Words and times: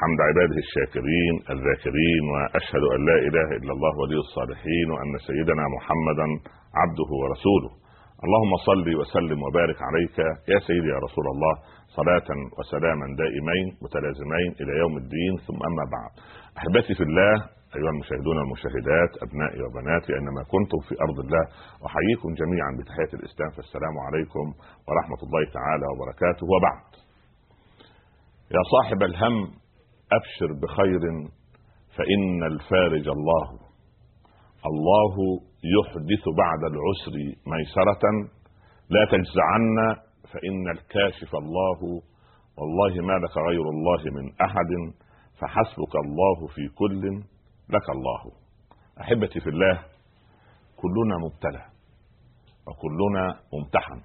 حمد 0.00 0.20
عباده 0.28 0.58
الشاكرين 0.66 1.34
الذاكرين 1.54 2.22
وأشهد 2.34 2.84
أن 2.94 3.00
لا 3.08 3.16
إله 3.28 3.48
إلا 3.58 3.72
الله 3.76 3.92
ولي 4.02 4.18
الصالحين 4.26 4.86
وأن 4.92 5.12
سيدنا 5.28 5.64
محمدا 5.76 6.26
عبده 6.80 7.10
ورسوله. 7.20 7.72
اللهم 8.24 8.52
صل 8.68 8.86
وسلم 9.00 9.38
وبارك 9.46 9.78
عليك 9.88 10.18
يا 10.52 10.58
سيدي 10.68 10.88
يا 10.94 10.98
رسول 11.06 11.26
الله 11.34 11.54
صلاة 11.98 12.28
وسلاما 12.58 13.06
دائمين 13.22 13.66
متلازمين 13.84 14.50
إلى 14.60 14.72
يوم 14.82 14.94
الدين 15.02 15.32
ثم 15.46 15.60
أما 15.70 15.84
بعد. 15.96 16.12
أحبتي 16.58 16.92
في 16.98 17.04
الله 17.08 17.34
أيها 17.76 17.90
المشاهدون 17.94 18.36
والمشاهدات 18.38 19.12
أبنائي 19.26 19.60
وبناتي 19.64 20.10
أينما 20.18 20.42
كنتم 20.54 20.78
في 20.88 20.94
أرض 21.06 21.18
الله 21.24 21.44
أحييكم 21.88 22.28
جميعا 22.40 22.70
بتحية 22.78 23.12
الإسلام 23.18 23.50
فالسلام 23.56 23.94
عليكم 24.06 24.44
ورحمة 24.88 25.20
الله 25.26 25.42
تعالى 25.58 25.86
وبركاته. 25.92 26.44
وبعد. 26.54 26.88
يا 28.56 28.62
صاحب 28.74 29.00
الهم 29.10 29.36
أبشر 30.12 30.52
بخير 30.62 31.00
فإن 31.96 32.42
الفارج 32.52 33.08
الله. 33.08 33.48
الله 34.66 35.14
يحدث 35.76 36.24
بعد 36.36 36.62
العسر 36.72 37.14
ميسرة 37.46 38.04
لا 38.90 39.04
تجزعن 39.04 39.96
فإن 40.32 40.68
الكاشف 40.70 41.34
الله. 41.34 42.02
والله 42.58 43.06
ما 43.06 43.12
لك 43.12 43.36
غير 43.36 43.62
الله 43.62 44.20
من 44.22 44.32
أحد 44.40 44.94
فحسبك 45.40 45.94
الله 46.04 46.46
في 46.46 46.68
كل 46.68 47.22
لك 47.70 47.90
الله. 47.90 48.32
أحبتي 49.00 49.40
في 49.40 49.50
الله 49.50 49.82
كلنا 50.76 51.16
مبتلى 51.24 51.64
وكلنا 52.66 53.40
ممتحن. 53.52 54.00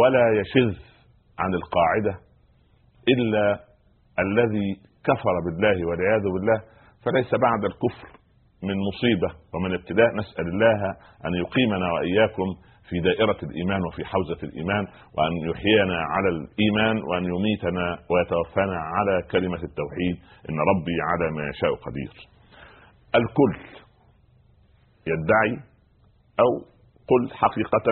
ولا 0.00 0.40
يشذ 0.40 0.78
عن 1.38 1.54
القاعدة 1.54 2.20
إلا 3.08 3.65
الذي 4.18 4.68
كفر 5.04 5.34
بالله 5.44 5.86
والعياذ 5.88 6.22
بالله 6.22 6.58
فليس 7.04 7.34
بعد 7.34 7.64
الكفر 7.64 8.08
من 8.62 8.74
مصيبة 8.88 9.30
ومن 9.54 9.74
ابتلاء 9.74 10.14
نسأل 10.14 10.46
الله 10.48 10.80
أن 11.26 11.34
يقيمنا 11.34 11.92
وإياكم 11.92 12.48
في 12.88 13.00
دائرة 13.00 13.36
الإيمان 13.42 13.80
وفي 13.86 14.04
حوزة 14.04 14.38
الإيمان 14.42 14.84
وأن 15.16 15.32
يحيينا 15.50 15.98
على 16.12 16.28
الإيمان 16.28 17.02
وأن 17.02 17.24
يميتنا 17.24 17.98
ويتوفانا 18.10 18.78
على 18.78 19.22
كلمة 19.30 19.62
التوحيد. 19.68 20.16
إن 20.50 20.56
ربي 20.70 20.96
على 21.10 21.30
ما 21.36 21.48
يشاء 21.50 21.74
قدير. 21.74 22.12
الكل 23.14 23.54
يدعي 25.06 25.62
أو 26.40 26.50
قل 27.10 27.34
حقيقة 27.34 27.86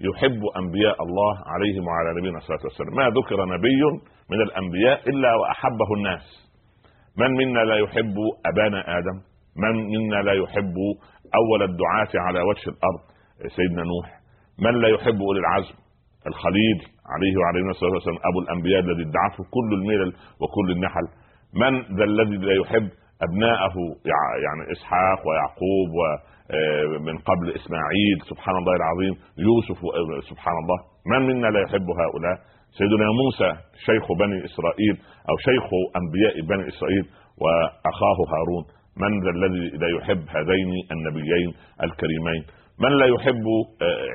يحب 0.00 0.40
أنبياء 0.56 1.02
الله 1.02 1.34
عليهم 1.46 1.86
وعلى 1.86 2.20
نبينا 2.20 2.38
الصلاة 2.38 2.60
والسلام، 2.64 2.94
ما 2.96 3.08
ذكر 3.08 3.44
نبي 3.44 3.82
من 4.30 4.42
الأنبياء 4.42 5.08
إلا 5.08 5.34
وأحبه 5.34 5.94
الناس. 5.96 6.54
من 7.18 7.30
منا 7.30 7.58
لا 7.58 7.76
يحب 7.76 8.14
أبانا 8.46 8.98
آدم؟ 8.98 9.16
من 9.56 9.74
منا 9.94 10.16
لا 10.22 10.32
يحب 10.32 10.74
أول 11.34 11.62
الدعاة 11.62 12.12
على 12.26 12.40
وجه 12.40 12.68
الأرض؟ 12.74 13.00
سيدنا 13.56 13.82
نوح. 13.82 14.20
من 14.58 14.80
لا 14.80 14.88
يحب 14.88 15.18
أولي 15.22 15.40
العزم؟ 15.40 15.74
الخليل 16.26 16.78
عليه 17.14 17.36
وعلى 17.40 17.70
الصلاه 17.70 17.92
والسلام 17.92 18.18
أبو 18.30 18.38
الأنبياء 18.40 18.80
الذي 18.80 19.02
ادعته 19.02 19.44
كل 19.56 19.70
الملل 19.78 20.12
وكل 20.40 20.70
النحل. 20.70 21.06
من 21.62 21.96
ذا 21.96 22.04
الذي 22.04 22.36
لا 22.36 22.54
يحب 22.60 22.88
أبناءه؟ 23.22 23.76
يعني 24.44 24.72
إسحاق 24.72 25.20
ويعقوب 25.28 25.92
ومن 26.94 27.18
قبل 27.18 27.46
إسماعيل 27.58 28.16
سبحان 28.30 28.56
الله 28.56 28.74
العظيم 28.76 29.14
يوسف 29.38 29.78
سبحان 30.30 30.54
الله. 30.62 30.78
من 31.10 31.26
منا 31.26 31.46
لا 31.46 31.60
يحب 31.60 31.86
هؤلاء؟ 32.02 32.36
سيدنا 32.78 33.06
موسى 33.22 33.50
شيخ 33.86 34.04
بني 34.18 34.44
إسرائيل 34.44 34.94
أو 35.30 35.36
شيخ 35.48 35.66
أنبياء 36.00 36.34
بني 36.50 36.68
إسرائيل 36.68 37.04
وأخاه 37.42 38.18
هارون. 38.32 38.64
من 39.02 39.12
ذا 39.24 39.30
الذي 39.30 39.64
لا 39.82 39.88
يحب 39.96 40.22
هذين 40.36 40.70
النبيين 40.92 41.50
الكريمين؟ 41.82 42.42
من 42.82 42.92
لا 43.00 43.06
يحب 43.06 43.44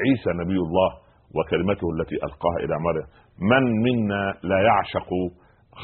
عيسى 0.01 0.29
نبي 0.41 0.57
الله 0.65 0.91
وكلمته 1.35 1.87
التي 1.95 2.15
ألقاها 2.15 2.57
إلى 2.63 2.75
مريم؟ 2.85 3.07
من 3.51 3.63
منا 3.85 4.23
لا 4.43 4.59
يعشق 4.69 5.09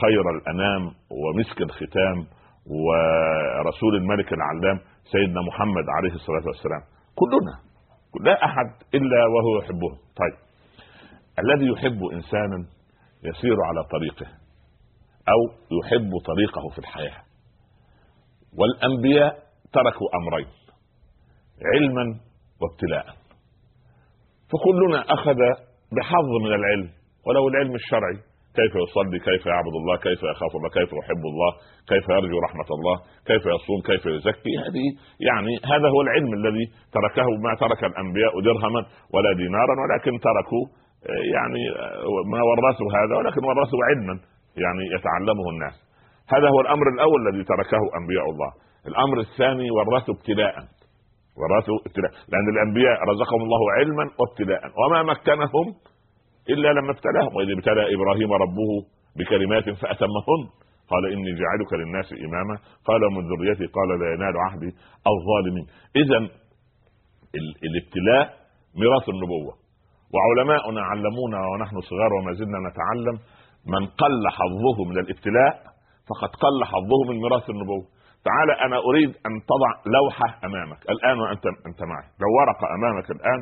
خير 0.01 0.25
الأنام 0.35 0.83
ومسك 1.21 1.61
الختام 1.61 2.17
ورسول 2.65 3.95
الملك 3.95 4.29
العلام 4.33 4.79
سيدنا 5.11 5.41
محمد 5.41 5.85
عليه 5.97 6.13
الصلاة 6.19 6.45
والسلام؟ 6.47 6.81
كلنا. 7.15 7.55
لا 8.25 8.45
أحد 8.45 8.69
إلا 8.93 9.25
وهو 9.25 9.59
يحبه. 9.59 9.91
طيب. 10.19 10.44
الذي 11.39 11.67
يحب 11.71 11.99
إنسانا 12.13 12.59
يسير 13.23 13.57
على 13.67 13.83
طريقه 13.91 14.25
أو 15.33 15.39
يحب 15.79 16.11
طريقه 16.25 16.69
في 16.73 16.79
الحياة. 16.79 17.21
والأنبياء 18.59 19.33
تركوا 19.73 20.07
أمرين 20.19 20.47
علما 21.73 22.19
وابتلاء. 22.61 23.05
فكلنا 24.51 24.99
أخذ 25.13 25.39
بحظ 25.97 26.29
من 26.45 26.53
العلم 26.53 26.89
ولو 27.27 27.47
العلم 27.47 27.75
الشرعي 27.75 28.19
كيف 28.59 28.73
يصلي 28.83 29.19
كيف 29.19 29.45
يعبد 29.45 29.75
الله 29.81 29.97
كيف 29.97 30.19
يخاف 30.31 30.55
الله 30.55 30.69
كيف 30.69 30.89
يحب 30.99 31.23
الله 31.31 31.51
كيف 31.91 32.05
يرجو 32.09 32.37
رحمة 32.47 32.69
الله 32.77 32.95
كيف 33.29 33.43
يصوم 33.55 33.79
كيف 33.89 34.05
يزكي. 34.05 34.53
هذه 34.65 34.85
يعني 35.27 35.53
هذا 35.71 35.87
هو 35.93 36.01
العلم 36.01 36.31
الذي 36.39 36.65
تركه 36.97 37.27
ما 37.45 37.53
ترك 37.63 37.83
الأنبياء 37.83 38.33
درهما 38.47 38.81
ولا 39.13 39.31
دينارا 39.41 39.75
ولكن 39.83 40.13
تركوا 40.29 40.65
يعني 41.35 41.63
ما 42.31 42.41
ورثوا 42.49 42.89
هذا 42.97 43.15
ولكن 43.17 43.41
ورثوا 43.45 43.79
علما 43.89 44.19
يعني 44.63 44.83
يتعلمه 44.95 45.49
الناس. 45.53 45.75
هذا 46.33 46.47
هو 46.49 46.61
الأمر 46.61 46.85
الأول 46.95 47.27
الذي 47.27 47.43
تركه 47.43 47.81
أنبياء 47.99 48.25
الله. 48.29 48.51
الأمر 48.87 49.19
الثاني 49.19 49.71
ورثوا 49.71 50.13
ابتلاء 50.13 50.55
ورثوا 51.39 51.77
ابتلاء 51.87 52.11
لأن 52.31 52.47
الأنبياء 52.53 52.97
رزقهم 53.11 53.41
الله 53.41 53.71
علما 53.77 54.05
وابتلاء 54.19 54.61
وما 54.79 55.03
مكنهم 55.03 55.65
إلا 56.49 56.69
لما 56.73 56.91
ابتلاهم. 56.91 57.35
وإذ 57.35 57.49
ابتلى 57.57 57.95
إبراهيم 57.95 58.33
ربه 58.33 58.71
بكلمات 59.17 59.63
فأتمهن. 59.63 60.41
قال 60.91 61.03
إني 61.13 61.31
جاعلك 61.41 61.73
للناس 61.73 62.13
إماما. 62.13 62.55
قال 62.85 63.01
من 63.01 63.23
ذريتي 63.31 63.65
قال 63.65 63.99
لا 63.99 64.07
ينال 64.13 64.33
عهدي 64.37 64.71
الظالمين. 65.13 65.65
اذا 65.95 66.29
الابتلاء 67.63 68.33
ميراث 68.79 69.09
النبوة. 69.09 69.64
وعلماؤنا 70.15 70.81
علمونا 70.81 71.39
ونحن 71.47 71.75
صغار 71.89 72.13
وما 72.13 72.33
زلنا 72.33 72.59
نتعلم 72.69 73.19
من 73.73 73.85
قل 74.01 74.23
حظه 74.37 74.77
من 74.89 74.97
الابتلاء 74.99 75.53
فقد 76.09 76.29
قل 76.43 76.65
حظه 76.65 76.99
من 77.09 77.15
ميراث 77.21 77.49
النبوة. 77.49 77.85
تعال 78.27 78.49
أنا 78.65 78.77
أريد 78.77 79.09
أن 79.09 79.33
تضع 79.51 79.71
لوحة 79.97 80.27
أمامك. 80.47 80.89
الآن 80.89 81.19
وأنت 81.19 81.45
أنت 81.45 81.83
معي. 81.83 82.07
لو 82.21 82.29
ورقة 82.39 82.65
أمامك 82.77 83.11
الآن 83.11 83.39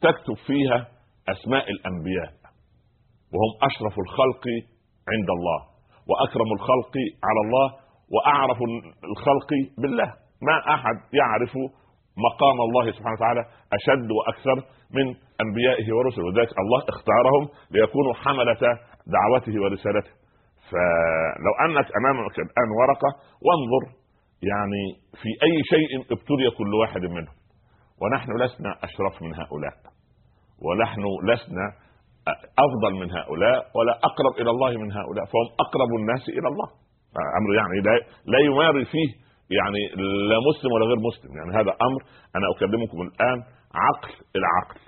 تكتب 0.00 0.36
فيها 0.46 0.86
أسماء 1.28 1.70
الأنبياء 1.70 2.32
وهم 3.34 3.52
أشرف 3.68 3.98
الخلق 3.98 4.44
عند 5.12 5.28
الله 5.36 5.60
وأكرم 6.08 6.50
الخلق 6.56 6.94
على 7.28 7.40
الله 7.46 7.68
وأعرف 8.14 8.58
الخلق 9.10 9.50
بالله. 9.78 10.12
ما 10.42 10.74
أحد 10.74 10.96
يعرف 11.12 11.54
مقام 12.26 12.60
الله 12.60 12.92
سبحانه 12.92 13.16
وتعالى 13.16 13.42
أشد 13.72 14.08
وأكثر 14.10 14.75
من 14.90 15.06
أنبيائه 15.44 15.94
ورسله. 15.94 16.24
وذلك 16.24 16.52
الله 16.58 16.80
اختارهم 16.88 17.44
ليكونوا 17.70 18.14
حملة 18.14 18.62
دعوته 19.06 19.62
ورسالته. 19.62 20.10
فلو 20.70 21.52
أنك 21.64 21.88
أمامك 22.00 22.38
الآن 22.38 22.68
ورقة 22.80 23.10
وانظر 23.46 23.84
يعني 24.42 24.82
في 25.22 25.28
أي 25.46 25.54
شيء 25.72 26.00
ابتلي 26.00 26.50
كل 26.58 26.74
واحد 26.74 27.00
منهم. 27.00 27.36
ونحن 28.02 28.30
لسنا 28.42 28.70
أشرف 28.82 29.22
من 29.22 29.34
هؤلاء. 29.34 29.76
ونحن 30.64 31.02
لسنا 31.30 31.66
أفضل 32.64 32.94
من 33.00 33.10
هؤلاء 33.10 33.70
ولا 33.76 33.92
أقرب 34.08 34.34
إلى 34.40 34.50
الله 34.50 34.70
من 34.70 34.92
هؤلاء. 34.92 35.24
فهم 35.24 35.48
أقرب 35.60 35.90
الناس 36.00 36.28
إلى 36.28 36.48
الله. 36.48 36.68
أمر 37.38 37.54
يعني 37.54 37.80
لا, 37.86 37.94
لا 38.32 38.38
يماري 38.38 38.84
فيه 38.84 39.10
يعني 39.58 39.82
لا 40.30 40.38
مسلم 40.48 40.72
ولا 40.72 40.86
غير 40.86 40.96
مسلم. 40.96 41.36
يعني 41.36 41.50
هذا 41.60 41.72
أمر 41.86 42.00
أنا 42.36 42.46
أكلمكم 42.56 42.98
الآن 43.02 43.38
عقل 43.84 44.12
إلى 44.36 44.46
عقل 44.56 44.80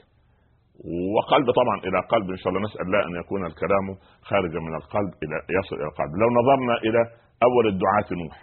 وقلب 1.16 1.46
طبعا 1.60 1.76
إلى 1.86 1.98
قلب 2.12 2.30
إن 2.30 2.36
شاء 2.36 2.48
الله 2.48 2.60
نسأل 2.66 2.80
الله 2.86 3.00
أن 3.08 3.14
يكون 3.20 3.46
الكلام 3.46 3.86
خارجا 4.22 4.60
من 4.60 4.74
القلب 4.74 5.12
إلى 5.22 5.36
يصل 5.58 5.76
إلى 5.76 5.84
القلب. 5.84 6.12
لو 6.22 6.28
نظرنا 6.40 6.74
إلى 6.86 7.00
أول 7.42 7.66
الدعاة 7.72 8.08
نوح 8.22 8.36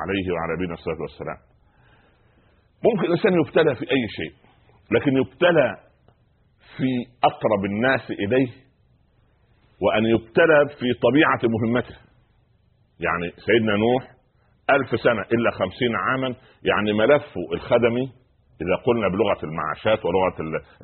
عليه 0.00 0.26
وعلى 0.32 0.52
نبينا 0.56 0.74
الصلاة 0.74 1.00
والسلام. 1.00 1.38
ممكن 2.84 3.04
الإنسان 3.06 3.32
يبتلى 3.40 3.74
في 3.74 3.84
أي 3.90 4.04
شيء 4.18 4.32
لكن 4.90 5.16
يبتلى 5.16 5.76
في 6.76 6.90
أقرب 7.24 7.64
الناس 7.64 8.10
إليه 8.10 8.52
وأن 9.82 10.04
يبتلى 10.04 10.58
في 10.78 10.86
طبيعة 11.06 11.40
مهمته. 11.54 11.96
يعني 13.00 13.30
سيدنا 13.46 13.76
نوح 13.76 14.02
ألف 14.70 15.00
سنة 15.00 15.22
إلا 15.22 15.50
خمسين 15.50 15.96
عاما 15.96 16.34
يعني 16.62 16.92
ملفه 16.92 17.40
الخدمي 17.54 18.12
إذا 18.62 18.76
قلنا 18.86 19.08
بلغة 19.08 19.40
المعاشات 19.48 20.00
ولغة 20.06 20.36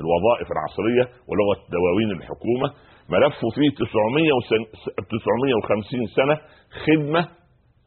الوظائف 0.03 0.49
العصرية 0.55 1.05
ولغة 1.29 1.59
دواوين 1.75 2.11
الحكومة 2.19 2.69
ملفه 3.13 3.47
فيه 3.55 3.71
950 3.71 6.07
سنة 6.17 6.37
خدمة 6.85 7.23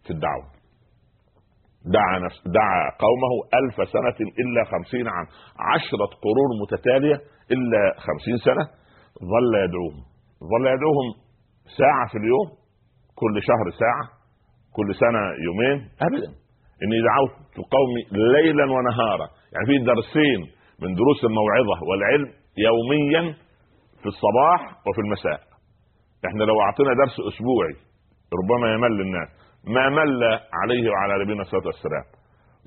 في 0.05 0.11
الدعوة. 0.15 0.47
دعا 1.85 2.19
نفس 2.25 2.39
دعا 2.59 2.81
قومه 3.05 3.31
ألف 3.59 3.75
سنة 3.89 4.17
إلا 4.41 4.61
خمسين 4.71 5.07
عام. 5.07 5.27
عشرة 5.71 6.09
قرون 6.25 6.51
متتالية 6.61 7.17
إلا 7.51 7.81
خمسين 8.05 8.37
سنة 8.37 8.63
ظل 9.31 9.53
يدعوهم. 9.65 10.03
ظل 10.51 10.65
يدعوهم 10.73 11.07
ساعة 11.77 12.05
في 12.11 12.17
اليوم 12.17 12.47
كل 13.15 13.35
شهر 13.49 13.67
ساعة 13.79 14.05
كل 14.75 14.95
سنة 14.95 15.21
يومين 15.47 15.77
أبدا. 16.07 16.29
إني 16.83 16.97
دعوت 17.09 17.33
قومي 17.75 18.01
ليلا 18.11 18.63
ونهارا. 18.63 19.27
يعني 19.53 19.65
في 19.69 19.75
درسين 19.91 20.39
من 20.81 20.89
دروس 20.99 21.19
الموعظة 21.29 21.75
والعلم 21.89 22.29
يوميا 22.67 23.23
في 24.01 24.05
الصباح 24.13 24.61
وفي 24.87 25.01
المساء. 25.05 25.39
إحنا 26.27 26.43
لو 26.43 26.61
أعطينا 26.61 26.93
درس 26.93 27.15
أسبوعي 27.29 27.75
ربما 28.39 28.73
يمل 28.73 29.01
الناس. 29.01 29.29
ما 29.75 29.89
مل 29.89 30.23
عليه 30.61 30.89
وعلى 30.91 31.23
نبينا 31.23 31.41
الصلاه 31.41 31.65
والسلام 31.65 32.05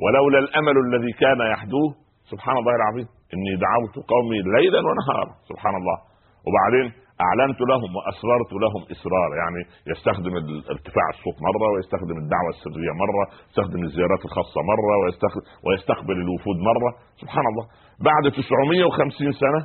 ولولا 0.02 0.38
الأمل 0.38 0.76
الذي 0.86 1.12
كان 1.12 1.40
يحدوه 1.52 1.90
سبحان 2.30 2.56
الله 2.56 2.74
العظيم 2.80 3.06
إني 3.34 3.52
دعوت 3.66 3.94
قومي 4.12 4.38
ليلا 4.56 4.80
ونهارا 4.88 5.34
سبحان 5.50 5.74
الله. 5.80 5.98
وبعدين 6.46 6.86
أعلنت 7.20 7.60
لهم 7.70 7.90
وأسررت 7.96 8.52
لهم 8.64 8.82
إسرار 8.94 9.30
يعني 9.40 9.60
يستخدم 9.92 10.34
ارتفاع 10.74 11.06
الصوت 11.14 11.36
مرة 11.48 11.66
ويستخدم 11.72 12.16
الدعوة 12.22 12.50
السرية 12.56 12.92
مرة 13.04 13.24
يستخدم 13.48 13.82
الزيارات 13.88 14.22
الخاصة 14.24 14.60
مرة 14.72 14.94
ويستخدم 15.02 15.42
ويستقبل 15.66 16.16
الوفود 16.24 16.56
مرة. 16.70 16.90
سبحان 17.22 17.44
الله. 17.50 17.64
بعد 18.10 18.24
950 18.32 19.32
سنة 19.32 19.60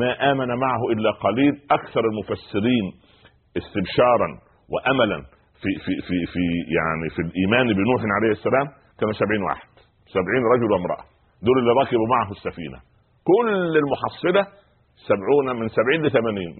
ما 0.00 0.10
آمن 0.32 0.48
معه 0.64 0.82
إلا 0.92 1.10
قليل 1.10 1.54
أكثر 1.70 2.02
المفسرين 2.10 2.84
استبشارا 3.60 4.28
واملا 4.72 5.18
في 5.60 5.70
في 5.84 5.92
في 6.06 6.16
في 6.32 6.42
يعني 6.78 7.06
في 7.14 7.20
الإيمان 7.26 7.66
بنوح 7.78 8.00
عليه 8.16 8.32
السلام 8.38 8.66
كانوا 8.98 9.12
70 9.12 9.42
واحد. 9.48 9.68
70 10.06 10.26
رجل 10.54 10.72
وامرأة. 10.72 11.04
دول 11.46 11.56
اللي 11.58 11.72
ركبوا 11.82 12.08
معه 12.14 12.30
السفينة. 12.30 12.78
كل 13.32 13.48
المحصلة 13.82 14.42
سبعون 14.96 15.60
من 15.60 15.68
سبعين 15.68 16.02
لثمانين 16.06 16.50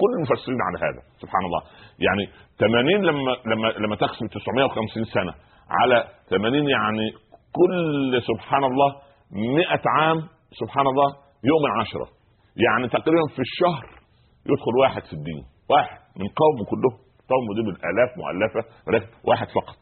كل 0.00 0.10
المفسرين 0.16 0.58
على 0.62 0.78
هذا 0.78 1.02
سبحان 1.22 1.44
الله. 1.44 1.62
يعني 1.98 2.24
ثمانين 2.58 3.02
لما 3.02 3.36
لما 3.46 3.68
لما 3.86 3.96
تقسم 3.96 4.26
950 4.26 5.04
سنة 5.04 5.34
على 5.70 6.04
ثمانين 6.30 6.68
يعني 6.68 7.10
كل 7.52 8.22
سبحان 8.22 8.64
الله 8.64 8.90
مئة 9.56 9.82
عام 9.86 10.18
سبحان 10.60 10.86
الله 10.86 11.08
يوم 11.44 11.64
عشرة 11.80 12.08
يعني 12.66 12.88
تقريبا 12.88 13.26
في 13.34 13.42
الشهر 13.48 13.84
يدخل 14.50 14.74
واحد 14.82 15.02
في 15.02 15.12
الدين. 15.12 15.44
واحد 15.70 15.98
من 16.20 16.28
قومه 16.40 16.64
كلهم. 16.70 16.96
قومه 17.32 17.50
دي 17.56 17.62
بالآلاف 17.66 18.10
مؤلفة 18.16 18.60
ولكن 18.86 19.06
واحد 19.28 19.46
فقط. 19.46 19.80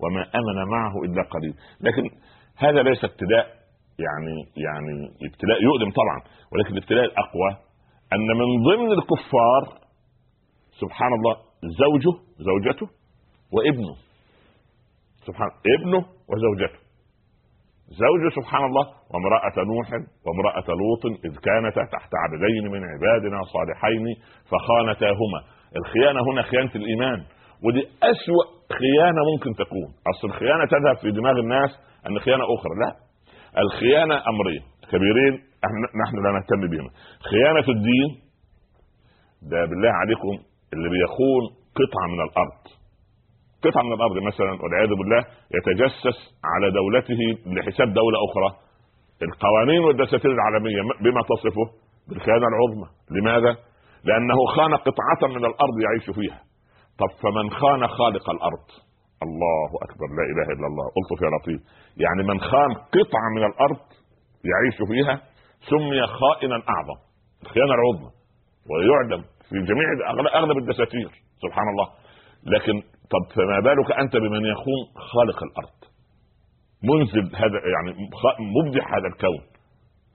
وما 0.00 0.22
أمن 0.22 0.70
معه 0.70 0.94
إلا 1.04 1.22
قليل. 1.22 1.54
لكن 1.80 2.16
هذا 2.56 2.82
ليس 2.82 3.04
ابتلاء 3.04 3.46
يعني 3.98 4.36
يعني 4.56 5.10
ابتلاء 5.26 5.62
يؤلم 5.62 5.90
طبعا 5.90 6.18
ولكن 6.52 6.72
الابتلاء 6.72 7.04
الأقوى 7.04 7.50
أن 8.12 8.26
من 8.40 8.62
ضمن 8.64 8.92
الكفار 8.92 9.88
سبحان 10.80 11.12
الله 11.12 11.36
زوجه 11.62 12.18
زوجته 12.38 12.88
وابنه. 13.52 13.94
سبحان 15.26 15.50
ابنه 15.74 16.04
وزوجته. 16.28 16.78
زوجه 17.88 18.34
سبحان 18.40 18.64
الله 18.64 18.86
وامرأة 19.10 19.56
نوح 19.72 19.88
وامرأة 20.26 20.68
لوط 20.80 21.04
إذ 21.24 21.34
كانتا 21.46 21.84
تحت 21.92 22.10
عبدين 22.22 22.72
من 22.72 22.82
عبادنا 22.92 23.42
صالحين 23.42 24.04
فخانتاهما. 24.50 25.40
الخيانة 25.76 26.20
هنا 26.32 26.42
خيانة 26.42 26.70
الإيمان 26.74 27.24
ودي 27.64 27.82
أسوأ 28.02 28.44
خيانة 28.78 29.20
ممكن 29.32 29.64
تكون. 29.64 29.88
أصل 30.10 30.28
الخيانة 30.28 30.64
تذهب 30.64 30.96
في 31.02 31.10
دماغ 31.10 31.38
الناس 31.38 31.70
أن 32.06 32.18
خيانة 32.18 32.44
أخرى. 32.44 32.72
لا. 32.84 33.07
الخيانة 33.58 34.14
أمرين 34.14 34.62
كبيرين 34.92 35.34
نحن 36.04 36.16
لا 36.24 36.30
نهتم 36.32 36.60
بهما 36.70 36.90
خيانة 37.30 37.68
الدين 37.76 38.08
ده 39.42 39.64
بالله 39.64 39.90
عليكم 39.90 40.44
اللي 40.72 40.88
بيخون 40.88 41.42
قطعة 41.78 42.06
من 42.12 42.20
الأرض. 42.28 42.62
قطعة 43.64 43.82
من 43.82 43.92
الأرض 43.92 44.16
مثلا 44.30 44.62
والعياذ 44.62 44.88
بالله 44.88 45.24
يتجسس 45.56 46.18
على 46.44 46.70
دولته 46.70 47.20
لحساب 47.46 47.88
دولة 47.92 48.18
أخرى. 48.30 48.50
القوانين 49.22 49.80
والدساتير 49.80 50.30
العالمية 50.32 50.80
بما 51.00 51.22
تصفه 51.22 51.66
بالخيانة 52.08 52.46
العظمى. 52.52 52.88
لماذا؟ 53.10 53.56
لأنه 54.04 54.36
خان 54.56 54.74
قطعة 54.74 55.28
من 55.28 55.44
الأرض 55.44 55.74
يعيش 55.84 56.10
فيها. 56.16 56.40
طب 56.98 57.10
فمن 57.22 57.50
خان 57.50 57.86
خالق 57.88 58.30
الأرض؟ 58.30 58.66
الله 59.22 59.70
أكبر 59.86 60.06
لا 60.18 60.24
إله 60.32 60.46
إلا 60.54 60.66
الله. 60.66 60.86
قلت 60.96 61.22
يا 61.22 61.30
لطيف 61.36 61.60
يعني 61.96 62.22
من 62.22 62.40
خان 62.40 62.74
قطعة 62.74 63.28
من 63.36 63.44
الأرض 63.44 63.80
يعيش 64.50 64.76
فيها 64.90 65.20
سمي 65.70 66.06
خائنا 66.06 66.54
أعظم. 66.54 66.98
الخيانه 67.42 67.74
العظمى 67.74 68.10
ويعلم 68.70 69.22
في 69.48 69.56
جميع 69.70 69.86
اغلب 70.34 70.58
الدساتير. 70.58 71.10
سبحان 71.42 71.68
الله. 71.68 71.88
لكن 72.46 72.82
طب 73.12 73.34
فما 73.34 73.60
بالك 73.60 73.92
أنت 73.92 74.16
بمن 74.16 74.44
يخون 74.44 74.82
خالق 75.12 75.42
الأرض؟ 75.42 75.78
منزل 76.82 77.36
هذا 77.36 77.58
يعني 77.74 78.08
مبدع 78.56 78.84
هذا 78.96 79.06
الكون. 79.12 79.42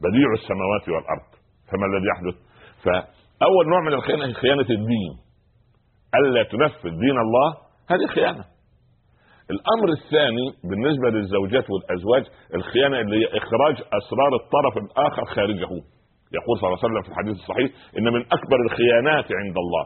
بديع 0.04 0.30
السماوات 0.34 0.90
والأرض. 0.90 1.30
فما 1.72 1.86
الذي 1.86 2.08
يحدث؟ 2.08 2.36
فأول 2.84 3.70
نوع 3.70 3.82
من 3.82 3.94
الخيانه 3.94 4.26
هي 4.26 4.34
خيانة 4.34 4.62
الدين. 4.70 5.14
ألا 6.16 6.44
تنفذ 6.44 6.90
دين 6.90 7.18
الله؟ 7.18 7.50
هذه 7.90 8.08
خيانة. 8.16 8.53
الأمر 9.52 9.90
الثاني 10.00 10.46
بالنسبة 10.70 11.10
للزوجات 11.10 11.66
والأزواج 11.70 12.24
الخيانة 12.56 13.00
اللي 13.00 13.16
هي 13.18 13.38
إخراج 13.38 13.76
أسرار 13.76 14.32
الطرف 14.42 14.78
الآخر 14.78 15.26
خارجه. 15.26 15.70
يقول 16.38 16.56
صلى 16.60 16.68
الله 16.68 16.80
عليه 16.84 16.88
وسلم 16.88 17.02
في 17.02 17.10
الحديث 17.10 17.36
الصحيح 17.36 17.72
إن 17.98 18.04
من 18.14 18.22
أكبر 18.22 18.58
الخيانات 18.66 19.26
عند 19.42 19.58
الله 19.64 19.86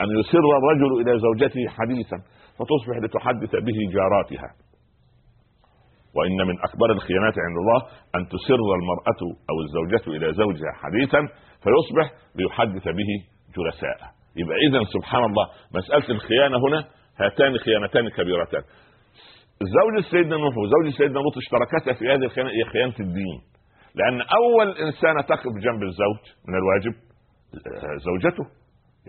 أن 0.00 0.18
يسر 0.20 0.44
الرجل 0.58 0.90
إلى 1.00 1.18
زوجته 1.18 1.68
حديثا 1.68 2.16
فتصبح 2.58 2.96
لتحدث 3.04 3.52
به 3.66 3.78
جاراتها. 3.94 4.50
وإن 6.16 6.46
من 6.48 6.56
أكبر 6.68 6.90
الخيانات 6.92 7.34
عند 7.46 7.56
الله 7.62 7.80
أن 8.16 8.28
تسر 8.28 8.60
المرأة 8.78 9.20
أو 9.50 9.56
الزوجة 9.64 10.16
إلى 10.16 10.32
زوجها 10.32 10.72
حديثا 10.82 11.20
فيصبح 11.62 12.12
ليحدث 12.34 12.84
به 12.84 13.10
جلساء 13.56 13.98
يبقى 14.36 14.56
إذا 14.68 14.84
سبحان 14.94 15.24
الله 15.24 15.46
مسألة 15.74 16.08
الخيانة 16.14 16.56
هنا 16.68 16.84
هاتان 17.20 17.58
خيانتان 17.58 18.08
كبيرتان. 18.08 18.62
زوج 19.60 20.04
سيدنا 20.10 20.36
نوح 20.36 20.54
وزوج 20.56 20.94
سيدنا 20.98 21.18
لوط 21.18 21.36
اشتركتا 21.36 21.92
في 21.98 22.04
هذه 22.12 22.24
الخيانة 22.24 22.50
هي 22.50 22.64
خيانة 22.72 22.94
الدين. 23.00 23.38
لأن 23.94 24.20
أول 24.40 24.68
إنسانة 24.86 25.20
تقف 25.22 25.52
جنب 25.64 25.82
الزوج 25.82 26.22
من 26.48 26.54
الواجب 26.60 26.94
زوجته. 28.08 28.44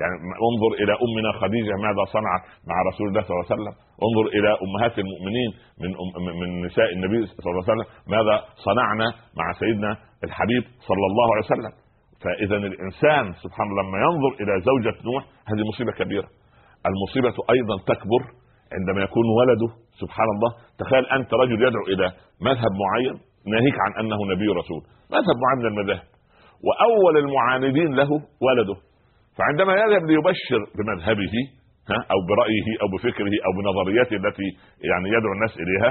يعني 0.02 0.16
انظر 0.50 0.72
إلى 0.82 0.94
أمنا 1.06 1.32
خديجة 1.42 1.74
ماذا 1.88 2.04
صنعت 2.16 2.44
مع 2.70 2.76
رسول 2.90 3.08
الله 3.08 3.22
صلى 3.22 3.34
الله 3.34 3.46
عليه 3.46 3.56
وسلم. 3.56 3.76
انظر 4.06 4.26
إلى 4.38 4.50
أمهات 4.66 4.96
المؤمنين 5.04 5.52
من 5.82 5.92
أم 6.04 6.26
من 6.42 6.50
نساء 6.66 6.90
النبي 6.94 7.26
صلى 7.26 7.52
الله 7.52 7.64
عليه 7.64 7.74
وسلم 7.74 7.88
ماذا 8.16 8.36
صنعنا 8.68 9.08
مع 9.40 9.46
سيدنا 9.62 9.92
الحبيب 10.24 10.64
صلى 10.90 11.06
الله 11.10 11.28
عليه 11.34 11.46
وسلم. 11.46 11.74
فاذا 12.24 12.58
الإنسان 12.72 13.26
سبحان 13.44 13.68
الله 13.70 13.84
لما 13.84 13.98
ينظر 14.08 14.32
إلى 14.42 14.54
زوجة 14.70 14.96
نوح 15.08 15.24
هذه 15.50 15.64
مصيبة 15.70 15.92
كبيرة. 15.92 16.30
المصيبة 16.90 17.36
أيضا 17.56 17.76
تكبر 17.92 18.22
عندما 18.76 19.04
يكون 19.04 19.26
ولده 19.40 19.70
سبحان 20.02 20.30
الله 20.36 20.52
تخيل 20.80 21.06
أنت 21.06 21.34
رجل 21.34 21.62
يدعو 21.68 21.84
إلى 21.94 22.12
مذهب 22.42 22.72
معين 22.84 23.16
ناهيك 23.54 23.78
عن 23.86 23.92
أنه 24.06 24.20
نبي 24.34 24.48
رسول 24.48 24.82
مذهب 25.12 25.36
معين 25.44 25.60
من 25.60 25.68
المذاهب. 25.72 26.08
وأول 26.68 27.18
المعاندين 27.18 27.94
له 27.96 28.10
ولده. 28.48 28.78
فعندما 29.38 29.74
يذهب 29.74 30.04
ليبشر 30.12 30.62
بمذهبه 30.78 31.36
ها 31.90 31.98
أو 32.14 32.20
برأيه 32.30 32.68
أو 32.82 32.88
بفكره 32.94 33.34
أو 33.46 33.52
بنظريته 33.58 34.16
التي 34.22 34.48
يعني 34.90 35.08
يدعو 35.16 35.34
الناس 35.38 35.54
إليها 35.64 35.90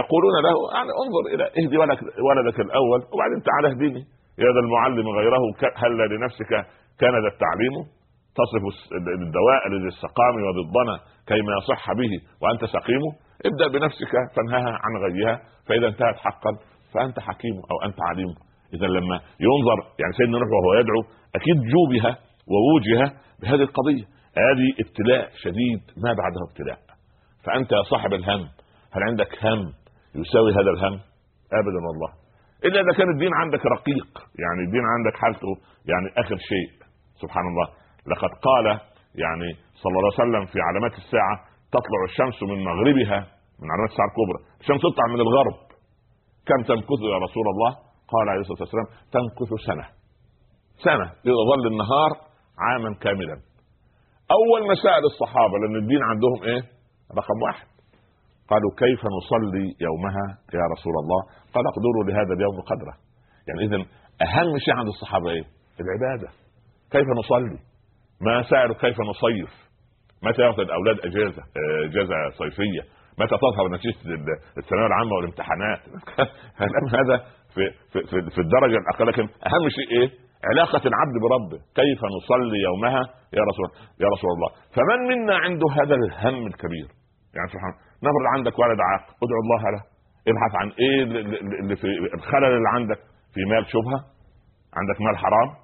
يقولون 0.00 0.34
له 0.46 0.56
يعني 0.76 0.90
انظر 1.02 1.24
إلى 1.34 1.44
اهدي 1.58 1.76
ولدك, 1.78 2.00
ولدك 2.28 2.60
الأول 2.60 3.00
وبعدين 3.12 3.38
تعال 3.48 3.64
اهديني 3.70 4.02
يا 4.42 4.48
ذا 4.54 4.60
المعلم 4.66 5.08
غيره 5.18 5.42
هل 5.82 5.92
لنفسك 6.14 6.50
كان 7.00 7.14
ذا 7.24 7.30
التعليم؟ 7.34 7.74
تصف 8.38 8.92
الدواء 9.22 9.68
للسقام 9.68 10.34
وضدنا 10.46 10.96
كيما 11.26 11.52
يصح 11.58 11.92
به 11.92 12.12
وأنت 12.42 12.64
سقيم 12.64 13.02
ابدأ 13.46 13.78
بنفسك 13.78 14.12
فانهاها 14.36 14.72
عن 14.84 14.92
غيها 15.04 15.40
فإذا 15.66 15.86
انتهت 15.86 16.16
حقا 16.16 16.52
فأنت 16.94 17.20
حكيم 17.20 17.56
أو 17.70 17.88
أنت 17.88 17.98
عليم. 18.02 18.34
إذا 18.74 18.86
لما 18.86 19.20
ينظر 19.40 19.78
يعني 20.00 20.12
سيدنا 20.16 20.38
نوح 20.38 20.48
وهو 20.48 20.74
يدعو 20.80 21.00
أكيد 21.36 21.56
جوبها 21.74 22.18
ووجه 22.52 23.12
بهذه 23.42 23.62
القضية. 23.62 24.04
هذه 24.46 24.68
ابتلاء 24.80 25.30
شديد 25.42 25.80
ما 26.04 26.12
بعده 26.12 26.40
ابتلاء. 26.50 26.78
فأنت 27.44 27.72
يا 27.72 27.82
صاحب 27.90 28.12
الهم 28.12 28.42
هل 28.92 29.02
عندك 29.02 29.44
هم 29.44 29.72
يساوي 30.14 30.52
هذا 30.52 30.70
الهم؟ 30.76 30.94
أبدا 31.60 31.80
والله. 31.86 32.10
إلا 32.64 32.80
إذا 32.80 32.98
كان 32.98 33.10
الدين 33.14 33.30
عندك 33.34 33.66
رقيق 33.66 34.08
يعني 34.42 34.60
الدين 34.66 34.84
عندك 34.96 35.16
حالته 35.16 35.48
يعني 35.90 36.26
آخر 36.26 36.36
شيء. 36.36 36.70
سبحان 37.22 37.44
الله. 37.46 37.83
لقد 38.12 38.32
قال 38.48 38.66
يعني 39.24 39.48
صلى 39.82 39.96
الله 39.96 40.10
عليه 40.12 40.22
وسلم 40.24 40.44
في 40.52 40.58
علامات 40.68 40.94
الساعة 41.02 41.36
تطلع 41.74 42.00
الشمس 42.10 42.42
من 42.50 42.58
مغربها 42.64 43.18
من 43.60 43.68
علامات 43.72 43.90
الساعة 43.92 44.08
الكبرى. 44.12 44.40
الشمس 44.60 44.80
تطلع 44.86 45.06
من 45.14 45.20
الغرب. 45.26 45.56
كم 46.48 46.60
تمكث 46.70 47.00
يا 47.12 47.18
رسول 47.26 47.46
الله؟ 47.52 47.70
قال 48.12 48.26
عليه 48.28 48.40
الصلاة 48.40 48.62
والسلام 48.64 48.88
تمكث 49.16 49.50
سنة. 49.68 49.86
سنة 50.86 51.06
يظل 51.30 51.64
النهار 51.72 52.10
عاما 52.64 52.90
كاملا. 53.04 53.36
أول 54.38 54.60
ما 54.68 54.74
سال 54.84 55.02
الصحابه 55.12 55.54
لأن 55.60 55.76
الدين 55.82 56.02
عندهم 56.10 56.38
إيه؟ 56.48 56.62
رقم 57.18 57.38
واحد. 57.46 57.66
قالوا 58.50 58.70
كيف 58.82 59.00
نصلي 59.18 59.66
يومها 59.88 60.26
يا 60.58 60.64
رسول 60.74 60.94
الله؟ 61.02 61.20
قال 61.54 61.64
اقدروا 61.72 62.04
لهذا 62.08 62.32
اليوم 62.36 62.56
قدرة. 62.70 62.94
يعني 63.48 63.60
اذا 63.66 63.76
أهم 64.26 64.58
شيء 64.64 64.74
عند 64.74 64.88
الصحابة 64.94 65.30
إيه؟ 65.30 65.44
العبادة. 65.82 66.28
كيف 66.90 67.06
نصلي؟ 67.20 67.58
ما 68.26 68.42
سالوا 68.42 68.74
كيف 68.74 68.96
نصيف؟ 69.00 69.50
متى 70.22 70.42
ياخذ 70.42 70.60
الاولاد 70.60 70.98
أجازة 70.98 71.42
أجازة 71.84 72.14
صيفية؟ 72.38 72.82
متى 73.18 73.36
تظهر 73.36 73.68
نتيجة 73.74 73.96
الثانوية 74.58 74.86
العامة 74.86 75.12
والامتحانات؟ 75.16 75.80
هذا 76.98 77.16
في 77.54 77.70
في 77.92 77.98
في, 78.30 78.40
الدرجة 78.40 78.76
الاقل 78.78 79.06
لكن 79.06 79.22
أهم 79.22 79.68
شيء 79.68 79.88
إيه؟ 80.00 80.10
علاقة 80.50 80.82
العبد 80.88 81.16
بربه 81.24 81.58
كيف 81.80 82.00
نصلي 82.16 82.58
يومها؟ 82.68 83.02
يا 83.38 83.42
رسول 83.50 83.68
يا 84.00 84.08
رسول 84.14 84.30
الله. 84.36 84.50
فمن 84.76 84.98
منا 85.10 85.36
عنده 85.36 85.66
هذا 85.80 85.94
الهم 85.94 86.46
الكبير؟ 86.46 86.88
يعني 87.36 87.48
سبحان 87.52 87.74
نفرض 88.06 88.26
عندك 88.36 88.58
ولد 88.58 88.78
عاق 88.90 89.04
ادعو 89.24 89.40
الله 89.44 89.62
له. 89.74 89.82
ابحث 90.30 90.52
عن 90.60 90.68
إيه 90.82 91.02
اللي 91.60 91.76
في 91.76 91.86
الخلل 92.14 92.52
اللي 92.58 92.68
عندك 92.74 92.98
في 93.34 93.40
مال 93.50 93.66
شبهة؟ 93.66 94.00
عندك 94.78 95.00
مال 95.00 95.16
حرام؟ 95.18 95.63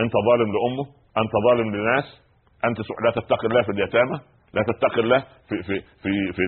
أنت 0.00 0.12
ظالم 0.28 0.48
لأمه 0.54 0.86
أنت 1.18 1.32
ظالم 1.48 1.76
لناس 1.76 2.04
أنت 2.64 2.78
لا 2.78 3.10
تتقي 3.10 3.46
الله 3.48 3.62
في 3.62 3.70
اليتامى 3.70 4.20
لا 4.54 4.62
تتقي 4.62 5.00
الله 5.00 5.20
في 5.48 5.62
في 5.62 5.80
في 6.02 6.32
في 6.32 6.42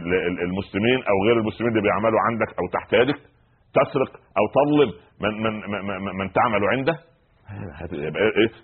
المسلمين 0.44 0.98
أو 1.10 1.26
غير 1.26 1.38
المسلمين 1.38 1.72
اللي 1.72 1.82
بيعملوا 1.82 2.20
عندك 2.20 2.48
أو 2.48 2.64
تحت 2.72 2.92
يدك 2.92 3.20
تسرق 3.74 4.20
أو 4.38 4.44
تظلم 4.58 4.92
من 5.20 5.42
من 5.42 5.52
من, 5.86 6.16
من 6.18 6.32
تعمل 6.32 6.64
عنده؟ 6.64 6.98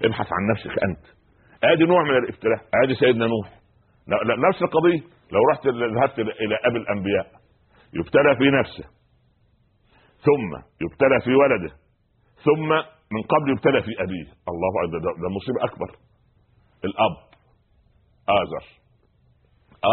ابحث 0.05 0.27
عن 0.33 0.43
نفسك 0.53 0.83
أنت. 0.85 1.05
آدي 1.65 1.85
نوع 1.85 2.03
من 2.03 2.17
الابتلاء. 2.17 2.61
آدي 2.85 2.95
سيدنا 2.95 3.27
نوح. 3.27 3.49
نفس 4.49 4.63
القضية. 4.63 5.01
لو 5.33 5.41
رحت 5.53 5.67
ذهبت 5.67 6.19
إلى 6.19 6.59
أبي 6.65 6.79
الأنبياء 6.79 7.27
يبتلى 7.95 8.37
في 8.37 8.51
نفسه. 8.51 8.85
ثم 10.27 10.51
يبتلى 10.81 11.21
في 11.25 11.35
ولده. 11.35 11.73
ثم 12.45 12.73
من 13.15 13.23
قبل 13.33 13.51
يبتلى 13.53 13.83
في 13.83 13.93
أبيه. 14.05 14.27
الله 14.53 14.73
أكبر. 14.85 14.99
ده, 15.23 15.29
مصيبة 15.37 15.65
أكبر. 15.65 15.91
الأب. 16.85 17.17
آزر. 18.29 18.65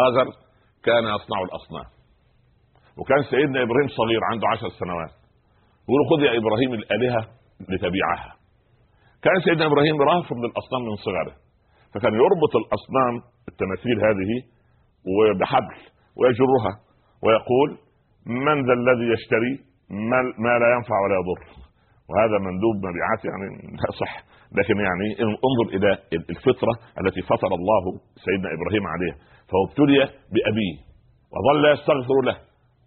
آزر 0.08 0.28
كان 0.84 1.04
يصنع 1.04 1.40
الأصنام. 1.48 1.90
وكان 2.98 3.22
سيدنا 3.24 3.64
إبراهيم 3.64 3.88
صغير 4.00 4.22
عنده 4.32 4.48
عشر 4.54 4.70
سنوات. 4.70 5.14
يقول 5.86 6.02
خذ 6.10 6.22
يا 6.28 6.34
إبراهيم 6.40 6.74
الآلهة 6.74 7.22
لتبيعها. 7.70 8.32
كان 9.24 9.40
سيدنا 9.46 9.66
إبراهيم 9.66 10.02
رافض 10.02 10.38
للأصنام 10.38 10.82
من 10.90 10.96
صغره. 10.96 11.36
فكان 11.94 12.14
يربط 12.14 12.54
الأصنام 12.62 13.14
التماثيل 13.48 13.98
هذه 14.08 14.32
وبحبل 15.12 15.80
ويجرها 16.18 16.74
ويقول 17.24 17.70
من 18.26 18.66
ذا 18.68 18.74
الذي 18.74 19.06
يشتري؟ 19.14 19.54
ما 20.46 20.54
لا 20.62 20.68
ينفع 20.76 20.96
ولا 21.04 21.16
يضر. 21.20 21.69
وهذا 22.10 22.38
مندوب 22.48 22.76
مبيعات 22.88 23.22
يعني 23.30 23.48
لا 23.82 23.92
صح. 24.02 24.14
لكن 24.58 24.76
يعني 24.88 25.08
انظر 25.48 25.66
إلى 25.76 25.90
الفطرة 26.30 26.74
التي 27.02 27.22
فطر 27.22 27.52
الله 27.60 27.84
سيدنا 28.26 28.50
إبراهيم 28.56 28.88
عليها. 28.94 29.16
فهو 29.50 29.64
ابتلي 29.70 30.00
بأبيه 30.34 30.76
وظل 31.34 31.64
يستغفر 31.74 32.18
له. 32.24 32.38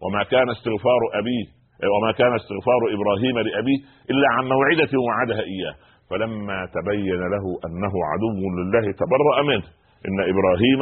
وما 0.03 0.23
كان 0.23 0.51
استغفار 0.51 1.01
أبيه 1.21 1.47
وما 1.95 2.13
كان 2.13 2.35
استغفار 2.35 2.81
إبراهيم 2.97 3.39
لأبيه 3.39 3.79
إلا 4.11 4.29
عن 4.37 4.45
موعدة 4.55 4.93
وعدها 5.07 5.43
إياه. 5.53 5.75
فلما 6.11 6.59
تبين 6.77 7.23
له 7.35 7.45
أنه 7.67 7.95
عدو 8.11 8.41
لله 8.59 8.93
تبرأ 8.93 9.43
منه. 9.43 9.67
إن 10.09 10.19
إبراهيم 10.33 10.81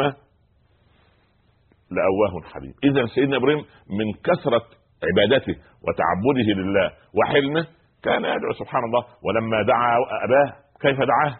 لأواه 1.97 2.43
حليم. 2.53 2.75
اذا 2.85 3.07
سيدنا 3.15 3.37
إبراهيم 3.37 3.65
من 3.99 4.13
كثرة 4.13 4.65
عبادته 5.09 5.55
وتعبده 5.85 6.49
لله 6.61 6.91
وحلمه 7.19 7.67
كان 8.03 8.25
يدعو 8.25 8.53
سبحان 8.53 8.85
الله 8.85 9.03
ولما 9.25 9.63
دعا 9.63 9.97
أباه 10.27 10.49
كيف 10.81 10.99
دعاه؟ 11.13 11.35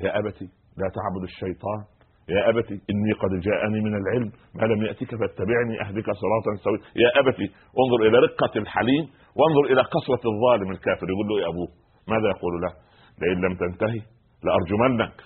يا 0.00 0.18
أبتي 0.18 0.46
لا 0.80 0.86
تعبد 0.96 1.22
الشيطان. 1.22 1.80
يا 2.28 2.50
أبتي 2.50 2.74
إني 2.90 3.12
قد 3.22 3.32
جاءني 3.48 3.80
من 3.80 3.94
العلم 4.00 4.30
ما 4.54 4.64
لم 4.66 4.82
يأتك 4.82 5.10
فاتبعني 5.10 5.74
أهدك 5.84 6.06
صراطا 6.22 6.52
سويا. 6.64 6.80
يا 7.04 7.10
أبتي 7.20 7.46
انظر 7.80 8.00
إلى 8.08 8.18
رقة 8.26 8.54
الحليم 8.56 9.04
وانظر 9.38 9.64
إلى 9.72 9.82
قسوة 9.82 10.22
الظالم 10.32 10.70
الكافر 10.70 11.06
يقول 11.12 11.26
له 11.28 11.40
يا 11.42 11.48
أبوه 11.52 11.68
ماذا 12.08 12.28
يقول 12.36 12.52
له؟ 12.62 12.72
لئن 13.20 13.38
لم 13.44 13.54
تنتهي 13.62 14.00
لأرجمنك. 14.44 15.16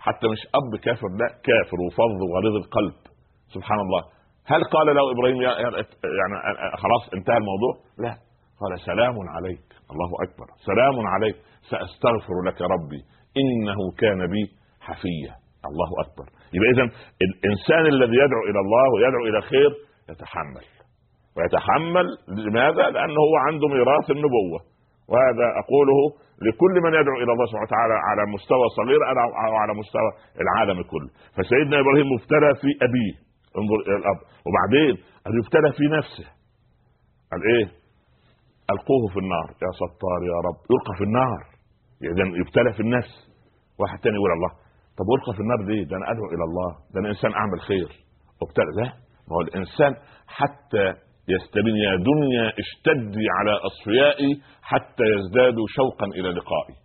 حتى 0.00 0.26
مش 0.28 0.42
أب 0.58 0.80
كافر 0.84 1.08
لا 1.20 1.28
كافر 1.48 1.78
وفظ 1.86 2.18
وغليظ 2.30 2.56
القلب. 2.64 2.98
سبحان 3.54 3.80
الله 3.80 4.02
هل 4.46 4.64
قال 4.64 4.86
له 4.96 5.04
إبراهيم 5.12 5.42
يعني 5.42 5.82
خلاص 6.82 7.02
انتهى 7.14 7.36
الموضوع؟ 7.36 7.72
لا. 7.98 8.12
قال 8.60 8.80
سلام 8.80 9.16
عليك. 9.36 9.67
الله 9.92 10.10
أكبر. 10.24 10.46
سلام 10.70 11.06
عليك. 11.06 11.36
سأستغفر 11.70 12.36
لك 12.48 12.58
ربي. 12.74 13.00
إنه 13.40 13.80
كان 13.98 14.20
بي 14.32 14.42
حفيا 14.80 15.34
الله 15.68 15.90
أكبر. 16.04 16.26
يبقى 16.54 16.70
اذا 16.74 16.84
الإنسان 17.26 17.84
الذي 17.94 18.16
يدعو 18.24 18.42
إلى 18.50 18.60
الله 18.64 18.86
ويدعو 18.94 19.22
إلى 19.28 19.40
خير 19.50 19.70
يتحمل. 20.10 20.66
ويتحمل 21.36 22.06
لماذا؟ 22.46 22.84
لأنه 22.94 23.20
هو 23.28 23.36
عنده 23.46 23.68
ميراث 23.68 24.10
النبوة. 24.10 24.60
وهذا 25.10 25.46
أقوله 25.62 26.00
لكل 26.46 26.74
من 26.84 26.92
يدعو 27.00 27.16
إلى 27.22 27.32
الله 27.32 27.46
سبحانه 27.46 27.68
وتعالى 27.68 27.96
على 28.08 28.22
مستوى 28.34 28.66
صغير 28.76 29.00
أو 29.46 29.54
على 29.62 29.72
مستوى 29.74 30.10
العالم 30.42 30.82
كله. 30.82 31.10
فسيدنا 31.36 31.80
إبراهيم 31.80 32.06
مبتلى 32.14 32.50
في 32.62 32.70
أبيه. 32.86 33.14
انظر 33.58 33.78
إلى 33.86 33.96
الأب. 34.00 34.18
وبعدين 34.46 34.94
يبتلى 35.38 35.72
في 35.78 35.84
نفسه. 35.96 36.26
قال 37.30 37.40
إيه؟ 37.52 37.77
القوه 38.74 39.06
في 39.12 39.18
النار. 39.24 39.48
يا 39.64 39.70
ستار 39.80 40.20
يا 40.32 40.38
رب. 40.48 40.58
يلقى 40.72 40.94
في 40.98 41.04
النار. 41.08 41.40
إذا 42.10 42.24
يبتلى 42.40 42.70
في 42.76 42.82
النفس 42.86 43.14
واحد 43.80 43.98
تاني 44.02 44.16
يقول 44.18 44.32
الله. 44.36 44.52
طب 44.98 45.06
يلقى 45.14 45.32
في 45.36 45.42
النار 45.44 45.60
ليه؟ 45.68 45.84
ده 45.90 45.96
أنا 45.96 46.06
أدعو 46.12 46.26
إلى 46.34 46.44
الله. 46.48 46.70
ده 46.92 47.00
أنا 47.00 47.08
إنسان 47.08 47.32
أعمل 47.40 47.60
خير. 47.60 47.88
ابتلى. 48.44 48.70
لا. 48.78 48.88
ما 49.28 49.32
هو 49.36 49.40
الإنسان 49.40 49.92
حتى 50.38 50.84
يستبين 51.34 51.76
يا 51.86 51.94
دنيا 52.10 52.46
اشتدي 52.62 53.26
على 53.38 53.52
أصفيائي 53.68 54.30
حتى 54.62 55.04
يزدادوا 55.14 55.66
شوقا 55.78 56.06
إلى 56.18 56.28
لقائي. 56.38 56.76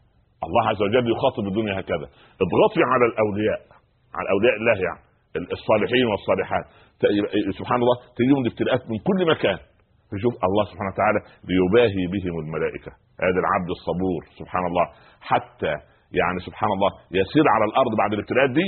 الله 0.47 0.63
عز 0.69 0.81
وجل 0.81 1.05
يخاطب 1.15 1.43
الدنيا 1.51 1.73
هكذا. 1.79 2.07
اضغطي 2.43 2.81
على 2.91 3.05
الأولياء 3.11 3.61
على 4.17 4.27
اولياء 4.35 4.55
الله 4.61 4.77
يعني 4.87 5.01
الصالحين 5.57 6.05
والصالحات. 6.11 6.65
سبحان 7.59 7.79
الله 7.83 7.95
تجيهم 8.17 8.41
الابتلاءات 8.45 8.81
من 8.91 8.97
كل 9.07 9.19
مكان. 9.33 9.57
تشوف 10.13 10.33
الله 10.47 10.63
سبحانه 10.71 10.91
وتعالى 10.93 11.19
ليباهي 11.49 12.03
بهم 12.13 12.35
الملائكة 12.43 12.91
هذا 13.25 13.39
العبد 13.43 13.69
الصبور 13.77 14.21
سبحان 14.39 14.65
الله 14.69 14.85
حتى 15.31 15.73
يعني 16.19 16.39
سبحان 16.47 16.71
الله 16.75 16.91
يسير 17.19 17.45
على 17.55 17.65
الأرض 17.69 17.91
بعد 18.01 18.13
الابتلاءات 18.13 18.49
دي 18.59 18.67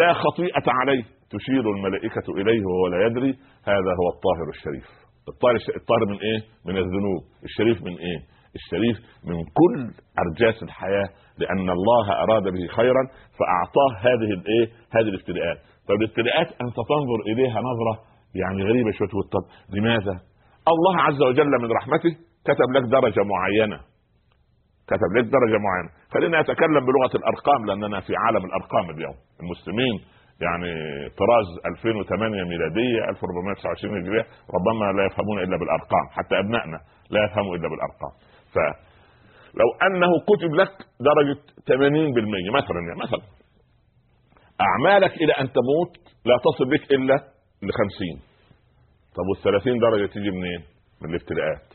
لا 0.00 0.12
خطيئة 0.12 0.66
عليه 0.80 1.02
تشير 1.34 1.64
الملائكة 1.74 2.26
إليه 2.40 2.60
وهو 2.66 2.86
لا 2.94 3.06
يدري 3.06 3.32
هذا 3.72 3.90
هو 4.00 4.06
الطاهر 4.14 4.46
الشريف 4.56 4.86
الطاهر, 5.32 5.54
الطاهر 5.80 6.04
من 6.12 6.18
إيه؟ 6.28 6.38
من 6.66 6.76
الذنوب 6.76 7.20
الشريف 7.44 7.82
من 7.82 7.94
إيه؟ 8.06 8.18
الشريف 8.54 8.96
من 9.24 9.36
كل 9.60 9.74
أرجاس 10.24 10.62
الحياة 10.62 11.08
لأن 11.38 11.70
الله 11.70 12.12
أراد 12.22 12.42
به 12.42 12.66
خيرا 12.76 13.02
فأعطاه 13.38 13.90
هذه 14.08 14.30
الإيه؟ 14.38 14.66
هذه 14.96 15.08
الابتلاءات 15.08 15.58
فالابتلاءات 15.88 16.46
أنت 16.46 16.76
تنظر 16.92 17.18
إليها 17.32 17.60
نظرة 17.70 17.94
يعني 18.34 18.62
غريبة 18.62 18.90
شوية 18.90 19.08
طب 19.08 19.74
لماذا؟ 19.76 20.14
الله 20.76 21.02
عز 21.02 21.22
وجل 21.22 21.50
من 21.62 21.72
رحمته 21.72 22.12
كتب 22.48 22.68
لك 22.76 22.84
درجة 22.96 23.22
معينة. 23.32 23.78
كتب 24.86 25.10
لك 25.16 25.24
درجة 25.24 25.58
معينة. 25.66 25.90
خلينا 26.12 26.40
نتكلم 26.40 26.82
بلغة 26.90 27.16
الأرقام 27.20 27.66
لأننا 27.66 28.00
في 28.00 28.12
عالم 28.16 28.44
الأرقام 28.44 28.90
اليوم. 28.90 29.16
المسلمين 29.42 29.94
يعني 30.40 30.72
طراز 31.20 31.46
2008 31.66 32.44
ميلادية 32.44 33.00
1429 33.10 33.98
هجرية 33.98 34.26
ربما 34.56 34.92
لا 34.96 35.06
يفهمون 35.06 35.38
إلا 35.38 35.56
بالأرقام. 35.60 36.06
حتى 36.16 36.38
أبنائنا 36.38 36.78
لا 37.10 37.24
يفهموا 37.24 37.56
إلا 37.56 37.68
بالأرقام. 37.68 38.12
ف 38.54 38.56
لو 39.60 39.68
أنه 39.86 40.10
كتب 40.30 40.54
لك 40.54 40.72
درجة 41.00 41.38
80% 41.70 42.50
مثلا 42.58 42.80
يعني 42.88 43.00
مثلا 43.02 43.22
أعمالك 44.60 45.12
إلى 45.12 45.32
أن 45.32 45.46
تموت 45.52 45.92
لا 46.24 46.36
تصل 46.46 46.64
بك 46.70 46.92
إلا 46.92 47.14
ل 47.62 47.70
50 47.72 48.27
طب 49.16 49.26
وال 49.28 49.42
30 49.62 49.78
درجة 49.78 50.06
تيجي 50.12 50.30
منين؟ 50.30 50.62
من 51.02 51.10
الابتلاءات 51.10 51.68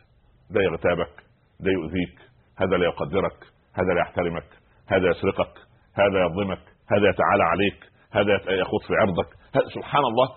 ده 0.50 0.62
يغتابك 0.62 1.14
ده 1.60 1.72
يؤذيك 1.72 2.20
هذا 2.58 2.78
لا 2.78 2.86
يقدرك 2.86 3.38
هذا 3.74 3.94
لا 3.94 4.02
يحترمك 4.02 4.50
هذا 4.88 5.08
يسرقك 5.10 5.54
هذا 5.96 6.26
يظلمك 6.26 6.60
هذا 6.92 7.10
يتعالى 7.10 7.44
عليك 7.44 7.80
هذا 8.12 8.54
يخوض 8.54 8.82
في 8.88 8.94
عرضك. 9.02 9.30
سبحان 9.74 10.04
الله 10.06 10.28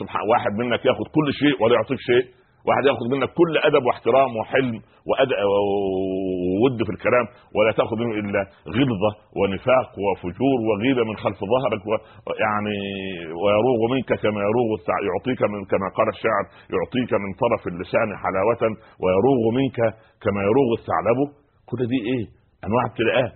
سبحان 0.00 0.22
واحد 0.28 0.52
منك 0.52 0.84
يأخذ 0.84 1.04
كل 1.14 1.32
شيء 1.32 1.62
ولا 1.62 1.74
يعطيك 1.74 1.98
شيء. 2.00 2.24
واحد 2.68 2.84
ياخذ 2.86 3.04
منك 3.12 3.28
كل 3.40 3.52
أدب 3.68 3.82
واحترام 3.86 4.36
وحلم 4.36 4.80
وود 6.60 6.78
في 6.86 6.92
الكلام 6.96 7.26
ولا 7.56 7.72
تأخذ 7.72 7.96
منه 7.96 8.14
إلا 8.20 8.40
غلظه 8.76 9.12
ونفاق 9.38 9.88
وفجور 10.04 10.58
وغيبه 10.68 11.04
من 11.10 11.16
خلف 11.16 11.38
ظهرك 11.52 11.82
ويعني 12.26 12.78
ويروغ 13.42 13.80
منك 13.94 14.10
كما 14.22 14.40
يروغ 14.48 14.68
يعطيك 15.08 15.42
من 15.42 15.60
كما 15.72 15.86
قال 15.96 16.08
الشاعر 16.08 16.44
يعطيك 16.76 17.12
من 17.24 17.30
طرف 17.42 17.62
اللسان 17.72 18.08
حلاوة 18.24 18.62
ويروغ 19.02 19.42
منك 19.58 19.78
كما 20.24 20.40
يروغ 20.48 20.68
الثعلب. 20.78 21.18
كل 21.70 21.80
دي 21.92 21.98
إيه؟ 22.12 22.24
أنواع 22.66 22.82
ابتلاءات. 22.90 23.32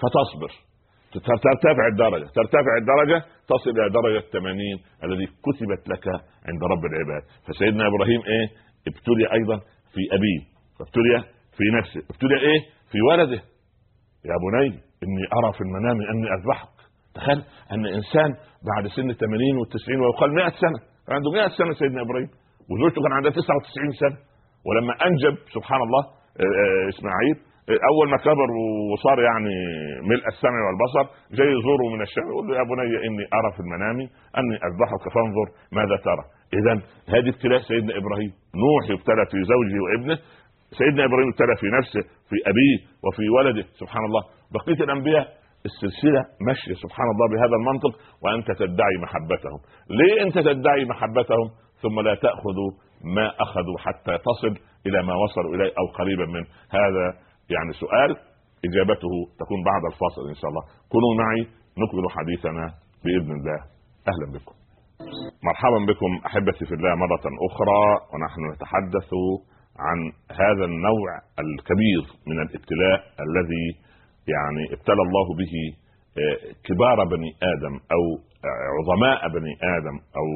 فتصبر. 0.00 0.71
ترتفع 1.12 1.86
الدرجة. 1.92 2.24
ترتفع 2.24 2.72
الدرجة 2.80 3.24
تصل 3.48 3.70
إلى 3.70 3.90
درجة 3.90 4.20
80 4.32 4.56
الذي 5.04 5.26
كتبت 5.26 5.88
لك 5.88 6.06
عند 6.48 6.62
رب 6.72 6.84
العباد. 6.90 7.22
فسيدنا 7.46 7.86
إبراهيم 7.86 8.20
إيه؟ 8.26 8.46
ابتلي 8.88 9.32
أيضا 9.32 9.56
في 9.94 10.02
أبيه. 10.16 10.40
ابتلي 10.80 11.24
في 11.56 11.64
نفسه. 11.78 12.00
ابتلي 12.10 12.40
إيه؟ 12.40 12.60
في 12.90 12.98
ولده. 13.02 13.40
يا 14.30 14.36
بني 14.44 14.68
إني 15.04 15.24
أرى 15.38 15.52
في 15.52 15.60
المنام 15.60 15.96
أني 16.12 16.26
أذبحك. 16.36 16.74
تخيل 17.14 17.42
أن 17.72 17.86
إنسان 17.86 18.30
بعد 18.70 18.84
سن 18.96 19.12
80 19.12 19.54
و90 19.60 20.00
ويقال 20.00 20.34
100 20.34 20.48
سنة. 20.48 20.78
كان 21.06 21.16
عنده 21.16 21.30
100 21.30 21.48
سنة 21.58 21.72
سيدنا 21.72 22.02
إبراهيم. 22.02 22.28
وزوجته 22.70 23.02
كان 23.02 23.12
عندها 23.12 23.30
99 23.30 23.92
سنة. 24.02 24.16
ولما 24.66 24.94
أنجب 25.06 25.34
سبحان 25.54 25.80
الله 25.82 26.02
آه، 26.40 26.42
آه، 26.42 26.88
إسماعيل 26.88 27.36
أول 27.70 28.10
ما 28.10 28.16
كبر 28.16 28.48
وصار 28.92 29.18
يعني 29.22 29.54
ملء 30.10 30.26
السمع 30.28 30.60
والبصر 30.66 31.14
جاي 31.36 31.46
يزوره 31.46 31.86
من 31.94 32.02
الشام 32.02 32.24
يقول 32.30 32.48
له 32.48 32.54
يا 32.58 32.62
بني 32.62 33.06
إني 33.06 33.24
أرى 33.38 33.50
في 33.54 33.60
المنام 33.60 33.98
أني 34.38 34.56
أذبحك 34.68 35.04
فانظر 35.14 35.46
ماذا 35.72 35.96
ترى. 35.96 36.24
اذا 36.58 36.74
هذه 37.14 37.28
ابتلاء 37.28 37.60
سيدنا 37.60 37.92
إبراهيم. 38.00 38.32
نوح 38.62 38.84
يبتلى 38.90 39.24
في 39.30 39.38
زوجه 39.52 39.76
وابنه 39.84 40.18
سيدنا 40.78 41.04
إبراهيم 41.04 41.28
ابتلى 41.32 41.54
في 41.60 41.66
نفسه 41.78 42.02
في 42.28 42.36
أبيه 42.50 42.76
وفي 43.04 43.24
ولده. 43.36 43.66
سبحان 43.80 44.04
الله. 44.04 44.22
بقية 44.54 44.84
الأنبياء 44.84 45.26
السلسلة 45.70 46.22
ماشية 46.46 46.74
سبحان 46.84 47.08
الله 47.14 47.26
بهذا 47.32 47.56
المنطق 47.60 47.92
وأنت 48.22 48.48
تدعي 48.62 48.96
محبتهم. 49.04 49.60
ليه 49.98 50.22
أنت 50.22 50.36
تدعي 50.38 50.84
محبتهم؟ 50.84 51.48
ثم 51.82 52.00
لا 52.00 52.14
تاخذ 52.14 52.58
ما 53.16 53.26
أخذوا 53.44 53.78
حتى 53.78 54.18
تصل 54.28 54.54
إلى 54.86 55.02
ما 55.02 55.14
وصلوا 55.14 55.54
إليه 55.54 55.72
أو 55.80 55.86
قريبا 55.98 56.26
منه. 56.26 56.46
هذا 56.70 57.06
يعني 57.56 57.72
سؤال 57.72 58.10
إجابته 58.68 59.12
تكون 59.40 59.60
بعد 59.70 59.82
الفاصل 59.92 60.22
إن 60.28 60.34
شاء 60.40 60.50
الله. 60.50 60.64
كونوا 60.92 61.12
معي 61.22 61.40
نكمل 61.82 62.04
حديثنا 62.18 62.64
بإذن 63.04 63.30
الله. 63.38 63.60
أهلا 64.10 64.26
بكم. 64.34 64.54
مرحبا 65.48 65.78
بكم 65.92 66.10
أحبتي 66.26 66.64
في 66.68 66.74
الله 66.74 66.94
مرة 66.94 67.24
أخرى 67.48 67.82
ونحن 68.12 68.40
نتحدث 68.52 69.10
عن 69.86 69.98
هذا 70.30 70.64
النوع 70.64 71.10
الكبير 71.44 72.02
من 72.26 72.36
الابتلاء 72.42 72.98
الذي 73.26 73.66
يعني 74.34 74.62
ابتلى 74.76 75.02
الله 75.06 75.26
به 75.40 75.54
آه، 76.22 76.36
كبار 76.64 77.04
بني 77.04 77.30
آدم 77.54 77.74
أو 77.92 78.02
عظماء 78.78 79.28
بني 79.28 79.52
آدم 79.76 79.96
أو 80.16 80.26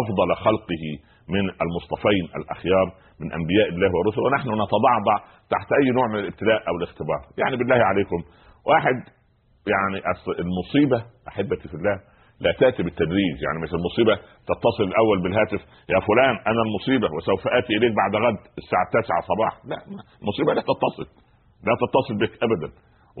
أفضل 0.00 0.34
خلقه 0.44 0.84
من 1.28 1.44
المصطفين 1.64 2.24
الأخيار 2.36 2.86
من 3.20 3.32
أنبياء 3.32 3.68
الله 3.68 3.90
ورسله. 3.98 4.24
ونحن 4.24 4.48
نتضعضع 4.48 5.16
تحت 5.50 5.68
أي 5.80 5.90
نوع 5.90 6.06
من 6.12 6.18
الابتلاء 6.18 6.68
أو 6.68 6.74
الاختبار. 6.76 7.20
يعني 7.38 7.56
بالله 7.56 7.80
عليكم 7.90 8.20
واحد 8.66 8.96
يعني 9.72 9.98
المصيبة 10.44 10.98
أحبتي 11.28 11.68
في 11.68 11.74
الله 11.74 11.96
لا 12.40 12.52
تأتي 12.60 12.82
بالتدريج. 12.82 13.36
يعني 13.46 13.58
مثل 13.62 13.76
المصيبة 13.80 14.14
تتصل 14.50 14.84
الأول 14.90 15.22
بالهاتف 15.22 15.60
يا 15.92 16.00
فلان 16.08 16.34
أنا 16.50 16.62
المصيبة 16.66 17.08
وسوف 17.16 17.42
آتي 17.58 17.72
إليك 17.76 17.92
بعد 18.02 18.12
غد 18.24 18.38
الساعة 18.58 18.86
9 18.92 19.20
صباحا 19.30 19.58
لا 19.70 19.78
المصيبة 20.22 20.50
لا 20.56 20.62
تتصل 20.70 21.06
لا 21.66 21.74
تتصل 21.82 22.14
بك 22.22 22.32
ابدا. 22.46 22.68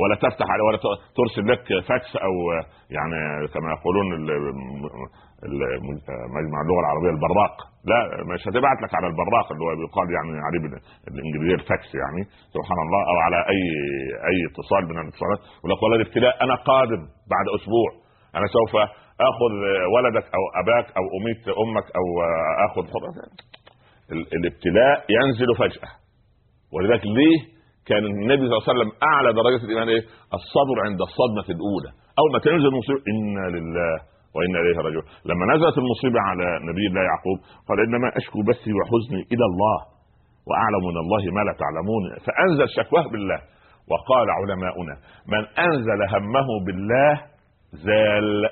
ولا 0.00 0.14
تفتح 0.14 0.46
ولا 0.66 0.78
ترسل 1.16 1.44
لك 1.52 1.64
فاكس 1.88 2.16
أو 2.16 2.34
يعني 2.96 3.18
كما 3.54 3.68
يقولون 3.76 4.06
مجمع 6.36 6.58
اللغة 6.64 6.80
العربية 6.84 7.10
البراق 7.16 7.54
لا 7.90 8.00
مش 8.34 8.42
هتبعت 8.48 8.78
لك 8.82 8.94
على 8.94 9.06
البراق 9.06 9.52
اللي 9.52 9.64
هو 9.64 9.72
بيقال 9.80 10.06
يعني 10.16 10.32
عليه 10.46 10.60
بالإنجليزية 11.14 11.54
الفاكس 11.54 11.88
يعني 12.02 12.20
سبحان 12.56 12.78
الله 12.86 13.00
أو 13.10 13.16
على 13.26 13.38
اي 13.52 13.62
أي 14.30 14.36
اتصال 14.50 14.82
من 14.90 14.96
الاتصالات. 15.02 15.40
يقول 15.58 15.70
لك 15.72 15.82
والله 15.82 15.96
الابتلاء 15.96 16.34
أنا 16.44 16.54
قادم 16.54 17.02
بعد 17.34 17.46
أسبوع. 17.58 17.88
أنا 18.36 18.46
سوف 18.56 18.72
آخذ 19.30 19.52
ولدك 19.94 20.26
أو 20.36 20.42
أباك 20.62 20.86
أو 20.98 21.04
اميت 21.18 21.42
أمك 21.64 21.86
أو 21.98 22.06
اخذ 22.66 22.84
الابتلاء 24.36 24.96
ينزل 25.16 25.48
فجأة. 25.58 25.90
ولذلك 26.72 27.04
ليه 27.04 27.38
كان 27.88 28.04
النبي 28.12 28.44
صلى 28.46 28.54
الله 28.56 28.64
عليه 28.66 28.72
وسلم 28.72 28.90
أعلى 29.10 29.28
درجه 29.40 29.60
الإيمان 29.64 29.88
إيه؟ 29.88 30.02
الصبر 30.38 30.76
عند 30.86 31.00
الصدمة 31.08 31.48
الأولى. 31.56 31.90
اول 32.20 32.30
ما 32.32 32.38
تنزل 32.38 32.68
المصيبه 32.72 33.00
إنا 33.12 33.44
لله 33.56 33.94
وإنا 34.34 34.58
إليه 34.62 34.78
راجعون. 34.86 35.06
لما 35.30 35.44
نزلت 35.54 35.76
المصيبة 35.82 36.20
على 36.28 36.46
نبي 36.68 36.84
الله 36.90 37.02
يعقوب 37.10 37.38
قال 37.68 37.78
إنما 37.86 38.08
أشكو 38.20 38.38
بثي 38.48 38.72
وحزني 38.78 39.22
إلى 39.32 39.44
الله 39.50 39.78
وأعلم 40.48 40.82
من 40.90 40.96
الله 41.04 41.22
ما 41.36 41.42
لا 41.48 41.54
تعلمون. 41.62 42.02
فأنزل 42.26 42.66
شكواه 42.78 43.06
بالله. 43.12 43.40
وقال 43.90 44.26
علماؤنا 44.38 44.94
من 45.32 45.42
أنزل 45.66 46.00
همه 46.14 46.48
بالله 46.66 47.14
زال. 47.72 48.48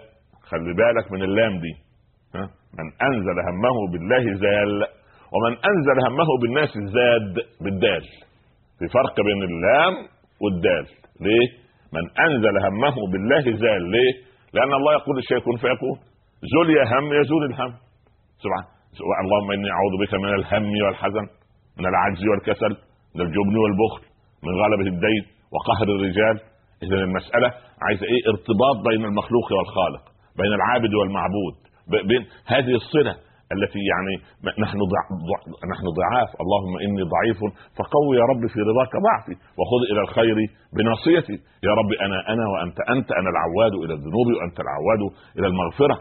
خلي 0.51 0.73
بالك 0.81 1.13
من 1.13 1.23
اللام 1.23 1.55
دي. 1.65 1.75
ها؟ 2.35 2.45
من 2.79 2.87
أنزل 3.09 3.39
همه 3.49 3.77
بالله 3.93 4.25
زال. 4.45 4.73
ومن 5.35 5.53
أنزل 5.71 5.99
همه 6.07 6.29
بالناس 6.43 6.73
زاد 6.97 7.35
بالدال. 7.65 8.05
في 8.79 8.87
فرق 8.89 9.17
بين 9.29 9.43
اللام 9.51 9.95
والدال. 10.43 10.87
ليه؟ 11.21 11.47
من 11.97 12.05
أنزل 12.27 12.55
همه 12.67 12.97
بالله 13.13 13.45
زال. 13.63 13.83
ليه؟ 13.91 14.13
لأن 14.55 14.73
الله 14.75 14.93
يقول 14.93 15.19
الشيء 15.19 15.39
كن 15.39 15.57
فيكون. 15.57 15.97
يا 16.79 16.85
هم 16.93 17.13
يزول 17.21 17.45
الهم. 17.51 17.73
سبحان. 18.43 18.67
اللهم 19.25 19.51
إني 19.53 19.69
أعوذ 19.77 19.95
بك 20.03 20.15
من 20.15 20.35
الهم 20.35 20.73
والحزن 20.85 21.27
من 21.79 21.87
العجز 21.87 22.23
والكسل 22.31 22.73
من 23.15 23.21
الجبن 23.27 23.57
والبخل 23.63 24.03
من 24.47 24.53
غلبة 24.63 24.87
الدين 24.95 25.23
وقهر 25.55 25.87
الرجال. 25.97 26.37
اذا 26.83 26.97
المسألة 26.97 27.49
عايزة 27.87 28.07
إيه؟ 28.13 28.23
ارتباط 28.33 28.77
بين 28.89 29.05
المخلوق 29.05 29.53
والخالق 29.53 30.03
بين 30.39 30.53
العابد 30.53 30.95
والمعبود 30.95 31.55
بين 32.09 32.27
هذه 32.47 32.75
الصلة. 32.75 33.15
التي 33.53 33.79
يعني 33.93 34.15
نحن 34.65 34.79
ضع 34.93 35.03
نحن 35.73 35.87
ضعاف. 35.99 36.31
اللهم 36.41 36.75
إني 36.85 37.03
ضعيف 37.15 37.39
فقوي 37.79 38.17
يا 38.17 38.25
رب 38.31 38.47
في 38.47 38.61
رضاك 38.61 38.93
ضعفي 39.07 39.35
وخذ 39.59 39.81
إلى 39.93 40.01
الخير 40.01 40.37
بناصيتي. 40.77 41.37
يا 41.63 41.73
رب 41.81 41.91
أنا 42.07 42.19
أنا 42.33 42.45
وأنت 42.49 42.79
أنت 42.95 43.13
أنا 43.13 43.29
العواد 43.35 43.75
إلى 43.85 43.95
الذنوب 43.95 44.27
وأنت 44.37 44.61
العواد 44.61 45.03
إلى 45.39 45.47
المغفرة. 45.47 45.97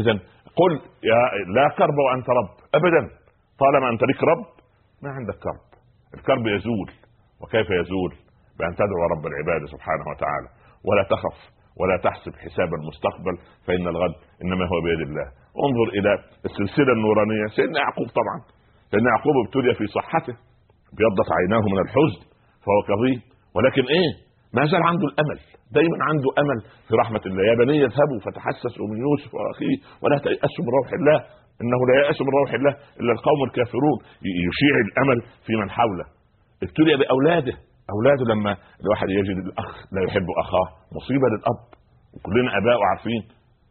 اذا 0.00 0.12
قل 0.60 0.72
يا 1.10 1.20
لا 1.56 1.68
كرب 1.78 1.98
وأنت 2.06 2.28
رب 2.30 2.50
ابدا. 2.74 3.02
طالما 3.62 3.88
أنت 3.88 4.02
لك 4.02 4.22
رب 4.22 4.46
ما 5.02 5.10
عندك 5.10 5.34
كرب. 5.34 5.64
الكرب 6.14 6.46
يزول. 6.46 6.90
وكيف 7.40 7.66
يزول؟ 7.80 8.12
بأن 8.58 8.74
تدعو 8.74 9.02
رب 9.14 9.26
العباد 9.26 9.62
سبحانه 9.74 10.04
وتعالى. 10.10 10.48
ولا 10.84 11.02
تخف 11.02 11.38
ولا 11.80 11.96
تحسب 11.96 12.34
حساب 12.44 12.74
المستقبل 12.74 13.34
فإن 13.66 13.88
الغد 13.88 14.14
إنما 14.44 14.64
هو 14.64 14.80
بيد 14.84 15.00
الله. 15.08 15.41
انظر 15.66 15.88
إلى 15.98 16.10
السلسلة 16.48 16.92
النورانية. 16.96 17.46
سيدنا 17.56 17.78
يعقوب 17.84 18.08
طبعا. 18.20 18.38
سيدنا 18.90 19.08
يعقوب 19.14 19.34
ابتلي 19.44 19.74
في 19.74 19.86
صحته. 19.86 20.34
ابيضت 20.92 21.28
عيناه 21.38 21.64
من 21.72 21.78
الحزن 21.84 22.20
فهو 22.64 22.80
كظيم 22.90 23.18
ولكن 23.56 23.84
إيه؟ 23.96 24.10
ما 24.56 24.62
زال 24.70 24.82
عنده 24.90 25.06
الأمل. 25.12 25.38
دايما 25.76 25.96
عنده 26.08 26.28
أمل 26.42 26.58
في 26.88 26.92
رحمة 27.02 27.22
الله. 27.26 27.42
يا 27.50 27.54
بني 27.62 27.76
اذهبوا 27.88 28.18
فتحسسوا 28.24 28.86
من 28.90 28.98
يوسف 29.06 29.30
وأخيه. 29.34 29.76
ولا 30.02 30.16
تيأسوا 30.26 30.62
من 30.66 30.72
روح 30.78 30.88
الله. 31.00 31.18
إنه 31.62 31.80
لا 31.90 31.94
يأس 32.06 32.18
من 32.26 32.32
روح 32.40 32.50
الله 32.58 32.74
إلا 33.00 33.12
القوم 33.16 33.40
الكافرون. 33.48 33.98
يشيع 34.48 34.74
الأمل 34.86 35.18
في 35.46 35.52
من 35.62 35.70
حوله. 35.70 36.06
ابتلي 36.64 36.96
بأولاده. 37.00 37.54
أولاده 37.94 38.24
لما 38.32 38.52
الواحد 38.82 39.08
يجد 39.18 39.36
الأخ 39.46 39.70
لا 39.94 40.00
يحب 40.06 40.28
أخاه. 40.42 40.68
مصيبة 40.96 41.26
للأب. 41.32 41.60
وكلنا 42.14 42.50
أباء 42.58 42.78
عارفين. 42.90 43.22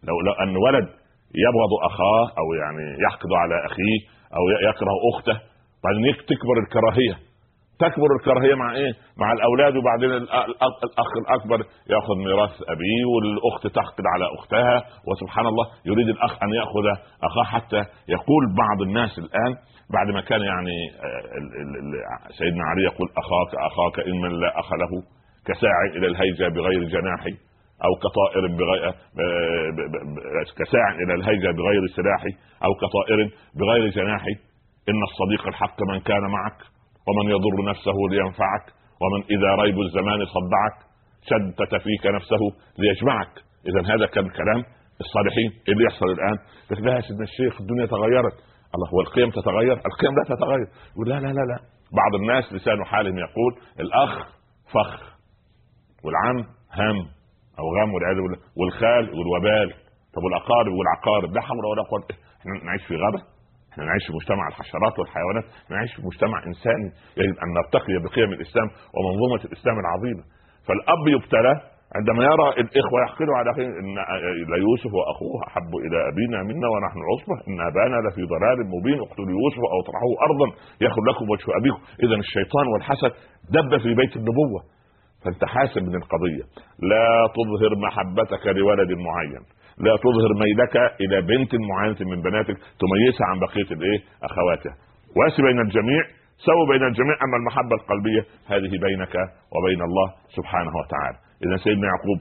لو 0.07 0.15
لو 0.25 0.33
أن 0.43 0.53
ولد 0.65 0.87
يبغض 1.35 1.71
أخاه 1.83 2.23
أو 2.39 2.53
يعني 2.61 3.03
يحقد 3.05 3.31
على 3.33 3.65
أخيه 3.65 3.99
أو 4.37 4.43
يكره 4.69 4.93
أخته. 5.13 5.37
بعدين 5.83 6.15
تكبر 6.15 6.57
الكراهية. 6.63 7.31
تكبر 7.79 8.07
الكراهية 8.19 8.55
مع 8.55 8.75
إيه؟ 8.75 8.93
مع 9.17 9.33
الأولاد 9.33 9.75
وبعدين 9.75 10.11
الأخ 10.11 11.11
الأكبر 11.21 11.59
يأخذ 11.89 12.15
ميراث 12.25 12.55
أبيه 12.73 13.05
والأخت 13.11 13.67
تحقد 13.67 14.03
على 14.13 14.25
أختها 14.39 14.83
وسبحان 15.07 15.47
الله 15.47 15.65
يريد 15.85 16.09
الأخ 16.09 16.43
أن 16.43 16.49
يأخذ 16.49 16.85
أخاه 17.23 17.43
حتى 17.43 17.83
يقول 18.07 18.43
بعض 18.57 18.81
الناس 18.81 19.19
الآن 19.19 19.55
بعد 19.93 20.07
ما 20.13 20.21
كان 20.21 20.41
يعني 20.41 20.77
آه، 20.95 22.31
سيدنا 22.37 22.63
علي 22.63 22.83
يقول 22.83 23.09
أخاك 23.17 23.51
أخاك 23.71 24.07
إن 24.07 24.21
من 24.21 24.39
لا 24.39 24.59
أخ 24.59 24.73
له 24.73 25.03
كساعي 25.45 25.97
إلى 25.97 26.07
الهيجة 26.07 26.47
بغير 26.55 26.83
جناحي. 26.83 27.50
أو 27.85 27.91
كطائر 28.03 28.47
بغير 28.57 28.93
كساع 30.57 30.87
إلى 31.01 31.13
الهيجة 31.13 31.51
بغير 31.57 31.87
سلاح 31.95 32.23
أو 32.65 32.71
كطائر 32.73 33.19
بغير 33.59 33.87
جناح 33.89 34.25
إن 34.89 35.03
الصديق 35.03 35.47
الحق 35.47 35.83
من 35.89 35.99
كان 35.99 36.21
معك 36.21 36.59
ومن 37.07 37.31
يضر 37.31 37.69
نفسه 37.69 37.97
لينفعك 38.09 38.65
ومن 39.01 39.23
إذا 39.23 39.63
ريب 39.63 39.79
الزمان 39.79 40.25
صدعك. 40.25 40.91
شتت 41.21 41.75
فيك 41.75 42.05
نفسه 42.05 42.41
ليجمعك. 42.77 43.33
اذا 43.69 43.95
هذا 43.95 44.05
كان 44.05 44.29
كلام 44.29 44.63
الصالحين 45.01 45.51
اللي 45.69 45.83
يحصل 45.85 46.05
الآن. 46.05 46.37
لا 46.85 46.95
يا 46.95 47.01
سيدنا 47.01 47.23
الشيخ 47.23 47.61
الدنيا 47.61 47.85
تغيرت. 47.85 48.37
الله 48.75 48.89
هو 48.93 49.01
القيم 49.01 49.29
تتغير؟ 49.29 49.73
القيم 49.73 50.13
لا 50.17 50.35
تتغير. 50.35 50.67
لا 51.07 51.19
لا 51.19 51.33
لا 51.33 51.45
لا. 51.51 51.59
بعض 51.93 52.15
الناس 52.21 52.53
لسان 52.53 52.85
حالهم 52.85 53.17
يقول 53.17 53.53
الأخ 53.79 54.27
فخ 54.73 55.17
والعم 56.03 56.37
هم. 56.73 57.20
أو 57.59 57.65
غم 57.75 57.93
والعياذ 57.93 58.15
بالله 58.23 58.39
والخال 58.59 59.05
والوبال. 59.17 59.69
طب 60.15 60.23
والأقارب 60.23 60.73
والعقارب 60.77 61.29
لا 61.35 61.41
حول 61.41 61.65
ولا 61.71 61.83
قوه 61.91 62.03
إحنا 62.39 62.53
نعيش 62.67 62.83
في 62.87 62.95
غابة 63.03 63.21
إحنا 63.71 63.83
نعيش 63.89 64.03
في 64.07 64.13
مجتمع 64.19 64.47
الحشرات 64.47 64.99
والحيوانات 64.99 65.45
إحنا 65.63 65.75
نعيش 65.77 65.91
في 65.95 66.01
مجتمع 66.09 66.37
إنساني 66.49 66.87
يجب 67.19 67.35
أن 67.43 67.49
نرتقي 67.57 67.93
بقيم 68.05 68.29
الإسلام 68.37 68.67
ومنظومة 68.95 69.41
الإسلام 69.49 69.75
العظيمة. 69.83 70.23
فالأب 70.67 71.03
يبتلى 71.15 71.53
عندما 71.97 72.21
يرى 72.31 72.47
الإخوة 72.63 72.97
يحقدوا 73.05 73.35
على 73.39 73.51
أخيه 73.53 73.67
إن 73.81 73.95
ليوسف 74.53 74.91
وأخوه 74.97 75.33
أحب 75.47 75.71
إلى 75.85 75.97
أبينا 76.11 76.39
منا 76.49 76.67
ونحن 76.73 76.99
عصبة 77.09 77.35
إن 77.47 77.57
أبانا 77.69 77.97
لفي 78.05 78.23
ضلال 78.33 78.57
مبين 78.75 78.99
اقتلوا 79.05 79.31
يوسف 79.37 79.63
أو 79.71 79.77
اطرحوه 79.83 80.13
أرضا 80.27 80.47
يأخذ 80.83 81.01
لكم 81.09 81.25
وجه 81.33 81.47
أبيكم. 81.59 81.81
اذا 82.05 82.15
الشيطان 82.25 82.65
والحسد 82.71 83.11
دب 83.55 83.71
في 83.83 83.91
بيت 84.01 84.13
النبوة. 84.21 84.61
فانت 85.23 85.45
حاسب 85.45 85.83
من 85.83 85.95
القضية. 85.95 86.43
لا 86.91 87.07
تظهر 87.37 87.71
محبتك 87.85 88.47
لولد 88.47 88.91
معين. 89.07 89.43
لا 89.77 89.95
تظهر 90.05 90.31
ميلك 90.43 90.75
إلى 91.01 91.21
بنت 91.21 91.51
معينة 91.69 92.01
من 92.11 92.21
بناتك 92.21 92.57
تميزها 92.81 93.25
عن 93.31 93.39
بقية 93.39 93.69
الإيه؟ 93.77 93.99
أخواتها. 94.23 94.73
واسي 95.17 95.41
بين 95.41 95.59
الجميع 95.59 96.03
سووا 96.45 96.67
بين 96.71 96.83
الجميع 96.83 97.15
أما 97.25 97.37
المحبة 97.37 97.75
القلبية 97.81 98.23
هذه 98.47 98.73
بينك 98.87 99.15
وبين 99.53 99.81
الله 99.87 100.07
سبحانه 100.37 100.73
وتعالى. 100.79 101.17
إذا 101.45 101.57
سيدنا 101.63 101.87
يعقوب 101.91 102.19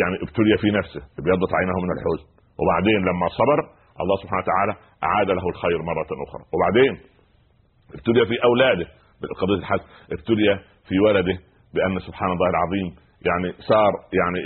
يعني 0.00 0.16
ابتلي 0.24 0.56
في 0.62 0.70
نفسه 0.78 1.00
ابيضت 1.18 1.50
عينه 1.58 1.76
من 1.84 1.90
الحزن. 1.96 2.26
وبعدين 2.60 3.00
لما 3.08 3.28
صبر 3.40 3.58
الله 4.02 4.16
سبحانه 4.22 4.42
وتعالى 4.42 4.74
أعاد 5.04 5.30
له 5.30 5.48
الخير 5.48 5.78
مرة 5.90 6.10
أخرى. 6.26 6.42
وبعدين 6.54 6.92
ابتلي 7.94 8.26
في 8.26 8.44
أولاده 8.44 8.86
بقضيه 9.20 9.58
الحزن 9.62 9.84
ابتلي 10.12 10.58
في 10.88 11.00
ولده 11.06 11.38
بأن 11.76 11.98
سبحان 12.08 12.30
الله 12.32 12.48
العظيم 12.54 12.88
يعني 13.28 13.48
صار 13.70 13.92
يعني 14.20 14.38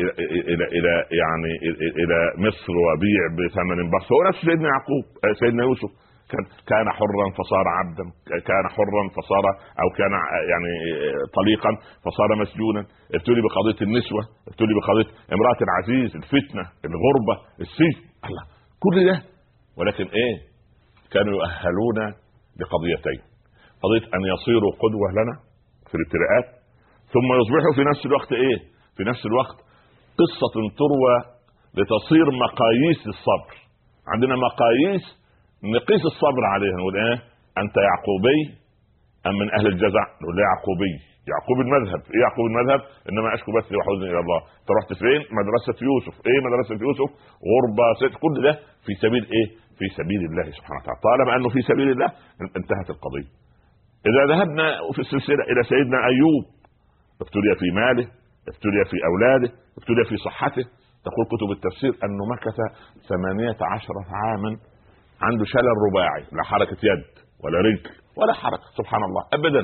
إلى 0.53 0.65
إلى 0.77 0.93
يعني 1.23 1.53
إلى 2.03 2.19
مصر 2.47 2.73
وبيع 2.85 3.23
بثمن 3.39 3.91
بخس. 3.91 4.09
هو 4.13 4.21
نفس 4.29 4.39
سيدنا 4.49 4.69
يعقوب 4.75 5.05
آه، 5.25 5.35
سيدنا 5.41 5.63
يوسف. 5.65 5.91
كان 6.33 6.45
كان 6.71 6.87
حرا 6.99 7.27
فصار 7.39 7.65
عبدا 7.79 8.05
كان 8.49 8.65
حرا 8.77 9.03
فصار 9.17 9.45
أو 9.83 9.89
كان 9.99 10.13
يعني 10.53 10.73
طليقا 11.39 11.71
فصار 12.07 12.29
مسجونا. 12.43 12.83
ابتلي 13.15 13.41
بقضية 13.47 13.81
النسوة 13.87 14.23
ابتلي 14.49 14.73
بقضية 14.79 15.09
امرأة 15.37 15.61
العزيز 15.67 16.17
الفتنة 16.17 16.65
الغربة 16.89 17.35
السجن. 17.61 18.03
الله 18.29 18.45
كل 18.85 18.97
ده. 19.11 19.17
ولكن 19.79 20.05
إيه؟ 20.05 20.37
كانوا 21.13 21.33
يؤهلون 21.37 21.99
لقضيتين. 22.61 23.21
قضية 23.83 24.05
أن 24.15 24.21
يصيروا 24.35 24.73
قدوة 24.83 25.09
لنا 25.19 25.35
في 25.89 25.95
الابتلاءات 25.99 26.60
ثم 27.15 27.29
يصبحوا 27.41 27.73
في 27.77 27.83
نفس 27.91 28.07
الوقت 28.07 28.33
إيه؟ 28.33 28.59
في 28.97 29.03
نفس 29.11 29.27
الوقت 29.27 29.59
قصة 30.21 30.55
تروى 30.81 31.15
لتصير 31.77 32.27
مقاييس 32.45 32.99
للصبر. 33.07 33.55
عندنا 34.13 34.35
مقاييس 34.37 35.05
نقيس 35.65 36.03
الصبر 36.13 36.43
عليها 36.55 36.77
نقول 36.81 36.97
إيه؟ 36.97 37.17
أنت 37.63 37.77
يعقوبي 37.89 38.41
أم 39.27 39.35
من 39.41 39.49
أهل 39.57 39.67
الجزع؟ 39.67 40.05
نقول 40.23 40.35
لا 40.37 40.43
يعقوبي. 40.49 40.95
يعقوب 41.33 41.59
المذهب. 41.67 42.01
إيه 42.13 42.21
يعقوب 42.25 42.47
المذهب؟ 42.53 42.81
إنما 43.09 43.35
أشكو 43.35 43.51
بس 43.57 43.67
وحزني 43.79 44.09
إلى 44.13 44.21
الله. 44.25 44.41
أنت 44.61 44.71
رحت 44.79 44.91
فين؟ 45.03 45.21
مدرسة 45.39 45.77
يوسف. 45.89 46.15
إيه 46.29 46.39
مدرسة 46.47 46.75
يوسف؟ 46.87 47.11
غربة 47.51 47.87
ست 48.03 48.15
كل 48.23 48.35
ده 48.47 48.53
في 48.87 48.93
سبيل 49.05 49.25
إيه؟ 49.37 49.47
في 49.79 49.87
سبيل 49.99 50.21
الله 50.29 50.47
سبحانه 50.59 50.79
وتعالى. 50.81 51.01
طالما 51.09 51.31
أنه 51.37 51.49
في 51.55 51.61
سبيل 51.71 51.89
الله 51.95 52.09
انتهت 52.59 52.89
القضية. 52.95 53.29
إذا 54.11 54.23
ذهبنا 54.33 54.67
في 54.95 55.01
السلسلة 55.07 55.43
إلى 55.51 55.61
سيدنا 55.73 55.99
أيوب 56.13 56.45
ابتلي 57.23 57.53
في 57.61 57.69
ماله 57.81 58.07
ابتلي 58.51 58.83
في 58.91 58.97
أولاده 59.11 59.49
ابتلي 59.79 60.05
في 60.09 60.17
صحته. 60.27 60.65
تقول 61.07 61.25
كتب 61.33 61.51
التفسير 61.57 61.93
انه 62.05 62.23
مكث 62.35 62.59
ثمانية 63.11 63.59
عشرة 63.75 64.03
عاما 64.21 64.51
عنده 65.27 65.45
شلل 65.45 65.77
رباعي 65.89 66.23
لا 66.37 66.43
حركة 66.51 66.81
يد 66.91 67.05
ولا 67.45 67.59
رجل 67.69 67.91
ولا 68.19 68.33
حركة 68.33 68.67
سبحان 68.79 69.03
الله 69.09 69.23
ابدا 69.39 69.63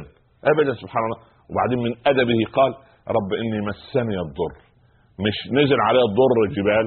ابدا 0.52 0.72
سبحان 0.82 1.02
الله. 1.06 1.18
وبعدين 1.50 1.78
من 1.86 1.92
أدبه 2.10 2.40
قال 2.56 2.72
رب 3.16 3.30
إني 3.42 3.58
مسني 3.68 4.16
الضر. 4.26 4.54
مش 5.26 5.36
نزل 5.58 5.80
عليه 5.88 6.04
الضر 6.10 6.36
الجبال 6.48 6.86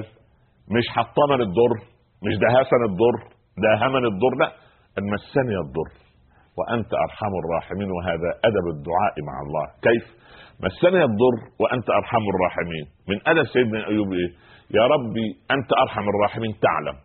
مش 0.76 0.86
حطمني 0.96 1.42
الضر 1.48 1.74
مش 2.26 2.34
دهسني 2.44 2.84
الضر 2.90 3.16
داهمني 3.64 4.08
الضر 4.12 4.34
لا 4.40 4.48
مسني 5.14 5.56
الضر. 5.64 5.90
وأنت 6.58 6.90
أرحم 7.06 7.32
الراحمين 7.42 7.90
وهذا 7.96 8.30
أدب 8.48 8.66
الدعاء 8.76 9.14
مع 9.28 9.36
الله. 9.44 9.66
كيف؟ 9.86 10.04
مسني 10.64 11.04
الضر 11.04 11.36
وأنت 11.60 11.90
أرحم 11.90 12.24
الراحمين. 12.34 12.84
من 13.08 13.18
أدب 13.26 13.46
سيدنا 13.54 13.86
أيوب 13.86 14.12
إيه؟ 14.12 14.30
يا 14.78 14.84
ربي 14.86 15.26
أنت 15.50 15.70
أرحم 15.82 16.06
الراحمين 16.08 16.52
تعلم. 16.66 16.96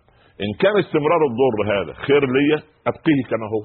إن 0.44 0.50
كان 0.62 0.76
استمرار 0.84 1.22
الضر 1.30 1.58
هذا 1.74 1.94
خير 1.94 2.24
لي 2.36 2.56
ابقيه 2.92 3.22
كما 3.30 3.48
هو. 3.54 3.62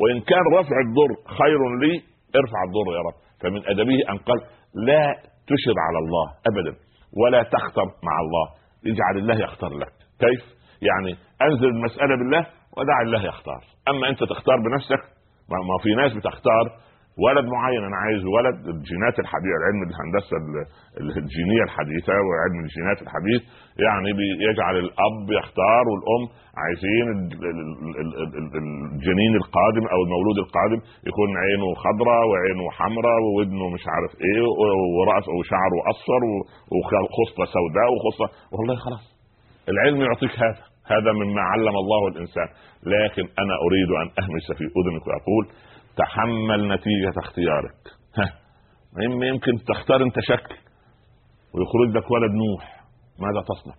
وإن 0.00 0.20
كان 0.20 0.44
رفع 0.58 0.76
الضر 0.86 1.12
خير 1.38 1.60
لي 1.82 1.92
ارفع 2.40 2.60
الضر 2.68 2.88
يا 2.96 3.02
رب. 3.08 3.18
فمن 3.40 3.60
أدبه 3.72 3.98
أن 4.10 4.18
قال 4.18 4.40
لا 4.74 5.04
تشر 5.50 5.76
على 5.86 5.98
الله 5.98 6.26
ابدا 6.50 6.72
ولا 7.22 7.42
تختر 7.42 7.86
مع 8.08 8.16
الله. 8.24 8.46
اجعل 8.86 9.16
الله 9.16 9.44
يختار 9.44 9.72
لك. 9.82 9.92
كيف؟ 10.20 10.42
يعني 10.82 11.16
أنزل 11.42 11.68
المسألة 11.68 12.16
بالله 12.16 12.46
ودع 12.78 13.00
الله 13.02 13.26
يختار. 13.26 13.62
أما 13.88 14.08
أنت 14.08 14.20
تختار 14.24 14.56
بنفسك 14.66 15.02
ما 15.50 15.76
في 15.82 15.90
ناس 16.00 16.12
بتختار 16.12 16.64
ولد 17.26 17.46
معين. 17.54 17.82
أنا 17.88 17.96
عايز 18.04 18.22
ولد 18.36 18.56
الجينات 18.74 19.16
الحديثه 19.22 19.58
علم 19.66 19.80
الهندسه 19.88 20.36
الجينية 21.22 21.62
الحديثة 21.68 22.14
وعلم 22.26 22.58
الجينات 22.66 22.98
الحديث. 23.02 23.42
يعني 23.86 24.10
بيجعل 24.18 24.76
الأب 24.84 25.26
يختار 25.40 25.84
والأم 25.90 26.24
عايزين 26.62 27.06
الجنين 28.94 29.32
القادم 29.42 29.84
أو 29.92 29.98
المولود 30.04 30.38
القادم 30.44 30.80
يكون 31.08 31.30
عينه 31.44 31.68
خضراء 31.84 32.22
وعينه 32.30 32.64
حمراء 32.78 33.20
وودنه 33.26 33.66
مش 33.76 33.84
عارف 33.92 34.12
إيه 34.26 34.42
ورأسه 34.96 35.32
وشعره 35.38 35.78
أصفر 35.92 36.22
وخصله 36.76 37.44
سوداء 37.56 37.88
وخصلة. 37.94 38.28
والله 38.52 38.76
خلاص 38.84 39.04
العلم 39.72 40.00
يعطيك 40.06 40.34
هذا. 40.44 40.64
هذا 40.92 41.12
مما 41.12 41.40
علم 41.40 41.76
الله 41.76 42.08
الإنسان. 42.08 42.48
لكن 42.82 43.22
أنا 43.22 43.54
أريد 43.66 43.90
أن 44.02 44.08
اهمس 44.22 44.46
في 44.58 44.64
أذنك 44.64 45.06
وأقول 45.06 45.44
تحمل 45.96 46.68
نتيجة 46.68 47.14
اختيارك. 47.18 47.80
ها. 48.18 48.32
يمكن 49.32 49.64
تختار 49.68 50.02
أنت 50.02 50.20
شكل 50.20 50.54
ويخرج 51.54 51.96
لك 51.96 52.10
ولد 52.10 52.30
نوح 52.30 52.64
ماذا 53.20 53.40
تصنع؟ 53.50 53.74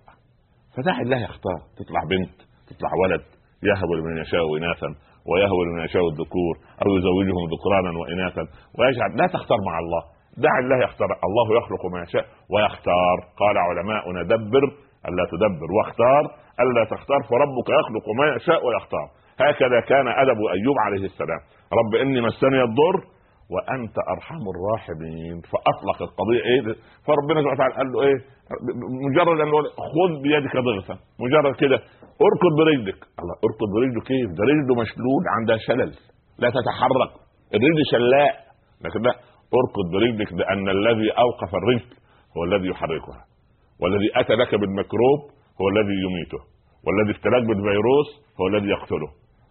فدع 0.78 1.02
الله 1.02 1.18
يختار. 1.18 1.60
تطلع 1.78 2.02
بنت 2.10 2.38
تطلع 2.68 2.90
ولد 3.04 3.22
يهب 3.64 3.90
لمن 3.98 4.22
يشاء 4.22 4.58
اناثا 4.58 4.90
ويهب 5.30 5.60
لمن 5.68 5.84
يشاء 5.86 6.08
الذكور 6.08 6.56
أو 6.82 6.98
يزوجهم 6.98 7.44
ذكرانا 7.54 8.00
واناثا. 8.00 8.44
ويجعل 8.80 9.18
لا 9.18 9.28
تختار 9.28 9.58
مع 9.66 9.80
الله. 9.80 10.04
دع 10.38 10.60
الله 10.60 10.78
يختار. 10.84 11.10
الله 11.28 11.58
يخلق 11.58 11.86
ما 11.94 12.04
يشاء 12.04 12.26
ويختار. 12.54 13.18
قال 13.38 13.58
علماؤنا 13.58 14.24
دبر 14.24 14.64
ألا 15.08 15.24
تدبر 15.32 15.70
واختار. 15.78 16.24
ألا 16.64 16.84
تختار 16.94 17.22
فربك 17.32 17.70
يخلق 17.80 18.06
ما 18.20 18.26
يشاء 18.36 18.66
ويختار. 18.66 19.08
هكذا 19.40 19.80
كان 19.92 20.08
أدب 20.08 20.40
أيوب 20.58 20.78
عليه 20.86 21.06
السلام. 21.12 21.42
رب 21.80 21.92
إني 22.02 22.22
مسني 22.22 22.62
الضر 22.64 22.98
وأنت 23.54 23.96
أرحم 24.14 24.44
الراحمين. 24.54 25.36
فأطلق 25.52 26.00
القضية 26.08 26.42
إيه؟ 26.50 26.62
فربنا 27.08 27.40
سبحانه 27.42 27.58
وتعالى 27.58 27.76
قال 27.80 27.88
له 27.92 28.02
إيه؟ 28.08 28.18
مجرد 29.08 29.40
أن 29.46 29.52
خذ 29.94 30.12
بيدك 30.24 30.56
ضغثا. 30.68 30.96
مجرد 31.24 31.56
كده 31.56 31.78
أركض 32.28 32.52
برجلك. 32.60 33.00
الله 33.22 33.36
أركض 33.48 33.68
برجله 33.76 34.02
كيف؟ 34.12 34.30
ده 34.38 34.44
رجله 34.50 34.74
مشلول 34.84 35.22
عندها 35.36 35.58
شلل 35.68 35.92
لا 36.42 36.50
تتحرك. 36.58 37.12
الرجل 37.56 37.82
شلاء 37.92 38.34
لكن 38.84 39.02
لا 39.08 39.14
أركض 39.60 39.86
برجلك 39.94 40.30
لأن 40.40 40.70
الذي 40.78 41.10
أوقف 41.12 41.52
الرجل 41.56 41.90
هو 42.38 42.44
الذي 42.44 42.68
يحركها. 42.74 43.22
والذي 43.82 44.10
أتى 44.16 44.34
لك 44.34 44.56
بالميكروب 44.56 45.20
هو 45.60 45.66
الذي 45.74 45.96
يميته 46.06 46.42
والذي 46.86 47.12
ابتلاك 47.18 47.44
بالفيروس 47.50 48.10
هو 48.40 48.46
الذي 48.48 48.70
يقتله. 48.76 49.10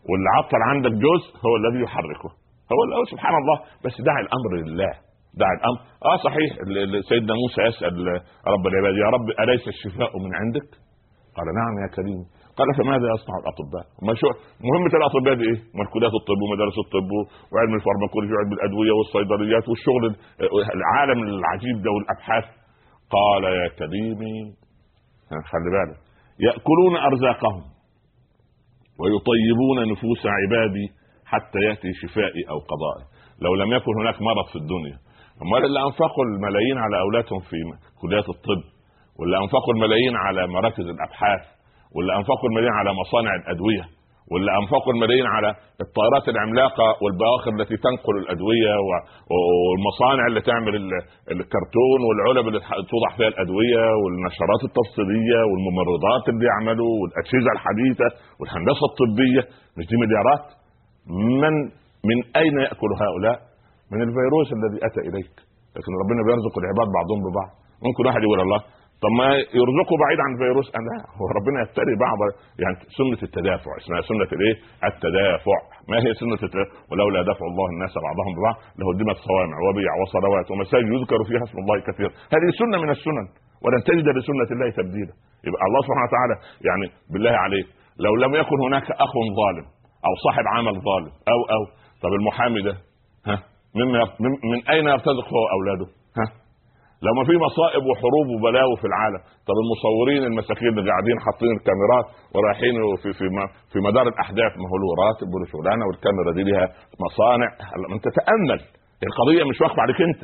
واللي 0.09 0.31
عطل 0.39 0.63
عندك 0.73 0.95
جزء 1.07 1.31
هو 1.47 1.55
الذي 1.61 1.81
يحركه. 1.87 2.31
هو 2.73 3.05
سبحان 3.13 3.35
الله. 3.41 3.57
بس 3.85 3.95
دع 4.09 4.17
الأمر 4.25 4.51
لله. 4.63 4.93
دع 5.43 5.51
الأمر. 5.59 5.81
آه 6.11 6.17
صحيح. 6.27 6.51
سيدنا 7.09 7.35
موسى 7.43 7.61
يسأل 7.69 7.95
رب 8.55 8.65
العباد 8.71 8.95
يا 9.05 9.09
رب 9.17 9.27
أليس 9.43 9.65
الشفاء 9.75 10.11
من 10.25 10.33
عندك؟ 10.41 10.69
قال 11.37 11.47
نعم 11.61 11.75
يا 11.85 11.89
كريم. 11.97 12.21
قال 12.59 12.69
فماذا 12.79 13.07
يصنع 13.15 13.37
الأطباء؟ 13.43 13.85
ما 14.07 14.13
شو 14.21 14.29
مهمة 14.69 14.93
الأطباء 15.01 15.35
دي 15.41 15.45
إيه؟ 15.51 15.59
ما 15.79 15.85
كليات 15.93 16.15
الطب 16.21 16.41
ومدارس 16.45 16.77
الطب 16.85 17.11
وعلم 17.53 17.75
الفارماكولوجي 17.79 18.33
وعلم 18.35 18.53
الأدوية 18.59 18.93
والصيدليات 18.99 19.65
والشغل 19.71 20.05
العالم 20.79 21.19
العجيب 21.35 21.77
ده 21.85 21.91
والأبحاث. 21.95 22.47
قال 23.17 23.43
يا 23.61 23.69
كريمي 23.81 24.37
خلي 25.51 25.69
بالك. 25.75 25.99
يأكلون 26.41 26.97
أرزاقهم 26.97 27.63
ويطيبون 29.01 29.93
نفوس 29.93 30.23
عبادي 30.27 30.87
حتى 31.27 31.59
يأتي 31.59 31.93
شفائي 32.03 32.43
أو 32.51 32.59
قضائي. 32.59 33.05
لو 33.41 33.55
لم 33.55 33.73
يكن 33.73 33.93
هناك 34.01 34.23
مرض 34.23 34.47
في 34.53 34.57
الدنيا 34.57 34.99
امال 35.43 35.65
اللي 35.65 35.81
انفقوا 35.87 36.25
الملايين 36.25 36.79
على 36.79 37.01
أولادهم 37.01 37.41
في 37.41 37.57
كليات 38.01 38.29
الطب 38.29 38.63
واللي 39.19 39.37
أنفقوا 39.39 39.73
الملايين 39.75 40.17
على 40.17 40.47
مراكز 40.47 40.87
الأبحاث 40.95 41.43
واللي 41.95 42.17
أنفقوا 42.17 42.49
الملايين 42.49 42.73
على 42.73 42.91
مصانع 43.01 43.35
الأدوية 43.35 43.85
واللي 44.31 44.51
انفقوا 44.61 44.93
الملايين 44.95 45.27
على 45.37 45.51
الطائرات 45.85 46.25
العملاقة 46.35 46.87
والبواخر 47.03 47.51
التي 47.59 47.77
تنقل 47.87 48.15
الأدوية 48.23 48.73
والمصانع 49.31 50.25
اللي 50.31 50.41
تعمل 50.51 50.75
الكرتون 51.35 51.99
والعلب 52.07 52.45
اللي 52.49 52.61
توضع 52.93 53.11
فيها 53.17 53.29
الأدوية 53.35 53.85
والنشرات 54.01 54.63
التفصيلية 54.69 55.41
والممرضات 55.51 56.25
اللي 56.33 56.47
يعملوا 56.53 56.93
والأجهزة 57.01 57.51
الحديثة 57.57 58.09
والهندسة 58.41 58.85
الطبية. 58.91 59.43
مش 59.77 59.85
دي 59.91 59.97
مليارات؟ 60.05 60.45
من 61.43 61.55
من 62.09 62.19
أين 62.41 62.55
يأكل 62.67 62.91
هؤلاء؟ 63.05 63.37
من 63.93 64.01
الفيروس 64.07 64.49
الذي 64.59 64.79
أتى 64.89 65.01
إليك. 65.09 65.35
لكن 65.77 65.93
ربنا 66.03 66.21
بيرزق 66.27 66.55
العباد 66.63 66.89
بعضهم 66.99 67.21
ببعض. 67.27 67.51
ممكن 67.87 68.03
واحد 68.09 68.21
يقول 68.27 68.41
الله 68.47 68.61
طب 69.05 69.13
ما 69.21 69.29
يرزقه 69.61 69.95
بعيد 70.03 70.19
عن 70.25 70.31
الفيروس 70.35 70.69
لا 70.89 70.97
هو 71.19 71.25
ربنا 71.39 71.59
يبتلي 71.65 71.95
بعض 72.07 72.19
يعني 72.63 72.77
سنة 72.99 73.21
التدافع. 73.29 73.71
اسمها 73.81 74.01
سنة 74.11 74.29
الإيه؟ 74.37 74.55
التدافع. 74.91 75.59
ما 75.91 75.97
هي 76.05 76.11
سنة 76.23 76.41
التدافع؟ 76.47 76.73
ولولا 76.91 77.21
دفع 77.31 77.45
الله 77.53 77.67
الناس 77.75 77.95
بعضهم 78.07 78.33
ببعض 78.37 78.57
لهدمت 78.79 79.17
صوامع 79.29 79.57
وبيع 79.67 79.93
وصلوات 80.03 80.47
ومساجد 80.51 80.89
يذكر 80.97 81.21
فيها 81.29 81.43
اسم 81.49 81.59
الله 81.63 81.77
كثيرا 81.89 82.11
هذه 82.35 82.49
سنة 82.63 82.77
من 82.85 82.91
السنن. 82.97 83.27
ولن 83.65 83.81
تجد 83.89 84.07
لسنه 84.19 84.49
الله 84.55 84.71
تبديلا. 84.81 85.13
يبقى 85.49 85.63
الله 85.69 85.81
سبحانه 85.87 86.07
وتعالى 86.09 86.35
يعني 86.69 86.87
بالله 87.13 87.35
عليك 87.45 87.67
لو 88.05 88.13
لم 88.25 88.33
يكن 88.41 88.59
هناك 88.67 88.87
أخ 89.07 89.13
ظالم 89.41 89.67
أو 90.07 90.13
صاحب 90.25 90.45
عمل 90.55 90.75
ظالم 90.89 91.13
أو 91.33 91.39
أو 91.55 91.63
طب 92.03 92.13
المحامي 92.21 92.63
ده 92.63 92.75
ها 93.29 93.37
مما 93.79 94.01
من, 94.21 94.31
من 94.51 94.59
أين 94.73 94.85
يرتزق 94.89 95.27
هو 95.33 95.39
واولاده؟ 95.47 95.87
ها؟ 96.19 96.27
لو 97.05 97.13
ما 97.19 97.25
في 97.29 97.35
مصائب 97.47 97.83
وحروب 97.91 98.27
وبلاوي 98.35 98.77
في 98.83 98.87
العالم 98.93 99.21
طب 99.49 99.57
المصورين 99.65 100.23
المساكين 100.31 100.69
اللي 100.79 100.91
قاعدين 100.93 101.17
حاطين 101.25 101.53
الكاميرات 101.59 102.07
ورايحين 102.35 102.75
في 103.03 103.09
في 103.19 103.25
في 103.73 103.79
مدار 103.89 104.07
الأحداث 104.13 104.53
ما 104.61 104.67
هو 104.71 104.77
له 104.83 104.89
راتب 105.05 105.29
وله 105.35 105.47
شغلانة 105.55 105.85
والكاميرا 105.89 106.31
دي 106.39 106.43
لها 106.51 106.67
مصانع. 107.07 107.49
انت 107.97 108.07
تأمل. 108.19 108.61
القضية 109.09 109.43
مش 109.51 109.61
واقفة 109.61 109.81
عليك 109.85 110.01
انت. 110.09 110.23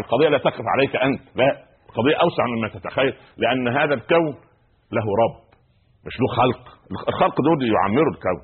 القضية 0.00 0.28
لا 0.28 0.38
تقف 0.38 0.66
عليك 0.74 0.92
انت. 0.96 1.22
لا. 1.40 1.50
القضية 1.88 2.16
أوسع 2.24 2.44
مما 2.52 2.68
تتخيل 2.68 3.14
لأن 3.42 3.64
هذا 3.78 3.94
الكون 3.94 4.32
له 4.96 5.06
رب 5.22 5.36
مش 6.06 6.14
له 6.20 6.28
خلق. 6.40 6.62
الخلق 7.08 7.36
دول 7.46 7.58
يعمروا 7.76 8.12
الكون 8.14 8.40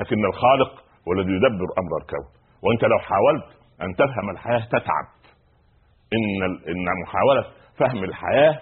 لكن 0.00 0.18
الخالق 0.30 0.72
هو 1.08 1.12
الذي 1.16 1.32
يدبر 1.38 1.68
أمر 1.82 1.92
الكون. 2.02 2.26
وأنت 2.64 2.82
لو 2.92 2.98
حاولت 2.98 3.48
أن 3.82 3.88
تفهم 4.00 4.30
الحياة 4.34 4.64
تتعب. 4.76 5.06
إن 6.16 6.42
إن 6.72 6.84
محاولة 7.02 7.42
فهم 7.78 8.04
الحياة 8.04 8.54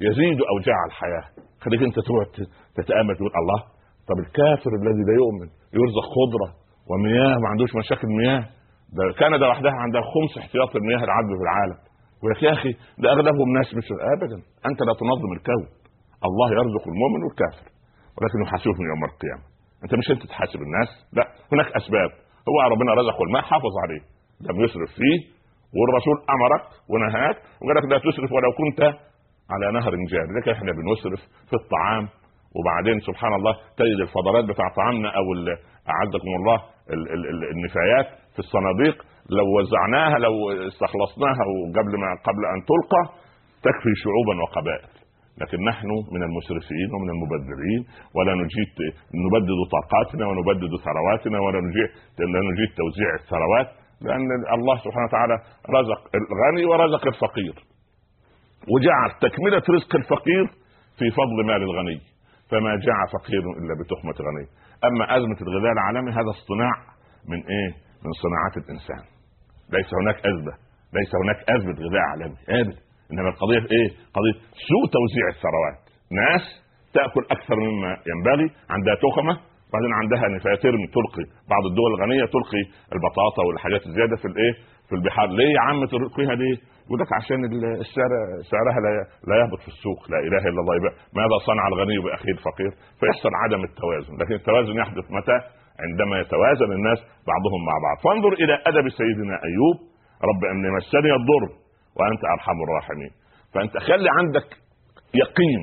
يزيد 0.00 0.38
أوجاع 0.52 0.78
الحياة. 0.90 1.24
خليك 1.60 1.82
أنت 1.82 1.94
تقعد 2.06 2.28
تتأمل 2.78 3.16
تقول 3.16 3.30
الله 3.42 3.60
طب 4.08 4.18
الكافر 4.24 4.70
الذي 4.80 5.02
لا 5.08 5.14
يؤمن 5.22 5.48
يرزق 5.78 6.06
خضرة 6.16 6.48
ومياه 6.90 7.34
ما 7.42 7.48
عندوش 7.48 7.70
مشاكل 7.76 8.08
مياه. 8.20 8.44
ده 8.96 9.02
كندا 9.20 9.46
وحدها 9.48 9.72
عندها 9.84 10.02
خمس 10.14 10.32
احتياط 10.42 10.76
المياه 10.76 11.02
العذبه 11.08 11.34
في 11.38 11.44
العالم. 11.48 11.78
ويقول 12.22 12.44
يا 12.48 12.52
أخي 12.58 12.72
ده 13.02 13.08
أغلبهم 13.14 13.48
ناس 13.58 13.68
مش 13.78 13.88
ابدا. 14.14 14.38
أنت 14.68 14.80
لا 14.88 14.92
تنظم 15.00 15.30
الكون. 15.38 15.64
الله 16.28 16.48
يرزق 16.58 16.84
المؤمن 16.92 17.20
والكافر 17.26 17.66
ولكن 18.16 18.38
يحاسبهم 18.44 18.84
يوم 18.92 19.02
القيامة. 19.10 19.44
أنت 19.84 19.92
مش 20.00 20.06
أنت 20.14 20.22
تحاسب 20.32 20.60
الناس 20.68 20.90
لا. 21.16 21.24
هناك 21.52 21.68
أسباب. 21.80 22.10
هو 22.50 22.56
ربنا 22.72 22.90
رزقه 23.00 23.22
الماء 23.26 23.42
حافظ 23.42 23.74
عليه. 23.84 24.02
لم 24.48 24.56
يسرف 24.64 24.90
فيه 25.00 25.18
والرسول 25.78 26.16
أمرك 26.36 26.62
ونهاك 26.92 27.36
وقال 27.62 27.76
لك 27.76 27.84
لا 27.92 27.98
تسرف 27.98 28.32
ولو 28.32 28.52
كنت 28.60 28.80
على 29.52 29.66
نهر 29.78 29.92
جاري 30.12 30.32
لكن 30.40 30.50
إحنا 30.50 30.72
بنسرف 30.72 31.20
في 31.48 31.56
الطعام 31.62 32.08
وبعدين 32.56 33.00
سبحان 33.00 33.32
الله 33.34 33.52
تجد 33.78 34.00
الفضلات 34.00 34.44
بتاع 34.44 34.68
طعامنا 34.76 35.08
أو 35.08 35.24
اعزكم 35.94 36.32
الله 36.40 36.58
النفايات 37.54 38.06
في 38.32 38.38
الصناديق. 38.38 38.96
لو 39.30 39.46
وزعناها 39.58 40.18
لو 40.18 40.34
استخلصناها 40.70 41.42
قبل 41.78 41.92
ما 42.02 42.10
قبل 42.28 42.42
أن 42.54 42.58
تلقى 42.70 43.02
تكفي 43.62 43.92
شعوبا 44.04 44.34
وقبائل. 44.42 44.90
لكن 45.40 45.64
نحن 45.64 45.88
من 46.14 46.22
المسرفين 46.22 46.88
ومن 46.94 47.08
المبذرين 47.14 47.80
ولا 48.16 48.34
نجيد 48.34 48.70
نبدد 49.24 49.58
طاقاتنا 49.76 50.26
ونبدد 50.28 50.72
ثرواتنا 50.84 51.38
ولا 51.40 51.60
نجيد 51.60 51.90
لا 52.18 52.40
نجيد 52.50 52.70
توزيع 52.80 53.10
الثروات. 53.20 53.68
لأن 54.00 54.28
الله 54.56 54.76
سبحانه 54.76 55.06
وتعالى 55.08 55.36
رزق 55.70 56.00
الغني 56.14 56.64
ورزق 56.64 57.06
الفقير. 57.06 57.54
وجعل 58.72 59.10
تكملة 59.20 59.62
رزق 59.76 59.96
الفقير 59.96 60.46
في 60.98 61.10
فضل 61.10 61.46
مال 61.46 61.62
الغني. 61.62 62.00
فما 62.50 62.76
جاع 62.86 62.98
فقير 63.12 63.40
إلا 63.58 63.74
بتخمه 63.80 64.28
غني 64.28 64.46
أما 64.84 65.16
أزمة 65.16 65.38
الغذاء 65.42 65.72
العالمي 65.72 66.10
هذا 66.12 66.30
اصطناع 66.36 66.74
من 67.28 67.40
إيه؟ 67.54 67.70
من 68.04 68.12
صناعات 68.24 68.54
الإنسان. 68.56 69.02
ليس 69.72 69.90
هناك 70.00 70.16
أزمة 70.26 70.54
ليس 70.98 71.10
هناك 71.22 71.38
أزمة 71.50 71.76
غذاء 71.86 72.04
عالمي. 72.10 72.36
ابدا. 72.48 72.78
إنما 73.12 73.28
القضية 73.28 73.60
في 73.60 73.68
إيه؟ 73.76 73.88
قضية 74.16 74.36
سوء 74.68 74.84
توزيع 74.96 75.26
الثروات. 75.34 75.80
ناس 76.20 76.44
تأكل 76.94 77.24
أكثر 77.30 77.56
مما 77.56 77.90
ينبغي 78.10 78.50
عندها 78.70 78.94
تخمه 78.94 79.36
بعدين 79.76 79.92
عندها 80.00 80.24
نفاتر 80.36 80.72
تلقي 80.96 81.24
بعض 81.52 81.64
الدول 81.70 81.90
الغنية 81.94 82.24
تلقي 82.36 82.62
البطاطا 82.94 83.42
والحاجات 83.46 83.82
الزيادة 83.86 84.16
في 84.22 84.26
الإيه؟ 84.30 84.52
في 84.88 84.94
البحار. 84.98 85.28
ليه 85.38 85.50
يا 85.56 85.60
عم 85.68 85.84
تلقيها 85.84 86.34
ليه 86.42 86.56
يقول 86.86 86.98
لك 87.02 87.10
عشان 87.18 87.38
السعر 87.84 88.10
سعرها 88.50 88.78
لا 88.84 88.90
لا 89.28 89.34
يهبط 89.40 89.60
في 89.66 89.70
السوق. 89.74 90.00
لا 90.12 90.18
إله 90.26 90.42
إلا 90.50 90.60
الله. 90.62 90.74
يبقى 90.78 90.92
ماذا 91.20 91.36
صنع 91.48 91.64
الغني 91.72 91.98
باخيه 92.04 92.32
الفقير؟ 92.38 92.70
فيحصل 93.00 93.32
عدم 93.42 93.62
التوازن. 93.68 94.14
لكن 94.20 94.34
التوازن 94.40 94.74
يحدث 94.82 95.06
متى؟ 95.18 95.38
عندما 95.84 96.14
يتوازن 96.22 96.70
الناس 96.78 96.98
بعضهم 97.32 97.60
مع 97.68 97.76
بعض. 97.86 97.96
فانظر 98.04 98.32
إلى 98.42 98.54
أدب 98.70 98.86
سيدنا 99.00 99.34
أيوب. 99.48 99.76
رب 100.30 100.42
ان 100.52 100.62
مسني 100.76 101.12
الضر 101.20 101.44
وأنت 101.98 102.22
أرحم 102.34 102.58
الراحمين. 102.66 103.12
فأنت 103.54 103.74
خلي 103.88 104.08
عندك 104.18 104.48
يقين 105.22 105.62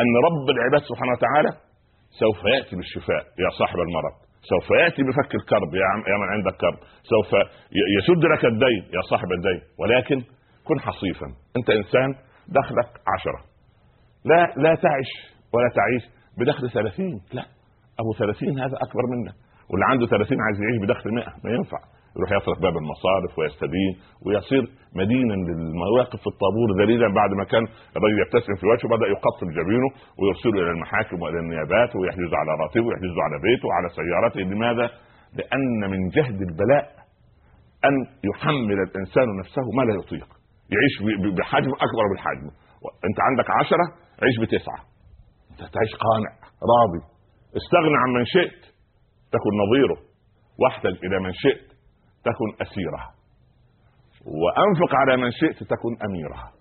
أن 0.00 0.12
رب 0.26 0.46
العباد 0.54 0.82
سبحانه 0.90 1.12
وتعالى 1.16 1.50
سوف 2.20 2.38
يأتي 2.54 2.76
بالشفاء 2.76 3.22
يا 3.44 3.50
صاحب 3.58 3.78
المرض. 3.86 4.14
سوف 4.50 4.70
يأتي 4.80 5.02
بفك 5.02 5.34
الكرب 5.34 5.74
يا 5.74 5.88
يا 6.10 6.16
من 6.22 6.28
عندك 6.34 6.56
كرب. 6.60 6.78
سوف 7.12 7.30
يسد 7.98 8.24
لك 8.32 8.44
الدين 8.44 8.82
يا 8.96 9.02
صاحب 9.10 9.32
الدين. 9.32 9.60
ولكن 9.80 10.18
كن 10.68 10.80
حصيفا. 10.80 11.26
أنت 11.56 11.70
إنسان 11.70 12.08
دخلك 12.48 12.90
عشرة. 13.14 13.40
لا 14.24 14.40
لا 14.56 14.74
تعش 14.74 15.10
ولا 15.54 15.68
تعيش 15.78 16.04
بدخل 16.38 16.70
ثلاثين. 16.70 17.14
لا. 17.32 17.44
أبو 18.00 18.12
ثلاثين 18.18 18.58
هذا 18.58 18.76
أكبر 18.86 19.04
منك. 19.12 19.34
واللي 19.70 19.86
عنده 19.86 20.06
ثلاثين 20.06 20.38
عايز 20.46 20.56
يعيش 20.62 20.78
بدخل 20.82 21.10
مئة. 21.10 21.32
ما 21.44 21.50
ينفع. 21.50 21.78
يروح 22.16 22.30
يطرق 22.42 22.58
باب 22.58 22.76
المصارف 22.76 23.38
ويستدين 23.38 23.92
ويصير 24.26 24.64
مدينا 24.94 25.34
للمواقف 25.48 26.20
في 26.20 26.30
الطابور 26.34 26.68
ذليلا 26.80 27.08
بعد 27.14 27.30
ما 27.30 27.44
كان 27.44 27.64
الرجل 27.96 28.18
يبتسم 28.22 28.54
في 28.60 28.66
وجهه 28.66 28.88
بدأ 28.96 29.06
يقتل 29.06 29.48
جبينه 29.58 29.88
ويرسله 30.18 30.62
إلى 30.62 30.70
المحاكم 30.70 31.22
وإلى 31.22 31.38
النيابات 31.38 31.96
ويحجز 31.96 32.32
على 32.40 32.50
راتبه 32.62 32.86
ويحجز 32.86 33.16
على 33.24 33.36
بيته 33.46 33.68
وعلى 33.68 33.88
سيارته. 33.98 34.40
لماذا؟ 34.40 34.86
لأن 35.38 35.90
من 35.92 36.08
جهد 36.08 36.40
البلاء 36.48 36.86
أن 37.88 37.94
يحمل 38.30 38.78
الإنسان 38.86 39.26
نفسه 39.40 39.66
ما 39.76 39.82
لا 39.82 39.94
يطيق. 40.00 40.28
يعيش 40.74 40.94
بحجم 41.38 41.72
أكبر 41.86 42.04
من 42.12 42.18
حجمه. 42.18 42.52
انت 43.08 43.18
عندك 43.28 43.48
عشرة 43.60 43.86
عيش 44.22 44.36
بتسعة. 44.42 44.80
أنت 45.50 45.58
تعيش 45.74 45.92
قانع 46.06 46.32
راضي. 46.72 47.02
استغنى 47.60 47.96
عن 48.02 48.10
من 48.18 48.24
شئت 48.24 48.60
تكن 49.32 49.52
نظيره. 49.64 49.98
واحتج 50.60 51.04
إلى 51.04 51.20
من 51.20 51.32
شئت 51.32 51.68
تكن 52.24 52.48
أسيره. 52.62 53.17
وأنفق 54.42 54.94
على 54.94 55.16
من 55.16 55.30
شئت 55.30 55.58
تكن 55.72 55.92
اميره 56.08 56.58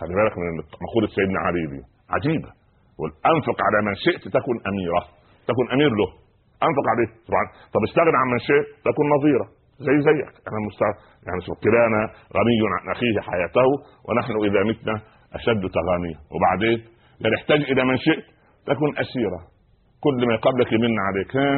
خلي 0.00 0.14
بالك 0.14 0.34
من 0.38 0.50
مقولة 0.86 1.08
سيدنا 1.16 1.40
علي 1.46 1.66
دي. 1.72 1.80
عجيبة. 2.14 2.50
والانفق 3.00 3.58
على 3.66 3.78
من 3.86 3.94
شئت 4.04 4.22
تكن 4.36 4.56
أميرة. 4.70 5.02
تكن 5.48 5.66
أمير 5.74 5.90
له. 6.00 6.08
أنفق 6.66 6.86
عليه. 6.92 7.08
طبعا. 7.28 7.44
طب 7.74 7.82
استغنى 7.88 8.16
عن 8.22 8.28
من 8.34 8.40
شئت 8.48 8.66
تكن 8.88 9.04
نظيرة. 9.16 9.46
زي 9.86 9.96
زيك. 10.08 10.32
أنا 10.48 10.58
مستعد 10.68 10.96
يعني 11.26 11.40
كلانا 11.64 12.00
غني 12.36 12.60
عن 12.74 12.82
أخيه 12.94 13.16
حياته 13.28 13.68
ونحن 14.06 14.34
إذا 14.48 14.60
متنا 14.70 14.94
أشد 15.38 15.62
تغانيه. 15.76 16.18
وبعدين؟ 16.32 16.78
لا 17.20 17.28
نحتاج 17.34 17.60
إلى 17.70 17.82
من 17.84 17.96
شئت 18.06 18.24
تكن 18.70 18.90
أسيرة. 19.04 19.40
كل 20.04 20.20
ما 20.28 20.36
قبلك 20.46 20.72
يمن 20.72 20.94
عليك. 21.08 21.36
ها؟ 21.36 21.50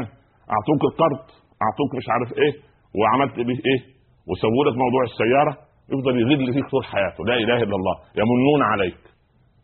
أعطوك 0.55 0.83
القرض 0.91 1.23
أعطوك 1.65 1.91
مش 1.99 2.07
عارف 2.13 2.31
إيه. 2.43 2.53
وعملت 2.99 3.37
به 3.49 3.59
إيه؟ 3.71 3.81
وسووا 4.29 4.65
لك 4.67 4.77
موضوع 4.85 5.03
السيارة 5.11 5.53
يفضل 5.93 6.21
يغل 6.21 6.53
فيك 6.55 6.71
طول 6.71 6.85
حياته. 6.85 7.25
لا 7.25 7.35
إله 7.35 7.57
إلا 7.67 7.77
الله 7.81 7.97
يمنون 8.21 8.63
عليك. 8.73 9.03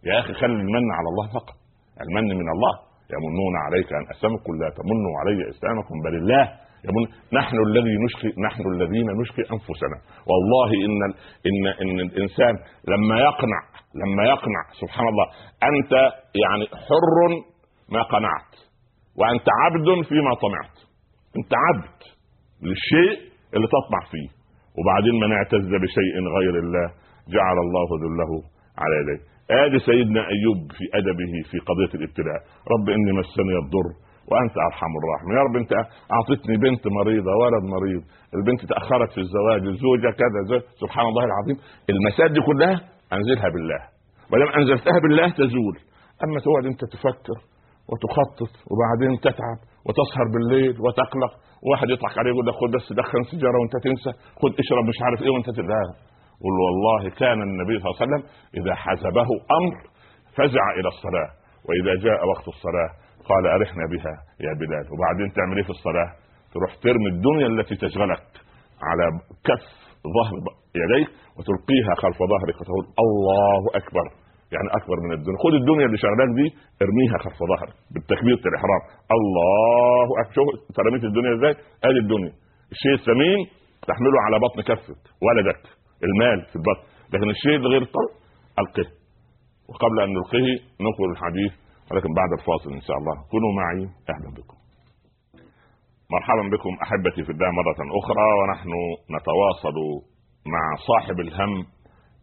يا 0.05 0.21
أخي 0.21 0.33
خلي 0.33 0.53
المن 0.53 0.87
على 0.99 1.09
الله 1.13 1.27
فقط. 1.39 1.57
المن 2.05 2.29
من 2.41 2.49
الله. 2.55 2.75
يمنون 3.15 3.55
عليك 3.67 3.93
أن 3.93 4.05
اسلموا 4.15 4.39
قل 4.47 4.55
لا 4.63 4.69
تمنوا 4.79 5.15
علي 5.21 5.51
إسلامكم 5.51 5.95
بل 6.05 6.15
الله 6.23 6.45
يمن. 6.87 7.05
نحن 7.39 7.57
الذي 7.69 7.95
نشقي 8.05 8.31
نحن 8.49 8.63
الذين 8.75 9.07
نشقي 9.21 9.43
أنفسنا. 9.57 9.99
والله 10.31 10.71
إن 10.87 11.03
إن 11.49 11.67
إن 11.83 12.01
الإنسان 12.01 12.55
لما 12.93 13.17
يقنع 13.21 13.61
لما 13.95 14.25
يقنع 14.25 14.63
سبحان 14.81 15.09
الله 15.09 15.27
أنت 15.71 15.93
يعني 16.43 16.67
حر 16.87 17.19
ما 17.93 18.03
قنعت 18.03 18.53
وأنت 19.19 19.47
عبد 19.63 20.07
فيما 20.09 20.35
طمعت. 20.35 20.77
أنت 21.37 21.53
عبد 21.67 21.99
للشيء 22.63 23.33
اللي 23.55 23.67
تطمع 23.67 24.01
فيه. 24.11 24.38
وبعدين 24.79 25.15
من 25.23 25.31
اعتز 25.33 25.67
بشيء 25.85 26.15
غير 26.39 26.55
الله 26.65 26.87
جعل 27.35 27.59
الله 27.67 27.89
ذله 28.03 28.33
على 28.83 28.95
يديه. 29.01 29.21
آدي 29.65 29.79
سيدنا 29.79 30.21
أيوب 30.35 30.61
في 30.77 30.85
أدبه 30.99 31.33
في 31.51 31.57
قضية 31.69 31.93
الابتلاء. 31.99 32.41
رب 32.73 32.87
إني 32.97 33.13
مسني 33.21 33.55
الضر 33.63 33.89
وأنت 34.31 34.55
أرحم 34.69 34.93
الراحمين. 35.01 35.35
يا 35.39 35.43
رب 35.49 35.57
أنت 35.63 35.73
أعطيتني 36.15 36.57
بنت 36.65 36.85
مريضة 36.99 37.33
ولد 37.43 37.65
مريض. 37.75 38.03
البنت 38.37 38.61
تأخرت 38.73 39.11
في 39.15 39.21
الزواج 39.27 39.63
الزوجه 39.73 40.11
كذا 40.21 40.41
زوج. 40.51 40.63
سبحان 40.83 41.07
الله 41.11 41.25
العظيم. 41.31 41.57
المسائل 41.93 42.31
دي 42.37 42.41
كلها 42.49 42.77
أنزلها 43.17 43.49
بالله. 43.55 43.81
ما 44.31 44.37
دام 44.41 44.49
أنزلتها 44.61 44.99
بالله 45.03 45.29
تزول. 45.41 45.77
أما 46.25 46.39
تقعد 46.45 46.65
أنت 46.73 46.83
تفكر 46.95 47.39
وتخطط 47.91 48.53
وبعدين 48.71 49.21
تتعب 49.27 49.59
وتسهر 49.87 50.27
بالليل 50.33 50.75
وتقلق. 50.85 51.33
واحد 51.71 51.89
يضحك 51.91 52.19
عليه 52.19 52.31
يقول 52.31 52.47
لك 52.47 52.55
خد 52.61 52.71
بس 52.77 52.87
دخن 52.93 53.23
سيجارة 53.31 53.57
وانت 53.61 53.75
تنسى 53.87 54.11
خد 54.41 54.53
اشرب 54.63 54.85
مش 54.91 54.99
عارف 55.05 55.23
إيه 55.23 55.31
وانت 55.31 55.49
لا. 55.49 55.83
قل 56.45 56.55
والله 56.65 57.03
كان 57.23 57.39
النبي 57.49 57.75
صلى 57.79 57.87
الله 57.91 57.97
عليه 58.01 58.05
وسلم 58.07 58.23
إذا 58.59 58.75
حزبه 58.75 59.29
أمر 59.59 59.75
فزع 60.37 60.65
إلى 60.79 60.89
الصلاة 60.95 61.29
وإذا 61.67 61.93
جاء 62.07 62.19
وقت 62.33 62.49
الصلاة 62.49 62.91
قال 63.29 63.47
أرحنا 63.47 63.85
بها 63.93 64.15
يا 64.47 64.53
بلال. 64.61 64.85
وبعدين 64.93 65.29
تعمل 65.37 65.57
إيه 65.57 65.65
في 65.65 65.71
الصلاة؟ 65.71 66.09
تروح 66.55 66.71
ترمي 66.85 67.09
الدنيا 67.15 67.47
التي 67.47 67.75
تشغلك 67.77 68.23
على 68.89 69.05
كف 69.49 69.65
ظهر 70.17 70.35
يديك 70.83 71.09
وتلقيها 71.37 71.93
خلف 72.03 72.19
ظهرك 72.33 72.57
وتقول 72.61 72.85
الله 73.05 73.63
أكبر. 73.81 74.07
يعني 74.55 74.69
أكبر 74.79 74.97
من 75.05 75.13
الدنيا. 75.17 75.39
خد 75.45 75.55
الدنيا 75.61 75.87
اللي 75.89 75.99
شغلاك 76.05 76.31
دي 76.39 76.47
ارميها 76.85 77.17
خلف 77.25 77.39
ظهرك 77.53 77.75
بالتكبيره 77.93 78.43
الإحرام. 78.51 78.83
الله 79.17 80.07
أكبر. 80.23 80.33
شوف 80.37 80.47
انت 80.71 80.79
رميت 80.87 81.05
الدنيا 81.11 81.33
إزاي؟ 81.37 81.55
أدي 81.89 82.01
الدنيا. 82.05 82.33
الشيء 82.75 82.95
الثمين 83.01 83.39
تحمله 83.91 84.19
على 84.27 84.37
بطن 84.45 84.59
كفك 84.71 85.03
ولدك. 85.27 85.63
المال 86.09 86.39
في 86.51 86.57
البطن. 86.61 86.85
لكن 87.13 87.29
الشيء 87.37 87.57
الغير 87.63 87.83
طلب 87.97 88.13
ألقه. 88.61 88.89
وقبل 89.69 89.97
أن 90.05 90.11
نلقيه 90.17 90.49
نقول 90.89 91.09
الحديث 91.15 91.53
ولكن 91.89 92.11
بعد 92.21 92.31
الفاصل 92.39 92.71
إن 92.79 92.85
شاء 92.87 92.97
الله. 93.01 93.15
كونوا 93.33 93.53
معي. 93.61 93.83
أهلا 94.13 94.29
بكم. 94.39 94.59
مرحبا 96.15 96.45
بكم 96.55 96.73
أحبتي 96.85 97.21
في 97.27 97.33
الله 97.33 97.51
مرة 97.61 97.81
أخرى 98.01 98.27
ونحن 98.39 98.71
نتواصل 99.17 99.77
مع 100.55 100.65
صاحب 100.89 101.21
الهم 101.21 101.53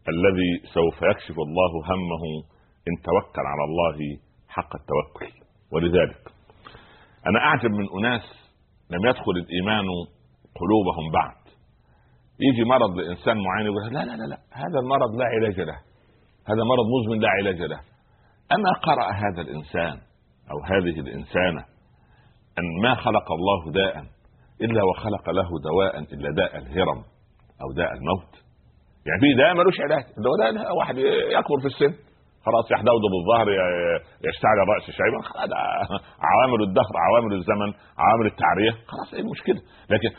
الذي 0.08 0.50
سوف 0.74 1.02
يكشف 1.02 1.38
الله 1.38 1.72
همه 1.90 2.24
إن 2.88 3.02
توكل 3.02 3.46
على 3.52 3.64
الله 3.64 4.18
حق 4.48 4.72
التوكل. 4.76 5.32
ولذلك 5.72 6.32
أنا 7.26 7.38
أعجب 7.38 7.70
من 7.70 7.86
أناس 7.98 8.22
لم 8.90 9.06
يدخل 9.06 9.32
الإيمان 9.32 9.86
قلوبهم 10.60 11.12
بعد. 11.12 11.36
يجي 12.40 12.64
مرض 12.64 12.90
لإنسان 12.96 13.36
معين 13.36 13.66
يقول 13.66 13.94
لا 13.94 14.04
لا 14.04 14.16
لا 14.16 14.26
لا 14.26 14.38
هذا 14.52 14.78
المرض 14.82 15.14
لا 15.14 15.24
علاج 15.24 15.60
له. 15.60 15.78
هذا 16.46 16.62
مرض 16.70 16.86
مزمن 16.94 17.20
لا 17.20 17.28
علاج 17.28 17.60
له. 17.62 17.80
أما 18.52 18.72
قرأ 18.82 19.12
هذا 19.12 19.40
الإنسان 19.40 20.00
أو 20.50 20.58
هذه 20.64 21.00
الإنسانة 21.00 21.64
أن 22.58 22.82
ما 22.82 22.94
خلق 22.94 23.32
الله 23.32 23.72
داء 23.72 24.04
إلا 24.60 24.82
وخلق 24.82 25.30
له 25.30 25.48
دواء 25.64 25.98
إلا 25.98 26.30
داء 26.30 26.58
الهرم 26.58 27.04
أو 27.62 27.72
داء 27.76 27.92
الموت. 27.92 28.45
يعني 29.08 29.34
داء 29.40 29.54
ملوش 29.54 29.80
علاج. 29.80 30.04
الدواء 30.18 30.36
ده 30.66 30.72
واحد 30.80 30.96
يكبر 31.38 31.58
في 31.62 31.66
السن. 31.66 31.92
خلاص 32.46 32.66
يحدود 32.74 33.02
بالظهر 33.12 33.46
يشتعل 34.28 34.58
الراس 34.64 34.84
شيبا 35.00 35.20
عوامل 36.30 36.62
الدهر 36.68 36.94
عوامل 37.06 37.32
الزمن 37.34 37.70
عوامل 38.04 38.26
التعرية. 38.32 38.72
خلاص 38.92 39.14
إيه 39.14 39.20
المشكلة؟ 39.20 39.60
لكن 39.90 40.10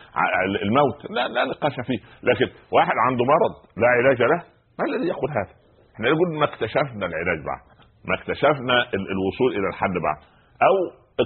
الموت 0.65 1.12
لا 1.12 1.28
لا 1.28 1.43
نقاش 1.52 1.76
فيه. 1.88 2.00
لكن 2.23 2.47
واحد 2.71 2.95
عنده 3.08 3.23
مرض 3.34 3.54
لا 3.82 3.88
علاج 3.97 4.21
له 4.21 4.39
ما 4.80 4.86
الذي 4.89 5.08
يقول 5.08 5.30
هذا؟ 5.32 5.54
إحنا 5.93 6.10
نقول 6.12 6.39
ما 6.39 6.45
اكتشفنا 6.45 7.06
العلاج 7.10 7.39
بعد. 7.50 7.63
ما 8.08 8.15
اكتشفنا 8.19 8.76
الوصول 9.13 9.50
إلى 9.58 9.67
الحل 9.71 9.95
بعد. 10.08 10.19
أو 10.67 10.76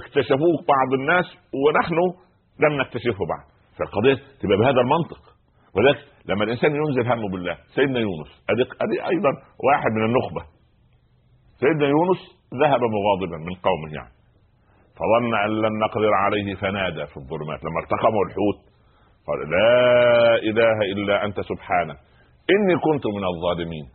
اكتشفوه 0.00 0.56
بعض 0.74 0.90
الناس 1.00 1.26
ونحن 1.62 1.98
لم 2.64 2.80
نكتشفه 2.80 3.22
بعد. 3.32 3.44
فالقضية 3.78 4.14
تبقى 4.40 4.56
بهذا 4.60 4.80
المنطق. 4.80 5.22
ولذلك 5.76 5.98
لما 6.28 6.44
الإنسان 6.44 6.70
ينزل 6.76 7.12
همه 7.12 7.28
بالله 7.32 7.56
سيدنا 7.74 7.98
يونس 8.00 8.30
ادي 8.50 8.98
أيضا 9.12 9.30
واحد 9.68 9.90
من 9.96 10.04
النخبة. 10.04 10.42
سيدنا 11.60 11.86
يونس 11.86 12.20
ذهب 12.62 12.80
مغاضبا 12.96 13.36
من 13.36 13.54
قومه 13.54 13.88
يعني 13.94 14.12
فظن 14.98 15.34
أن 15.44 15.50
لن 15.50 15.78
نقدر 15.78 16.14
عليه 16.14 16.54
فنادى 16.54 17.06
في 17.06 17.16
الظلمات. 17.16 17.64
لما 17.64 17.80
التقمه 17.84 18.22
الحوت 18.26 18.58
قال 19.26 19.50
لا 19.50 20.34
إله 20.50 20.92
إلا 20.92 21.24
أنت 21.24 21.40
سبحانك 21.40 21.96
إني 22.54 22.74
كنت 22.86 23.06
من 23.06 23.24
الظالمين. 23.32 23.86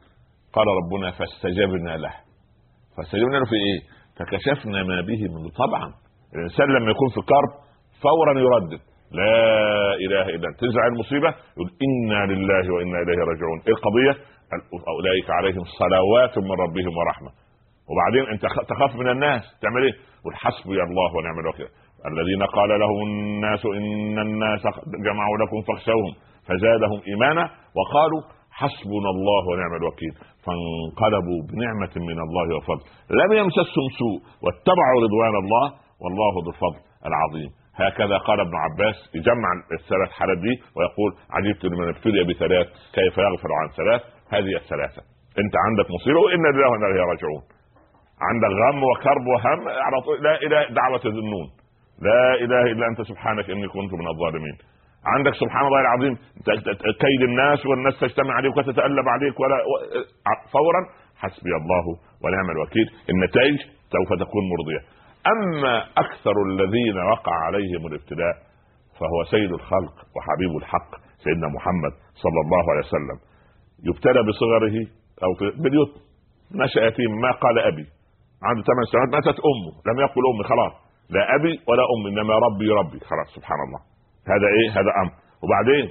قال 0.54 0.68
ربنا 0.68 1.12
فاستجبنا 1.12 1.98
له. 1.98 2.14
فاستجبنا 2.98 3.38
له 3.38 3.46
في 3.46 3.56
إيه؟ 3.68 3.80
فكشفنا 4.18 4.84
ما 4.84 5.02
به 5.02 5.22
من 5.34 5.50
طبعا. 5.50 5.94
الإنسان 6.36 6.68
لما 6.68 6.92
يكون 6.92 7.10
في 7.10 7.22
كرب 7.22 7.52
فورا 8.02 8.40
يردد. 8.40 8.82
لا 9.12 9.94
إله 9.94 10.26
إلا 10.36 10.48
أنت. 10.50 10.60
تزعل 10.60 10.88
المصيبة 10.88 11.30
يقول 11.30 11.70
إنا 11.86 12.34
لله 12.34 12.74
وإنا 12.74 12.98
إليه 13.02 13.20
راجعون. 13.32 13.60
إيه 13.68 13.74
القضية؟ 13.74 14.14
أولئك 14.88 15.30
عليهم 15.30 15.64
صلوات 15.80 16.38
من 16.38 16.52
ربهم 16.52 16.98
ورحمة. 16.98 17.32
وبعدين 17.90 18.34
أنت 18.34 18.44
تخاف 18.70 18.96
من 18.96 19.10
الناس. 19.10 19.44
تعمل 19.62 19.84
إيه؟ 19.84 19.94
قل 20.26 20.34
حسبي 20.36 20.84
الله 20.84 21.16
ونعم 21.16 21.40
الوكيل. 21.40 21.68
الذين 22.12 22.44
قال 22.44 22.80
لهم 22.80 23.00
الناس 23.08 23.66
إن 23.66 24.20
الناس 24.20 24.64
جمعوا 25.06 25.38
لكم 25.38 25.62
فاخشوهم 25.68 26.14
فزادهم 26.48 27.02
إيمانا 27.08 27.44
وقالوا 27.78 28.22
حسبنا 28.52 29.10
الله 29.16 29.44
ونعم 29.52 29.74
الوكيل. 29.82 30.14
فانقلبوا 30.46 31.40
بنعمة 31.52 31.94
من 32.10 32.20
الله 32.26 32.56
وفضل. 32.58 32.84
لم 33.22 33.32
يمسسهم 33.42 33.88
سوء 34.00 34.20
واتبعوا 34.44 35.00
رضوان 35.06 35.36
الله 35.44 35.66
والله 36.02 36.34
ذو 36.46 36.52
الفضل 36.56 36.82
العظيم. 37.10 37.50
هكذا 37.78 38.18
قال 38.18 38.40
ابن 38.40 38.56
عباس 38.66 38.96
يجمع 39.16 39.50
الثلاث 39.80 40.10
حالات 40.18 40.38
دي 40.38 40.54
ويقول 40.76 41.12
عجبت 41.36 41.66
لمن 41.66 41.88
ابتلي 41.88 42.24
بثلاث 42.24 42.68
كيف 42.98 43.18
يغفر 43.18 43.50
عن 43.60 43.68
ثلاث؟ 43.78 44.02
هذه 44.36 44.56
الثلاثة. 44.62 45.02
انت 45.42 45.54
عندك 45.66 45.88
مصيبه 45.96 46.20
وإن 46.20 46.42
لله 46.46 46.70
وأنا 46.72 46.88
إليه 46.88 47.06
راجعون. 47.12 47.42
عندك 48.30 48.52
غم 48.62 48.84
وكرب 48.84 49.26
وهم 49.28 49.68
على 49.68 50.02
طول 50.06 50.24
لا 50.24 50.36
إله 50.46 50.74
دعوة 50.74 51.02
الذنون 51.06 51.48
لا 52.02 52.34
إله 52.34 52.64
إلا 52.72 52.86
أنت 52.92 53.02
سبحانك 53.02 53.50
إني 53.50 53.68
كنت 53.68 53.94
من 53.94 54.08
الظالمين. 54.08 54.58
عندك 55.06 55.34
سبحان 55.34 55.66
الله 55.68 55.82
العظيم 55.82 56.14
كيد 57.04 57.22
الناس 57.30 57.66
والناس 57.66 58.00
تجتمع 58.00 58.34
عليك 58.34 58.58
وتتألب 58.58 59.08
عليك 59.08 59.40
ولا 59.40 59.58
فورا. 60.54 60.82
حسبي 61.18 61.54
الله 61.62 61.86
ونعم 62.24 62.50
الوكيل. 62.56 62.88
النتائج 63.10 63.58
سوف 63.94 64.10
تكون 64.20 64.44
مرضية. 64.54 64.97
أما 65.34 65.76
أكثر 65.98 66.36
الذين 66.50 66.98
وقع 67.12 67.36
عليهم 67.46 67.88
الابتلاء 67.88 68.36
فهو 69.00 69.24
سيد 69.32 69.52
الخلق 69.52 69.96
وحبيب 70.16 70.58
الحق 70.58 70.90
سيدنا 71.24 71.48
محمد 71.48 71.94
صلى 72.24 72.40
الله 72.46 72.64
عليه 72.72 72.86
وسلم. 72.88 73.18
يبتلى 73.84 74.20
بصغره 74.28 74.78
أو 75.24 75.32
باليتم 75.64 76.00
نشأ 76.52 76.80
يتيم 76.80 77.12
ما 77.22 77.32
قال 77.32 77.60
أبي. 77.60 77.86
عنده 78.44 78.64
ثمان 78.70 78.86
سنوات 78.92 79.10
ماتت 79.16 79.40
أمه. 79.52 79.74
لم 79.88 79.98
يقل 80.06 80.24
أمي 80.34 80.44
خلاص. 80.44 80.74
لا 81.10 81.36
أبي 81.36 81.54
ولا 81.68 81.84
أمي 81.94 82.10
إنما 82.10 82.34
ربي 82.48 82.70
ربي. 82.72 83.00
خلاص 83.00 83.28
سبحان 83.36 83.60
الله. 83.68 83.82
هذا 84.34 84.48
إيه؟ 84.58 84.70
هذا 84.72 84.92
أمر. 85.02 85.14
وبعدين 85.44 85.86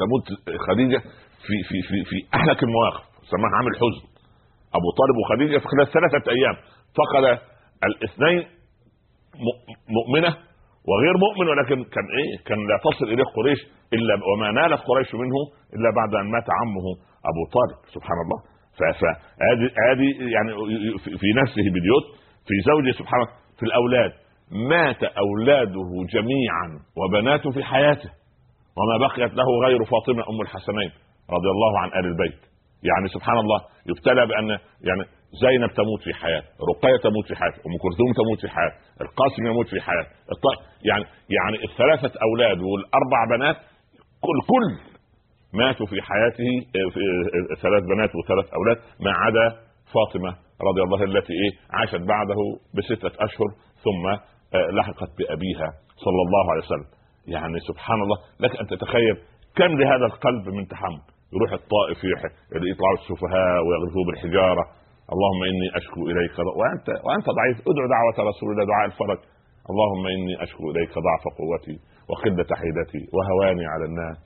تموت 0.00 0.26
خديجة 0.68 0.98
في 1.46 1.56
في 1.68 1.76
في 1.88 1.96
في 2.10 2.36
أهلك 2.38 2.62
المواقف. 2.62 3.04
سماها 3.30 3.56
عامل 3.56 3.74
حزن. 3.82 4.06
أبو 4.78 4.88
طالب 5.00 5.16
وخديجة 5.22 5.58
في 5.58 5.66
خلال 5.72 5.86
ثلاثة 5.96 6.30
أيام 6.36 6.56
فقد 6.98 7.53
الاثنين 7.86 8.46
مؤمنة 9.88 10.36
وغير 10.88 11.14
مؤمن 11.26 11.48
ولكن 11.48 11.84
كان 11.94 12.06
إيه؟ 12.18 12.44
كان 12.46 12.58
لا 12.58 12.76
تصل 12.84 13.04
إليه 13.04 13.24
قريش 13.24 13.58
إلا 13.92 14.14
وما 14.32 14.50
نالت 14.50 14.80
قريش 14.90 15.14
منه 15.14 15.36
إلا 15.74 15.88
بعد 15.96 16.14
أن 16.14 16.30
مات 16.30 16.46
عمه 16.58 16.86
أبو 17.30 17.42
طالب 17.56 17.78
سبحان 17.94 18.18
الله. 18.24 18.38
فهذه 18.78 19.70
هذه 19.90 20.08
يعني 20.34 20.50
في 21.20 21.28
نفسه 21.42 21.64
بليوت 21.76 22.04
في 22.46 22.54
زوجه 22.70 22.92
سبحان 22.98 23.20
الله. 23.20 23.32
في 23.58 23.62
الأولاد. 23.62 24.12
مات 24.70 25.02
أولاده 25.04 25.90
جميعا 26.14 26.66
وبناته 26.98 27.50
في 27.50 27.64
حياته. 27.64 28.10
وما 28.78 29.06
بقيت 29.06 29.34
له 29.34 29.44
غير 29.66 29.84
فاطمة 29.84 30.22
أم 30.30 30.40
الحسنين 30.42 30.90
رضي 31.30 31.48
الله 31.54 31.80
عن 31.80 31.88
آل 31.88 32.06
البيت. 32.06 32.40
يعني 32.88 33.08
سبحان 33.08 33.38
الله 33.38 33.60
يبتلى 33.86 34.26
بأن 34.26 34.48
يعني 34.88 35.04
زينب 35.42 35.70
تموت 35.72 36.02
في 36.04 36.14
حياة 36.14 36.42
رقية 36.70 36.96
تموت 36.96 37.26
في 37.28 37.36
حياة 37.36 37.52
أم 37.66 37.74
كلثوم 37.84 38.12
تموت 38.20 38.40
في 38.40 38.48
حياة 38.48 38.72
القاسم 39.00 39.46
يموت 39.46 39.68
في 39.68 39.80
حياة 39.80 40.06
يعني 40.90 41.04
يعني 41.36 41.56
الثلاثة 41.68 42.18
أولاد 42.22 42.58
والأربع 42.58 43.20
بنات 43.36 43.56
كل 44.26 44.38
كل 44.52 44.66
ماتوا 45.54 45.86
في 45.86 46.02
حياته 46.02 46.50
في 46.94 47.00
ثلاث 47.62 47.82
بنات 47.82 48.10
وثلاث 48.14 48.54
أولاد 48.54 48.76
ما 49.00 49.12
عدا 49.12 49.56
فاطمة 49.94 50.36
رضي 50.68 50.82
الله 50.82 51.04
التي 51.04 51.32
إيه 51.32 51.52
عاشت 51.70 52.00
بعده 52.12 52.40
بستة 52.74 53.24
أشهر 53.24 53.48
ثم 53.84 54.06
آه، 54.54 54.70
لحقت 54.70 55.10
بأبيها 55.18 55.68
صلى 56.04 56.20
الله 56.26 56.50
عليه 56.50 56.62
وسلم. 56.62 56.88
يعني 57.26 57.60
سبحان 57.60 58.02
الله 58.02 58.16
لك 58.40 58.60
أن 58.60 58.66
تتخيل 58.66 59.16
كم 59.56 59.78
لهذا 59.80 60.06
القلب 60.06 60.48
من 60.48 60.66
تحمل. 60.68 61.02
يروح 61.32 61.52
الطائف 61.52 61.98
يطلعوا 62.52 62.98
السفهاء 63.00 63.58
ويغرفوه 63.66 64.04
بالحجارة. 64.06 64.64
اللهم 65.12 65.40
إني 65.50 65.68
اشكو 65.78 66.00
إليك 66.10 66.36
وانت 66.60 66.88
وأنت 67.06 67.26
ضعيف. 67.38 67.56
ادعو 67.70 67.86
دعوة 67.96 68.16
رسول 68.30 68.48
الله 68.52 68.64
دعاء 68.72 68.86
الفرج. 68.86 69.20
اللهم 69.70 70.04
إني 70.06 70.34
اشكو 70.44 70.64
إليك 70.70 70.92
ضعف 71.06 71.24
قوتي 71.38 71.76
وقله 72.10 72.50
حيلتي 72.60 73.02
وهواني 73.14 73.66
على 73.72 73.84
الناس. 73.90 74.16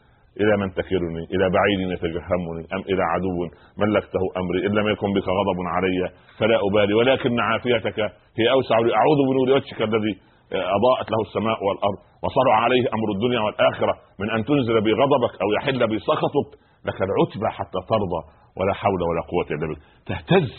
إلى 0.41 0.57
من 0.63 0.69
تكرني 0.79 1.25
إلى 1.35 1.47
بعيد 1.57 1.81
يتجهمني؟ 1.95 2.65
أم 2.75 2.83
إلى 2.91 3.03
عدو 3.13 3.39
ملكته 3.83 4.23
أمري؟ 4.41 4.61
إن 4.67 4.73
لم 4.79 4.87
يكن 4.89 5.09
بك 5.17 5.29
غضب 5.39 5.59
علي 5.75 6.01
فلا 6.39 6.57
أبالي. 6.67 6.95
ولكن 6.95 7.41
عافيتك 7.41 7.99
هي 8.39 8.47
أوسع 8.57 8.79
لي. 8.79 8.91
أعوذ 9.01 9.19
بنور 9.29 9.49
وجهك 9.57 9.81
الذي 9.83 10.15
أضاءت 10.53 11.07
له 11.13 11.21
السماء 11.27 11.59
والأرض. 11.67 12.01
وصرع 12.25 12.55
عليه 12.65 12.83
أمر 12.97 13.09
الدنيا 13.17 13.41
والاخره 13.41 13.95
من 14.21 14.31
ان 14.31 14.45
تنزل 14.45 14.81
بي 14.81 14.93
غضبك 14.93 15.33
أو 15.43 15.49
يحل 15.57 15.87
بي 15.89 15.99
سخطك 15.99 16.49
لك 16.87 16.99
العتبى 17.09 17.49
حتى 17.59 17.79
ترضى 17.93 18.21
ولا 18.59 18.73
حول 18.75 19.01
ولا 19.09 19.23
قوه 19.31 19.47
الا 19.51 19.61
بالله 19.61 19.77
تهتز 20.07 20.51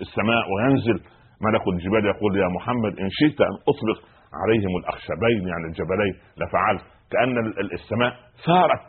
السماء 0.00 0.42
وينزل 0.52 0.98
ملك 1.46 1.64
الجبال 1.74 2.04
يقول 2.06 2.36
يا 2.36 2.48
محمد 2.56 2.92
ان 3.00 3.08
شئت 3.20 3.40
ان 3.40 3.54
اطلق 3.70 3.98
عليهم 4.42 4.72
الاخشبين 4.80 5.48
يعني 5.50 5.64
الجبلين 5.70 6.14
لفعلت 6.40 6.82
كان 7.10 7.30
السماء 7.72 8.12
ثارت 8.46 8.88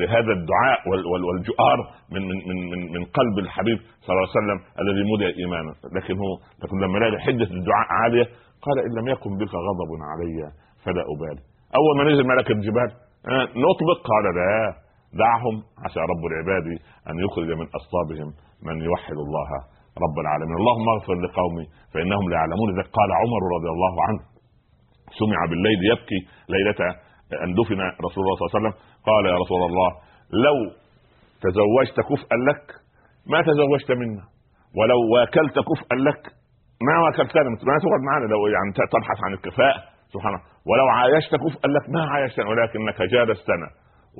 لهذا 0.00 0.32
الدعاء 0.32 0.78
والجؤار 1.22 1.78
من 2.12 2.22
من 2.28 2.56
من 2.70 2.92
من 2.92 3.04
قلب 3.04 3.38
الحبيب 3.38 3.78
صلى 3.78 4.14
الله 4.16 4.28
عليه 4.28 4.38
وسلم 4.38 4.58
الذي 4.80 5.02
مدع 5.12 5.26
ايمانا 5.26 5.72
لكن 5.96 6.14
هو 6.18 6.30
لكن 6.62 6.76
لما 6.84 6.98
لقى 6.98 7.20
حده 7.20 7.44
الدعاء 7.58 7.86
عاليه 8.02 8.26
قال 8.64 8.76
إن 8.86 8.92
لم 8.98 9.06
يكن 9.14 9.30
بك 9.40 9.52
غضب 9.68 9.90
علي 10.10 10.38
فلا 10.84 11.02
أبالي. 11.12 11.42
أول 11.78 11.92
ما 11.96 12.02
نزل 12.10 12.24
ملك 12.26 12.50
الجبال 12.50 12.90
آه، 13.32 13.44
نطبق 13.64 13.98
قال 14.10 14.24
لا 14.38 14.50
دعهم 15.22 15.54
عسى 15.84 16.00
رب 16.12 16.22
العباد 16.30 16.66
أن 17.10 17.14
يخرج 17.24 17.48
من 17.60 17.66
اصلابهم 17.78 18.28
من 18.66 18.76
يوحد 18.88 19.18
الله 19.26 19.50
رب 20.04 20.16
العالمين. 20.24 20.56
اللهم 20.62 20.86
اغفر 20.96 21.14
لقومي 21.24 21.64
فإنهم 21.92 22.24
لا 22.30 22.36
يعلمون. 22.40 22.68
إذا 22.74 22.84
قال 22.98 23.10
عمر 23.22 23.42
رضي 23.56 23.70
الله 23.76 23.94
عنه 24.06 24.20
سمع 25.20 25.40
بالليل 25.50 25.78
يبكي 25.92 26.20
ليلة 26.54 26.80
أن 27.44 27.50
دفن 27.58 27.80
رسول 28.06 28.20
الله 28.24 28.36
صلى 28.36 28.44
الله 28.44 28.52
عليه 28.54 28.58
وسلم 28.60 28.74
قال 29.08 29.22
يا 29.26 29.36
رسول 29.42 29.62
الله 29.68 29.90
لو 30.46 30.56
تزوجت 31.44 31.96
كفءا 32.10 32.36
لك 32.48 32.64
ما 33.32 33.42
تزوجت 33.42 33.90
منا 34.00 34.24
ولو 34.78 35.00
واكلت 35.14 35.56
كفءا 35.70 35.96
لك 36.08 36.22
ما 36.82 36.98
واكلتنا 37.04 37.48
ما 37.50 37.78
تقعد 37.82 38.02
معنا 38.10 38.26
لو 38.32 38.46
يعني 38.46 38.72
تبحث 38.92 39.18
عن 39.24 39.32
الكفاءة. 39.32 39.80
سبحان 40.12 40.34
الله. 40.34 40.44
ولو 40.68 40.86
عايشت 40.88 41.32
كفءا 41.34 41.68
لك 41.76 41.86
ما 41.94 42.02
عايشتنا 42.12 42.48
ولكنك 42.50 42.98
جالستنا 43.12 43.68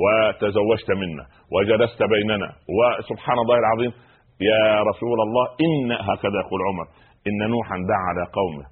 وتزوجت 0.03 0.91
منا 0.91 1.25
وجلست 1.55 2.01
بيننا. 2.03 2.49
وسبحان 2.77 3.39
الله 3.39 3.59
العظيم 3.59 3.93
يا 4.41 4.83
رسول 4.91 5.19
الله 5.27 5.45
إن 5.67 5.93
هكذا 5.93 6.37
يقول 6.45 6.61
عمر 6.69 6.87
إن 7.29 7.51
نوحا 7.51 7.77
دعا 7.91 8.05
على 8.11 8.25
قومه 8.39 8.67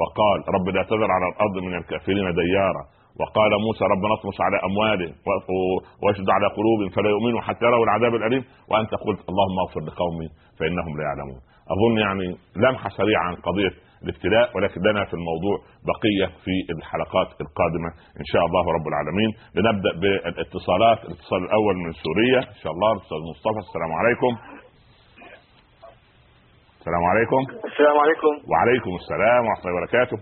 وقال 0.00 0.38
رب 0.56 0.66
لا 0.76 0.82
تذر 0.82 1.10
على 1.16 1.26
الأرض 1.32 1.56
من 1.66 1.74
الكافرين 1.80 2.34
ديارا. 2.42 2.84
وقال 3.20 3.50
موسى 3.66 3.84
ربنا 3.84 4.12
اطمس 4.18 4.40
على 4.40 4.56
اموالهم 4.68 5.12
واشد 6.02 6.30
على 6.36 6.46
قلوبهم 6.56 6.90
فلا 6.96 7.10
يؤمنوا 7.10 7.40
حتى 7.40 7.64
يروا 7.66 7.84
العذاب 7.84 8.14
الأليم. 8.14 8.44
وأنت 8.70 8.92
قلت 9.06 9.20
اللهم 9.30 9.56
اغفر 9.64 9.80
لقومي 9.88 10.28
فإنهم 10.58 10.92
لا 10.98 11.04
يعلمون. 11.08 11.40
أظن 11.74 11.98
يعني 11.98 12.26
لمحة 12.56 12.88
سريعة 12.88 13.22
عن 13.22 13.34
قضية 13.34 13.72
الابتلاء 14.02 14.56
ولكن 14.56 14.80
لنا 14.90 15.04
في 15.04 15.14
الموضوع 15.14 15.56
بقية 15.90 16.26
في 16.44 16.54
الحلقات 16.78 17.28
القادمة 17.44 17.90
إن 18.20 18.26
شاء 18.32 18.44
الله 18.46 18.64
رب 18.76 18.86
العالمين. 18.92 19.30
لنبدأ 19.54 19.92
بالاتصالات 20.00 20.98
الاتصال 21.04 21.40
الأول 21.44 21.74
من 21.84 21.92
سوريا. 21.92 22.38
إن 22.38 22.60
شاء 22.62 22.72
الله 22.72 22.92
الاستاذ 22.92 23.18
مصطفى 23.32 23.60
السلام 23.66 23.92
عليكم. 24.00 24.32
السلام 26.80 27.04
عليكم. 27.12 27.40
السلام 27.70 27.96
عليكم. 28.04 28.32
وعليكم 28.50 28.92
السلام 29.00 29.40
ورحمة 29.46 29.64
الله 29.64 29.76
وبركاته. 29.76 30.16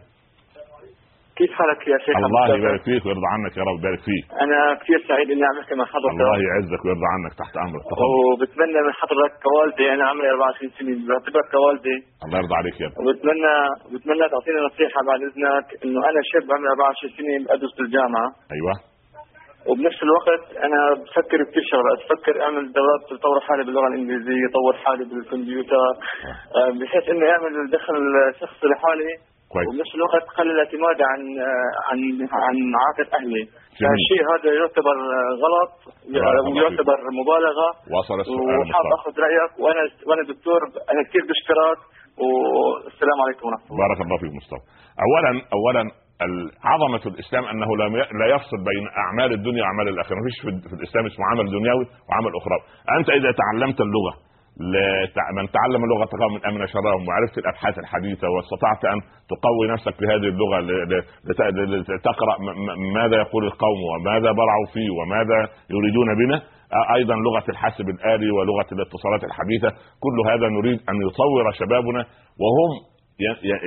كيف 1.39 1.53
حالك 1.59 1.81
يا 1.93 1.99
شيخ؟ 2.05 2.17
الله 2.29 2.45
يبارك 2.57 2.83
فيك 2.89 3.03
ويرضى 3.07 3.29
عنك 3.35 3.53
يا 3.59 3.63
رب 3.69 3.79
يبارك 3.81 4.01
فيك. 4.09 4.25
أنا 4.45 4.59
كثير 4.81 4.99
سعيد 5.09 5.29
إني 5.35 5.45
عم 5.51 5.59
احكي 5.63 5.75
مع 5.81 5.85
حضرتك. 5.95 6.15
الله 6.15 6.37
يعزك 6.49 6.81
ويرضى 6.85 7.09
عنك 7.15 7.33
تحت 7.43 7.55
أمرك. 7.65 7.85
وبتمنى 8.31 8.81
من 8.87 8.93
حضرتك 9.01 9.35
كوالدي 9.47 9.87
أنا 9.95 10.05
عمري 10.11 10.29
24 10.31 10.71
سنة 10.79 10.93
بعتبرك 11.09 11.47
كوالدي. 11.57 11.97
الله 12.25 12.39
يرضى 12.43 12.57
عليك 12.61 12.77
يا 12.81 12.87
ابني 12.87 12.99
وبتمنى 13.01 13.55
بتمنى 13.93 14.25
تعطيني 14.33 14.61
نصيحة 14.69 15.01
بعد 15.11 15.21
إذنك 15.29 15.67
إنه 15.85 16.01
أنا 16.11 16.21
شاب 16.31 16.47
عمري 16.55 16.69
24 16.75 17.17
سنة 17.17 17.35
بدرس 17.57 17.73
بالجامعة 17.79 18.29
أيوه. 18.57 18.75
وبنفس 19.69 20.01
الوقت 20.09 20.45
أنا 20.67 20.81
بفكر 21.03 21.39
بكل 21.47 21.63
شغلات. 21.73 21.99
بفكر 22.03 22.35
أعمل 22.45 22.63
دورات 22.79 23.03
تطور 23.11 23.41
حالي 23.47 23.63
باللغة 23.65 23.89
الإنجليزية 23.93 24.47
اطور 24.51 24.75
حالي 24.85 25.05
بالكمبيوتر. 25.11 25.77
آه. 26.59 26.71
بحيث 26.79 27.05
إني 27.13 27.27
أعمل 27.33 27.53
دخل 27.77 27.97
شخصي 28.41 28.67
لحالي. 28.73 29.11
كويس. 29.53 29.67
وبنفس 29.69 29.93
الوقت 29.99 30.25
قلل 30.39 30.51
الاعتماد 30.57 30.99
عن 31.11 31.21
عن 31.89 31.99
عن 32.47 32.57
عاطفه 32.83 33.17
أهلي. 33.19 33.43
فالشيء 33.79 34.23
هذا 34.33 34.51
يعتبر 34.61 34.97
غلط 35.43 35.73
ويعتبر 36.55 36.99
مبالغة. 37.21 37.69
وصل 37.95 38.21
السؤال 38.21 38.59
وحاب 38.61 38.87
أخذ 38.99 39.13
رأيك. 39.25 39.53
وأنا 39.63 39.83
وأنا 40.07 40.23
دكتور 40.33 40.61
أنا 40.93 41.01
كثير 41.09 41.23
بشكرك 41.31 41.81
والسلام 42.23 43.19
عليكم 43.25 43.45
ورحمة 43.47 43.67
الله. 43.67 43.79
بارك 43.85 43.99
الله 44.05 44.17
فيك 44.23 44.33
مصطفى. 44.41 44.65
اولا 45.07 45.33
اولا 45.57 45.83
عظمة 46.71 47.03
الإسلام 47.13 47.45
أنه 47.53 47.69
لا 48.21 48.27
يفصل 48.35 48.59
بين 48.71 48.85
أعمال 49.03 49.31
الدنيا 49.39 49.63
وأعمال 49.63 49.89
الآخرة، 49.89 50.15
ما 50.19 50.25
فيش 50.29 50.39
في 50.71 50.75
الإسلام 50.81 51.05
اسمه 51.11 51.25
عمل 51.31 51.47
دنيوي 51.59 51.87
وعمل 52.09 52.33
اخروي، 52.41 52.63
أنت 52.99 53.09
إذا 53.19 53.31
تعلمت 53.43 53.79
اللغة 53.87 54.13
من 55.37 55.51
تعلم 55.51 55.85
اللغة 55.85 56.09
من 56.35 56.47
أمن 56.47 56.67
شرهم 56.67 57.09
وعرفت 57.09 57.39
الأبحاث 57.39 57.79
الحديثة 57.79 58.29
واستطعت 58.29 58.85
أن 58.85 59.01
تقوي 59.33 59.73
نفسك 59.73 59.95
في 59.95 60.05
هذه 60.07 60.29
اللغة 60.35 60.59
لتقرأ 61.95 62.37
ماذا 62.95 63.17
يقول 63.17 63.45
القوم 63.45 63.81
وماذا 63.83 64.33
برعوا 64.33 64.67
فيه 64.73 64.91
وماذا 64.91 65.49
يريدون 65.71 66.15
بنا. 66.19 66.43
أيضا 66.97 67.15
لغة 67.15 67.45
الحاسب 67.49 67.89
الآلي 67.89 68.31
ولغة 68.31 68.67
الاتصالات 68.73 69.25
الحديثة. 69.25 69.69
كل 70.01 70.31
هذا 70.31 70.49
نريد 70.49 70.79
أن 70.91 70.97
يطور 71.07 71.53
شبابنا 71.53 72.05
وهم 72.43 72.71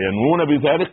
ينوون 0.08 0.46
بذلك 0.46 0.92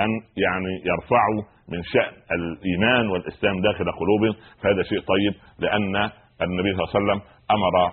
أن 0.00 0.10
يعني 0.36 0.72
يرفعوا 0.90 1.42
من 1.72 1.82
شأن 1.82 2.12
الإيمان 2.32 3.08
والإسلام 3.08 3.60
داخل 3.60 3.84
قلوبهم. 4.00 4.34
فهذا 4.62 4.82
شيء 4.82 4.98
طيب 4.98 5.34
لأن 5.58 5.96
النبي 6.42 6.70
صلى 6.74 6.82
الله 6.82 6.90
عليه 6.94 7.00
وسلم 7.00 7.20
أمر 7.50 7.92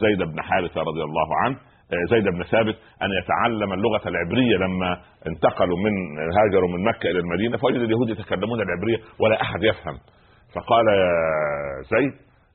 زيد 0.00 0.18
بن 0.18 0.42
حارثة 0.42 0.80
رضي 0.80 1.02
الله 1.02 1.28
عنه. 1.44 1.56
آه، 1.92 2.04
زيد 2.10 2.24
بن 2.24 2.42
ثابت 2.42 2.76
أن 3.02 3.10
يتعلم 3.22 3.72
اللغة 3.72 4.08
العبرية 4.08 4.56
لما 4.56 4.98
انتقلوا 5.26 5.78
من 5.78 6.18
هاجروا 6.38 6.68
من 6.68 6.84
مكة 6.84 7.10
إلى 7.10 7.18
المدينة 7.18 7.56
فوجد 7.56 7.80
اليهود 7.80 8.08
يتكلمون 8.08 8.60
العبرية 8.60 8.98
ولا 9.20 9.42
أحد 9.42 9.62
يفهم. 9.62 9.94
فقال 10.54 10.84
زيد 11.90 12.12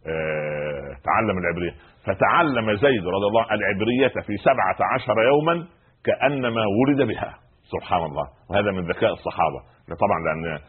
آه، 0.08 0.90
تعلم 1.04 1.38
العبرية. 1.38 1.72
فتعلم 2.06 2.76
زيد 2.76 3.08
رضي 3.08 3.28
الله 3.28 3.46
العبرية 3.52 4.22
في 4.28 4.38
سبعة 4.38 4.88
عشر 4.94 5.14
يوما 5.28 5.66
كأنما 6.06 6.62
ولد 6.82 7.08
بها. 7.08 7.34
سبحان 7.74 8.04
الله. 8.10 8.26
وهذا 8.50 8.72
من 8.72 8.84
ذكاء 8.92 9.14
الصحابة. 9.14 9.60
طبعا 10.06 10.20
لأن 10.26 10.60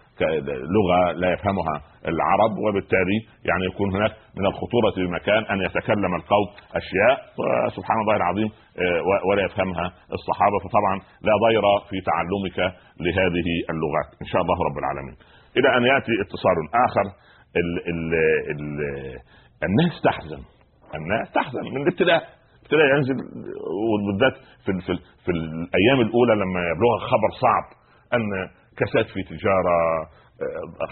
لغة 0.77 1.13
لا 1.13 1.33
يفهمها 1.33 1.77
العرب 2.09 2.53
وبالتالي 2.65 3.19
يعني 3.45 3.65
يكون 3.65 3.97
هناك 3.97 4.13
من 4.37 4.47
الخطورة 4.47 4.93
بمكان 4.97 5.43
أن 5.45 5.59
يتكلم 5.67 6.15
القوم 6.15 6.49
أشياء 6.81 7.15
سبحان 7.77 8.01
الله 8.01 8.17
العظيم 8.17 8.49
آه، 8.79 9.27
ولا 9.29 9.43
يفهمها 9.45 9.87
الصحابة. 10.13 10.59
فطبعا 10.65 10.97
لا 11.29 11.35
ضير 11.47 11.65
في 11.91 11.97
تعلمك 12.11 12.59
لهذه 13.01 13.49
اللغات 13.73 14.09
إن 14.23 14.27
شاء 14.27 14.43
الله 14.43 14.57
رب 14.69 14.79
العالمين. 14.79 15.17
إلى 15.57 15.69
أن 15.77 15.83
يأتي 15.93 16.13
اتصال 16.25 16.57
آخر. 16.87 17.07
ال 17.61 17.69
ال 17.93 18.15
ال 18.53 18.65
الناس 19.67 19.95
تحزن. 20.05 20.43
الناس 20.95 21.33
تحزن 21.33 21.65
من 21.75 21.83
الابتلاء. 21.83 22.23
ابتلاء 22.73 22.97
ينزل 22.97 23.17
والمدات 23.93 24.33
في, 24.65 24.73
في, 24.87 24.93
في 25.25 25.31
الأيام 25.31 26.01
الأولى 26.01 26.35
لما 26.35 26.61
يبلغ 26.61 26.99
خبر 26.99 27.31
صعب 27.43 27.65
أن 28.15 28.49
كساد 28.79 29.07
في 29.15 29.23
تجارة 29.23 29.77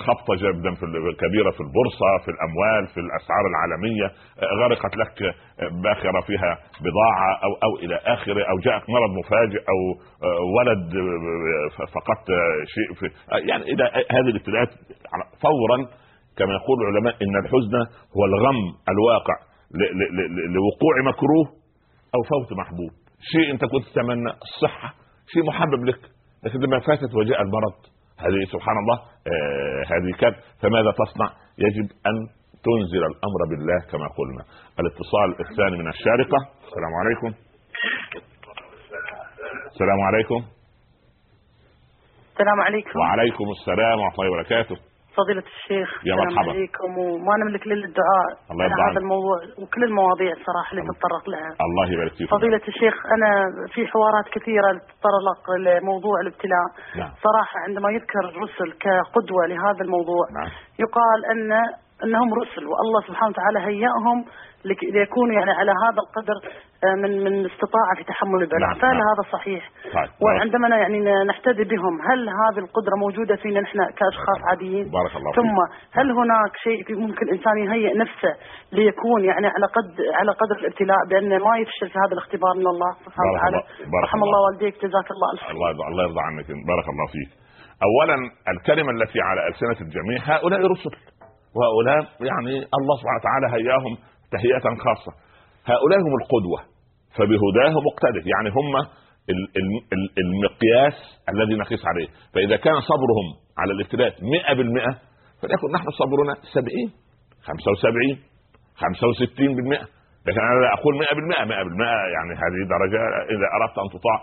خبطة 0.07 0.35
جدا 0.35 0.75
في 0.75 0.87
كبيرة 1.23 1.51
في 1.51 1.61
البورصة 1.61 2.11
في 2.25 2.31
الأموال 2.31 2.87
في 2.95 3.01
الأسعار 3.01 3.45
العالمية 3.53 4.07
غرقت 4.61 4.97
لك 4.97 5.35
باخرة 5.85 6.21
فيها 6.21 6.59
بضاعة 6.81 7.33
أو 7.45 7.53
أو 7.65 7.77
إلى 7.85 7.97
آخره 7.97 8.43
أو 8.51 8.59
جاءك 8.59 8.83
مرض 8.91 9.11
مفاجئ 9.19 9.61
أو 9.73 9.79
ولد 10.59 10.93
فقدت 11.95 12.29
شيء 12.75 12.95
في 12.99 13.07
يعني 13.49 13.63
إلى 13.63 13.85
هذه 14.11 14.29
الابتلاءات 14.31 14.69
فورا 15.43 15.79
كما 16.39 16.53
يقول 16.55 16.77
العلماء 16.83 17.15
إن 17.23 17.37
الحزن 17.45 17.77
هو 18.17 18.25
الغم 18.25 18.57
الواقع 18.89 19.35
لوقوع 20.55 20.95
مكروه 21.09 21.60
أو 22.15 22.23
فوت 22.23 22.59
محبوب 22.59 22.93
شيء 23.33 23.51
أنت 23.51 23.65
كنت 23.65 23.85
تتمنى 23.93 24.31
الصحة 24.47 24.95
شيء 25.33 25.43
محبب 25.45 25.85
لك 25.85 26.01
لكن 26.45 26.59
لما 26.59 26.81
فاتت 26.81 27.15
وجاء 27.15 27.43
المرض 27.43 27.75
هذه 28.19 28.45
سبحان 28.53 28.77
الله 28.83 28.97
آه 29.33 29.83
هذه 29.93 30.11
كان 30.21 30.35
فماذا 30.63 30.91
تصنع؟ 30.91 31.31
يجب 31.59 31.91
أن 32.07 32.17
تنزل 32.67 33.03
الأمر 33.13 33.41
بالله 33.51 33.79
كما 33.93 34.07
قلنا. 34.19 34.45
الاتصال 34.81 35.29
الثاني 35.51 35.77
من 35.83 35.89
الشارقة 35.89 36.39
السلام 36.67 36.93
عليكم. 37.01 37.31
السلام 39.73 40.01
عليكم. 40.01 40.45
السلام 42.33 42.61
عليكم. 42.61 42.99
وعليكم 42.99 43.45
السلام 43.61 44.01
ورحمة 44.01 44.25
الله 44.25 44.31
وبركاته. 44.33 44.77
فضيلة 45.19 45.43
الشيخ 45.55 45.89
يا 46.07 46.15
مرحبا. 46.15 46.51
عليكم. 46.51 46.99
وما 46.99 47.35
نملك 47.43 47.67
الا 47.67 47.87
الدعاء 47.91 48.29
الله 48.51 48.65
على 48.65 48.83
هذا 48.91 49.01
الموضوع 49.05 49.37
وكل 49.61 49.85
المواضيع 49.85 50.33
الصراحة 50.33 50.71
اللي 50.73 50.83
تتطرق 50.91 51.25
لها. 51.33 51.51
الله 51.67 51.93
يبارك 51.93 52.13
فيك 52.13 52.31
فضيلة 52.31 52.63
الشيخ 52.69 52.95
أنا 53.17 53.31
في 53.75 53.87
حوارات 53.87 54.27
كثيرة 54.37 54.69
تتطرق 54.73 55.43
لموضوع 55.67 56.17
الابتلاء. 56.25 56.67
نعم. 57.01 57.11
صراحة 57.27 57.57
عندما 57.67 57.89
يذكر 57.97 58.25
الرسل 58.33 58.69
كقدوة 58.85 59.43
لهذا 59.51 59.83
الموضوع 59.87 60.25
نعم. 60.39 60.51
يقال 60.85 61.19
أن 61.33 61.51
أنهم 62.05 62.35
رسل 62.35 62.65
والله 62.67 63.01
سبحانه 63.09 63.31
وتعالى 63.31 63.59
هيأهم 63.71 64.25
ليكونوا 64.65 65.35
يعني 65.39 65.51
على 65.51 65.73
هذا 65.85 66.01
القدر 66.05 66.37
آه، 66.85 66.95
من 67.03 67.25
من 67.25 67.47
استطاعة 67.51 67.95
في 67.97 68.05
تحمل 68.05 68.43
البلاء. 68.43 68.61
نعم 68.61 68.75
فهل 68.75 68.99
نعم. 68.99 69.09
هذا 69.11 69.23
صحيح؟ 69.33 69.71
طيب. 69.95 70.11
وعندما 70.23 70.69
يعني 70.69 71.25
نحتدي 71.25 71.65
بهم 71.65 71.95
هل 72.09 72.29
هذه 72.29 72.59
القدرة 72.65 72.95
موجودة 72.97 73.37
فينا 73.37 73.61
نحن 73.61 73.79
كأشخاص 73.79 74.41
عاديين؟ 74.49 74.91
بارك 74.91 75.17
الله 75.17 75.33
ثم 75.33 75.57
هل 75.93 76.11
هناك 76.11 76.53
شيء 76.57 76.97
ممكن 76.97 77.27
الإنسان 77.29 77.59
يهيئ 77.59 77.99
نفسه 77.99 78.33
ليكون 78.73 79.25
يعني 79.25 79.47
على 79.47 79.67
قد 79.77 79.89
على 80.15 80.33
قدر 80.33 80.57
الابتلاء 80.61 80.99
بأنه 81.11 81.39
ما 81.45 81.59
يفشل 81.59 81.89
في 81.93 81.99
هذا 81.99 82.13
الاختبار 82.13 82.55
من 82.57 82.67
الله 82.67 82.91
سبحانه 83.05 83.33
وتعالى؟ 83.33 83.63
رحم 84.05 84.23
الله 84.23 84.41
والديك 84.47 84.75
جزاك 84.85 85.11
الله 85.11 85.29
الف 85.33 85.51
الله 85.51 85.69
يرضى 85.69 85.85
الله 85.91 86.03
يرضى 86.03 86.21
عنك. 86.21 86.47
بارك 86.71 86.87
الله 86.93 87.07
فيك. 87.15 87.31
اولا 87.89 88.17
الكلمة 88.49 88.91
التي 88.91 89.21
على 89.21 89.41
ألسنة 89.49 89.87
الجميع 89.87 90.19
هؤلاء 90.25 90.61
رسل. 90.73 91.10
وهؤلاء 91.57 92.01
يعني 92.31 92.55
الله 92.79 92.95
سبحانه 93.01 93.21
وتعالى 93.21 93.47
هياهم 93.57 93.93
تهيئة 94.35 94.67
خاصة. 94.85 95.13
هؤلاء 95.73 95.99
هم 96.07 96.15
القدوة 96.23 96.61
فبهداه 97.17 97.75
مقتدر. 97.89 98.23
يعني 98.35 98.49
هم 98.59 98.73
المقياس 100.25 100.97
الذي 101.33 101.55
نقيس 101.63 101.83
عليه. 101.87 102.09
فإذا 102.35 102.57
كان 102.57 102.81
صبرهم 102.91 103.29
على 103.59 103.73
الابتلاء 103.73 104.11
100% 104.11 104.15
فليكن 105.41 105.69
نحن 105.75 105.89
صبرنا 105.91 106.35
70 106.55 106.93
75 107.43 108.19
65% 108.77 109.87
لكن 110.27 110.41
أنا 110.41 110.61
لا 110.61 110.75
أقول 110.79 110.95
100% 110.99 111.03
100% 111.03 111.51
يعني 112.17 112.33
هذه 112.43 112.61
درجة. 112.75 113.01
إذا 113.35 113.47
أردت 113.57 113.77
أن 113.79 113.89
تطاع 113.99 114.19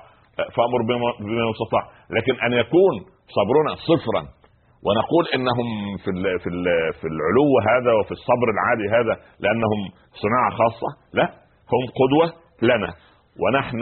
فأمر 0.55 0.79
بما 1.19 1.49
يستطاع. 1.49 1.83
لكن 2.09 2.33
أن 2.45 2.53
يكون 2.53 2.95
صبرنا 3.37 3.71
صفرا 3.89 4.21
ونقول 4.85 5.23
إنهم 5.35 5.67
في 6.03 6.11
في 6.43 6.49
في 6.99 7.07
العلو 7.13 7.49
هذا 7.69 7.91
وفي 7.99 8.11
الصبر 8.11 8.47
العالي 8.55 8.85
هذا 8.97 9.21
لأنهم 9.39 9.79
صناعة 10.23 10.49
خاصة 10.51 10.89
لا 11.13 11.25
هم 11.73 11.83
قدوة 12.01 12.27
لنا. 12.61 12.93
ونحن 13.41 13.79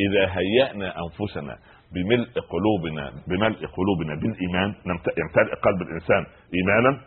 إذا 0.00 0.24
هيأنا 0.38 0.94
أنفسنا 1.04 1.54
بملء 1.94 2.32
قلوبنا 2.52 3.12
بملء 3.28 3.66
قلوبنا 3.66 4.14
بالإيمان 4.20 4.68
يمتلئ 5.18 5.54
قلب 5.64 5.82
الإنسان 5.82 6.26
إيمانا 6.54 7.00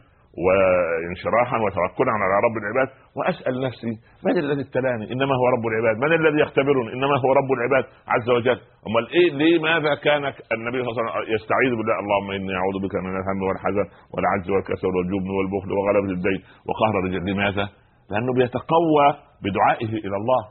وانشراحا 0.44 1.58
وتوكلا 1.66 2.12
على 2.24 2.36
رب 2.46 2.56
العباد 2.62 2.90
وأسأل 3.18 3.56
نفسي 3.68 3.94
من 4.26 4.38
الذي 4.44 4.62
ابتلاني؟ 4.68 5.06
إنما 5.14 5.34
هو 5.40 5.46
رب 5.56 5.66
العباد، 5.72 5.96
من 6.04 6.12
الذي 6.20 6.40
يختبرني؟ 6.46 6.90
إنما 6.94 7.16
هو 7.24 7.30
رب 7.40 7.52
العباد 7.58 7.86
عز 8.14 8.30
وجل، 8.30 8.60
أمال 8.88 9.06
إيه 9.18 9.30
لماذا 9.42 9.96
كان 10.08 10.24
النبي 10.58 10.80
صلى 10.84 10.92
الله 10.92 11.02
عليه 11.02 11.22
وسلم 11.22 11.36
يستعيذ 11.38 11.72
بالله 11.78 11.96
اللهم 12.04 12.30
إني 12.38 12.54
أعوذ 12.60 12.78
بك 12.86 12.96
من 13.06 13.14
الهم 13.20 13.40
والحزن 13.48 13.86
والعجز 14.14 14.48
والكسل 14.54 14.92
والجبن 14.98 15.30
والبخل 15.38 15.70
وغلبة 15.78 16.12
الدين 16.18 16.40
وقهر 16.68 16.94
الرجال، 17.00 17.24
لماذا؟ 17.32 17.66
لأنه 18.12 18.32
بيتقوى 18.40 19.06
بدعائه 19.46 19.92
إلى 20.06 20.18
الله 20.22 20.42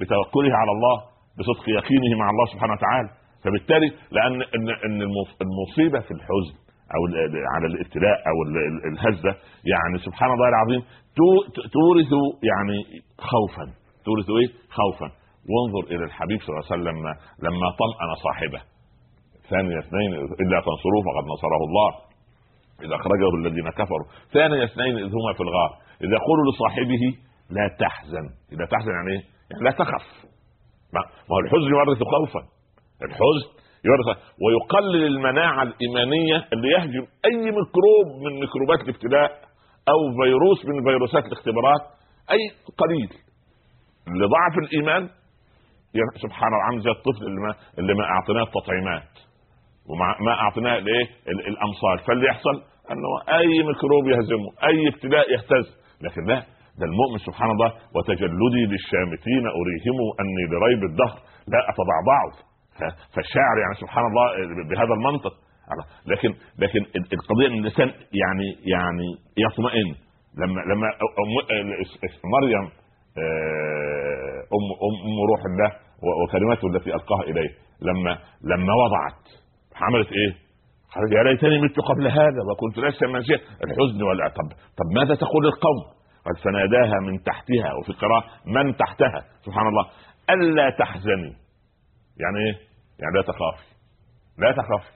بتوكله 0.00 0.52
على 0.60 0.70
الله 0.76 0.96
بصدق 1.38 1.64
يقينه 1.78 2.18
مع 2.20 2.30
الله 2.30 2.46
سبحانه 2.52 2.72
وتعالى 2.72 3.08
فبالتالي 3.44 3.88
لأن 4.10 4.42
إن 4.86 5.02
المصيبة 5.46 6.00
في 6.00 6.10
الحزن 6.10 6.54
أو 6.94 7.00
على 7.54 7.66
الابتلاء 7.66 8.18
أو 8.30 8.36
الهزة 8.92 9.32
يعني 9.72 9.98
سبحان 10.04 10.30
الله 10.32 10.48
العظيم 10.48 10.82
تورث 11.72 12.12
يعني 12.50 13.02
خوفا. 13.18 13.64
تورث 14.04 14.30
إيه؟ 14.30 14.48
خوفا. 14.70 15.08
وانظر 15.50 15.94
إلى 15.94 16.04
الحبيب 16.04 16.40
صلى 16.40 16.48
الله 16.48 16.66
عليه 16.70 16.74
وسلم 16.74 16.96
لما 17.46 17.66
طمأن 17.80 18.10
صاحبه. 18.26 18.60
ثاني 19.50 19.78
اثنين 19.78 20.12
إلا 20.14 20.58
تنصروه 20.66 21.02
فقد 21.08 21.24
نصره 21.34 21.62
الله. 21.68 21.90
إذا 22.84 22.94
أخرجه 23.00 23.28
الذين 23.40 23.70
كفروا. 23.70 24.06
ثاني 24.32 24.64
اثنين 24.64 24.96
اذ 24.96 25.10
هما 25.18 25.32
في 25.36 25.42
الغار. 25.42 25.70
اذا 26.00 26.14
يقول 26.20 26.38
لصاحبه 26.48 27.04
لا 27.50 27.76
تحزن. 27.78 28.26
لا 28.58 28.66
تحزن 28.66 28.90
يعني 28.90 29.10
إيه؟ 29.10 29.22
يعني 29.50 29.64
لا 29.64 29.70
تخف. 29.70 30.06
ما 30.94 31.00
هو 31.30 31.38
الحزن 31.38 31.68
يورث 31.74 32.02
خوفا. 32.14 32.42
الحزن 33.02 33.63
يورث 33.88 34.18
ويقلل 34.44 35.06
المناعة 35.06 35.62
الإيمانية 35.62 36.36
اللي 36.52 36.68
يهجم 36.68 37.06
أي 37.26 37.36
ميكروب 37.58 38.06
من 38.24 38.40
ميكروبات 38.40 38.80
الابتلاء 38.80 39.30
أو 39.88 39.98
فيروس 40.22 40.66
من 40.66 40.84
فيروسات 40.84 41.24
الاختبارات 41.24 41.80
أي 42.30 42.42
قليل. 42.78 43.08
لضعف 44.20 44.54
الإيمان 44.64 45.08
سبحان 46.22 46.48
الله 46.52 46.64
عامل 46.64 46.80
زي 46.80 46.90
الطفل 46.90 47.26
اللي 47.26 47.40
ما 47.40 47.54
اللي 47.78 47.94
ما 47.94 48.04
أعطيناه 48.04 48.42
التطعيمات. 48.42 49.12
وما 49.88 50.06
ما 50.26 50.32
أعطيناه 50.32 50.78
الإيه؟ 50.78 51.06
الأمصال. 51.28 51.98
فاللي 52.06 52.26
يحصل 52.26 52.56
أنه 52.90 53.38
أي 53.38 53.62
ميكروب 53.68 54.04
يهزمه 54.06 54.48
أي 54.68 54.88
ابتلاء 54.88 55.32
يهتز. 55.32 55.66
لكن 56.00 56.22
لا 56.28 56.38
ده 56.78 56.84
المؤمن 56.90 57.18
سبحان 57.26 57.50
الله 57.50 57.72
وتجلدي 57.96 58.62
للشامتين 58.72 59.44
اريهم 59.60 59.98
أني 60.20 60.44
لريب 60.52 60.82
الدهر 60.90 61.18
لا 61.52 61.60
أتضعضع. 61.70 62.53
فالشاعر 63.14 63.56
يعني 63.62 63.74
سبحان 63.80 64.04
الله 64.06 64.26
بهذا 64.70 64.94
المنطق 64.98 65.32
لكن 66.06 66.34
لكن 66.58 66.80
القضية 67.12 67.46
إن 67.46 67.58
الإنسان 67.58 67.88
يعني 68.22 68.48
يعني 68.74 69.06
يطمئن. 69.36 69.94
لما 70.38 70.60
لما 70.60 70.86
مريم 72.34 72.64
آه، 73.18 74.40
ام 74.56 74.66
ام 74.88 75.16
روح 75.30 75.40
الله 75.50 75.70
وكلماته 76.24 76.66
التي 76.68 76.94
ألقاها 76.94 77.22
إليه 77.22 77.50
لما 77.82 78.18
لما 78.44 78.74
وضعت 78.74 79.22
عملت 79.76 80.12
إيه؟ 80.12 80.32
قالت 80.94 81.12
يا 81.12 81.22
ليتني 81.22 81.58
مت 81.58 81.80
قبل 81.80 82.08
هذا 82.08 82.40
وكنت 82.50 82.78
لسه 82.78 83.06
منسيا 83.06 83.36
الحزن 83.64 84.02
ولا 84.02 84.28
طب 84.28 84.48
طب 84.78 84.86
ماذا 84.94 85.14
تقول 85.14 85.46
القوم؟ 85.46 85.94
قال 86.24 86.36
فناداها 86.44 87.00
من 87.00 87.22
تحتها 87.22 87.74
وفي 87.74 87.92
قراءة 87.92 88.24
من 88.46 88.76
تحتها. 88.76 89.24
سبحان 89.44 89.66
الله. 89.66 89.86
ألا 90.30 90.70
تحزني. 90.70 91.43
يعني 92.22 92.38
إيه؟ 92.46 92.54
يعني 93.00 93.14
لا 93.16 93.22
تخافي 93.22 93.68
لا 94.38 94.52
تخافي 94.52 94.94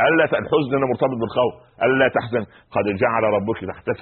ألا 0.00 0.24
الحزن 0.24 0.80
مرتبط 0.90 1.16
بالخوف. 1.20 1.54
ألا 1.82 2.08
تحزن. 2.08 2.44
قد 2.70 2.84
جعل 2.84 3.22
ربك 3.22 3.60
تحتك 3.70 4.00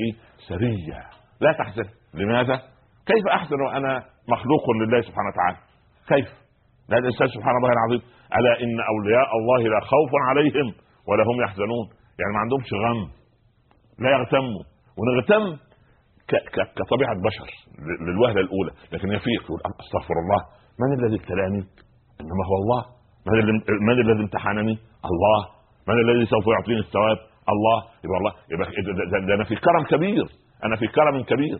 سريا 0.48 1.04
لا 1.40 1.52
تحزن. 1.52 1.88
لماذا؟ 2.14 2.56
كيف 3.06 3.26
أحزن 3.32 3.60
وأنا 3.60 4.04
مخلوق 4.28 4.64
لله 4.80 5.00
سبحانه 5.00 5.28
وتعالى؟ 5.32 5.58
كيف؟ 6.08 6.28
لا 6.88 6.98
الإنسان 6.98 7.28
سبحان 7.28 7.56
الله 7.56 7.70
العظيم. 7.72 8.02
ألا 8.38 8.52
إن 8.62 8.76
أولياء 8.92 9.30
الله 9.38 9.60
لا 9.74 9.80
خوف 9.80 10.12
عليهم 10.28 10.74
ولا 11.08 11.22
هم 11.22 11.42
يحزنون. 11.44 11.86
يعني 12.20 12.32
ما 12.34 12.40
عندهمش 12.40 12.70
غم. 12.84 13.10
لا 13.98 14.10
يغتموا. 14.10 14.62
ونغتم 14.98 15.44
كطبيعة 16.76 17.14
بشر. 17.28 17.50
للوهلة 18.06 18.40
الأولى. 18.40 18.72
لكن 18.92 19.08
يفيق. 19.08 19.42
يقول 19.44 19.60
أستغفر 19.80 20.14
الله. 20.24 20.40
من 20.80 20.88
الذي 20.98 21.16
ابتلاني؟ 21.22 21.62
إنما 22.20 22.44
هو 22.50 22.56
الله. 22.62 22.84
من 23.86 23.90
الذي 24.00 24.22
امتحنني؟ 24.22 24.78
الله. 25.10 25.40
من 25.88 25.94
الذي 26.04 26.26
سوف 26.26 26.46
يعطيني 26.46 26.80
الثواب؟ 26.80 27.18
الله. 27.54 27.78
يبقى 28.04 28.18
الله 28.18 28.32
يبقى 28.52 28.70
ده, 29.12 29.26
ده 29.26 29.34
أنا 29.34 29.44
في 29.44 29.56
كرم 29.56 29.84
كبير. 29.84 30.26
أنا 30.64 30.76
في 30.76 30.86
كرم 30.86 31.22
كبير. 31.22 31.58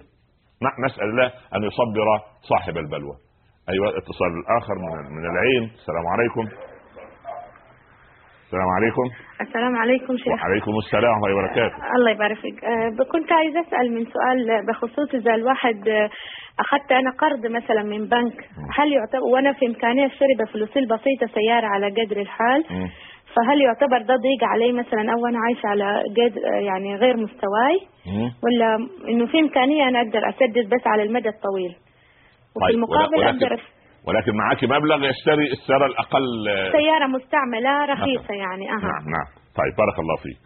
نسأل 0.86 1.04
الله 1.04 1.26
أن 1.26 1.62
يصبر 1.62 2.06
صاحب 2.42 2.76
البلوى. 2.76 3.16
أيوه 3.68 3.88
اتصال 3.98 4.32
الآخر 4.42 4.74
من 5.16 5.24
العين. 5.32 5.70
السلام 5.74 6.06
عليكم. 6.06 6.44
السلام 8.49 8.68
عليكم. 8.68 9.03
السلام 9.40 9.76
عليكم 9.76 10.16
شيخ. 10.16 10.42
وعليكم 10.42 10.72
السلام 10.84 11.05
ورحمة 11.05 11.26
الله 11.26 11.38
وبركاته. 11.38 11.96
الله 11.96 12.11
يبارك 12.11 12.36
فيك. 12.36 12.64
أه 12.64 13.05
كنت 13.12 13.32
عايز 13.32 13.57
أسأل 13.57 13.94
من 13.94 14.05
سؤال 14.05 14.66
بخصوص 14.68 15.14
إذا 15.14 15.34
الواحد 15.34 15.88
أه، 15.88 16.11
أخذت 16.61 16.92
أنا 16.92 17.11
قرض 17.11 17.46
مثلا 17.46 17.82
من 17.82 18.09
بنك 18.09 18.36
هل 18.78 18.92
يعتبر 18.92 19.24
وأنا 19.32 19.53
في 19.53 19.66
إمكانية 19.66 20.07
أشتري 20.07 20.34
بفلوسي 20.40 20.78
البسيطة 20.78 21.26
سيارة 21.34 21.66
على 21.66 21.86
قدر 21.86 22.20
الحال 22.20 22.64
فهل 23.34 23.61
يعتبر 23.61 23.99
ده 24.03 24.16
ضيق 24.16 24.44
علي 24.44 24.72
مثلا 24.72 25.12
أو 25.12 25.26
أنا 25.26 25.38
عايشة 25.44 25.66
على 25.66 26.03
قدر 26.18 26.40
يعني 26.68 26.96
غير 26.96 27.16
مستواي؟ 27.16 27.78
ولا 28.44 28.76
إنه 29.09 29.26
في 29.26 29.38
إمكانية 29.40 29.88
أنا 29.88 29.99
أقدر 30.01 30.28
أسدد 30.28 30.66
بس 30.74 30.86
على 30.86 31.03
المدى 31.03 31.28
الطويل؟ 31.28 31.74
وفي 32.57 32.66
طيب 32.66 32.74
المقابل 32.74 33.22
أقدر 33.24 33.61
ولكن 34.07 34.32
معك 34.42 34.64
مبلغ 34.64 34.99
يشتري 35.11 35.46
السياره 35.57 35.86
الأقل. 35.86 36.24
سيارة 36.80 37.07
مستعملة 37.16 37.72
رخيصة 37.94 38.34
يعني 38.44 38.64
أها. 38.74 38.88
نعم 38.92 39.05
نعم. 39.16 39.28
طيب 39.61 39.74
بارك 39.82 39.96
الله 40.03 40.16
فيك. 40.24 40.38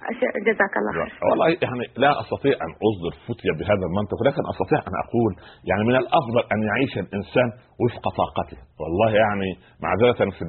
جزاك 0.49 0.75
الله 0.81 0.93
خير. 0.99 1.11
والله 1.31 1.47
يعني 1.67 1.85
لا 2.05 2.11
أستطيع 2.23 2.55
أن 2.65 2.73
أصدر 2.89 3.13
فتية 3.29 3.53
بهذا 3.59 3.85
المنطق 3.91 4.17
ولكن 4.23 4.43
أستطيع 4.53 4.79
أن 4.89 4.95
أقول 5.05 5.33
يعني 5.71 5.83
من 5.89 5.97
الأفضل 6.03 6.43
أن 6.55 6.61
يعيش 6.71 6.93
الإنسان 7.05 7.49
وفق 7.83 8.05
طاقته. 8.23 8.59
والله 8.81 9.11
يعني 9.23 9.49
معذرة 9.85 10.21
في 10.37 10.43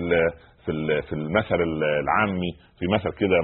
في 0.66 0.72
في 1.07 1.14
المثل 1.14 1.59
العامي 2.03 2.51
في 2.80 2.86
مثل 2.95 3.09
كده 3.22 3.38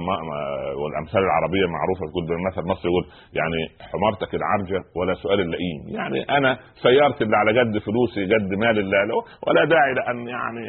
والأمثال 0.80 1.22
العربية 1.28 1.66
معروفة 1.76 2.02
تقول 2.10 2.24
مثل 2.48 2.62
مصر 2.72 2.84
يقول 2.88 3.04
يعني 3.38 3.60
حمارتك 3.92 4.34
العرجه 4.40 4.80
ولا 4.98 5.14
سؤال 5.14 5.40
اللئيم. 5.40 5.80
يعني 5.98 6.18
أنا 6.38 6.58
سيارتي 6.82 7.24
اللي 7.24 7.36
على 7.36 7.50
قد 7.60 7.72
فلوسي 7.86 8.22
قد 8.34 8.50
مال 8.62 8.78
الله 8.78 9.04
له 9.10 9.18
ولا 9.46 9.64
داعي 9.64 9.92
لأن 9.98 10.28
يعني 10.28 10.64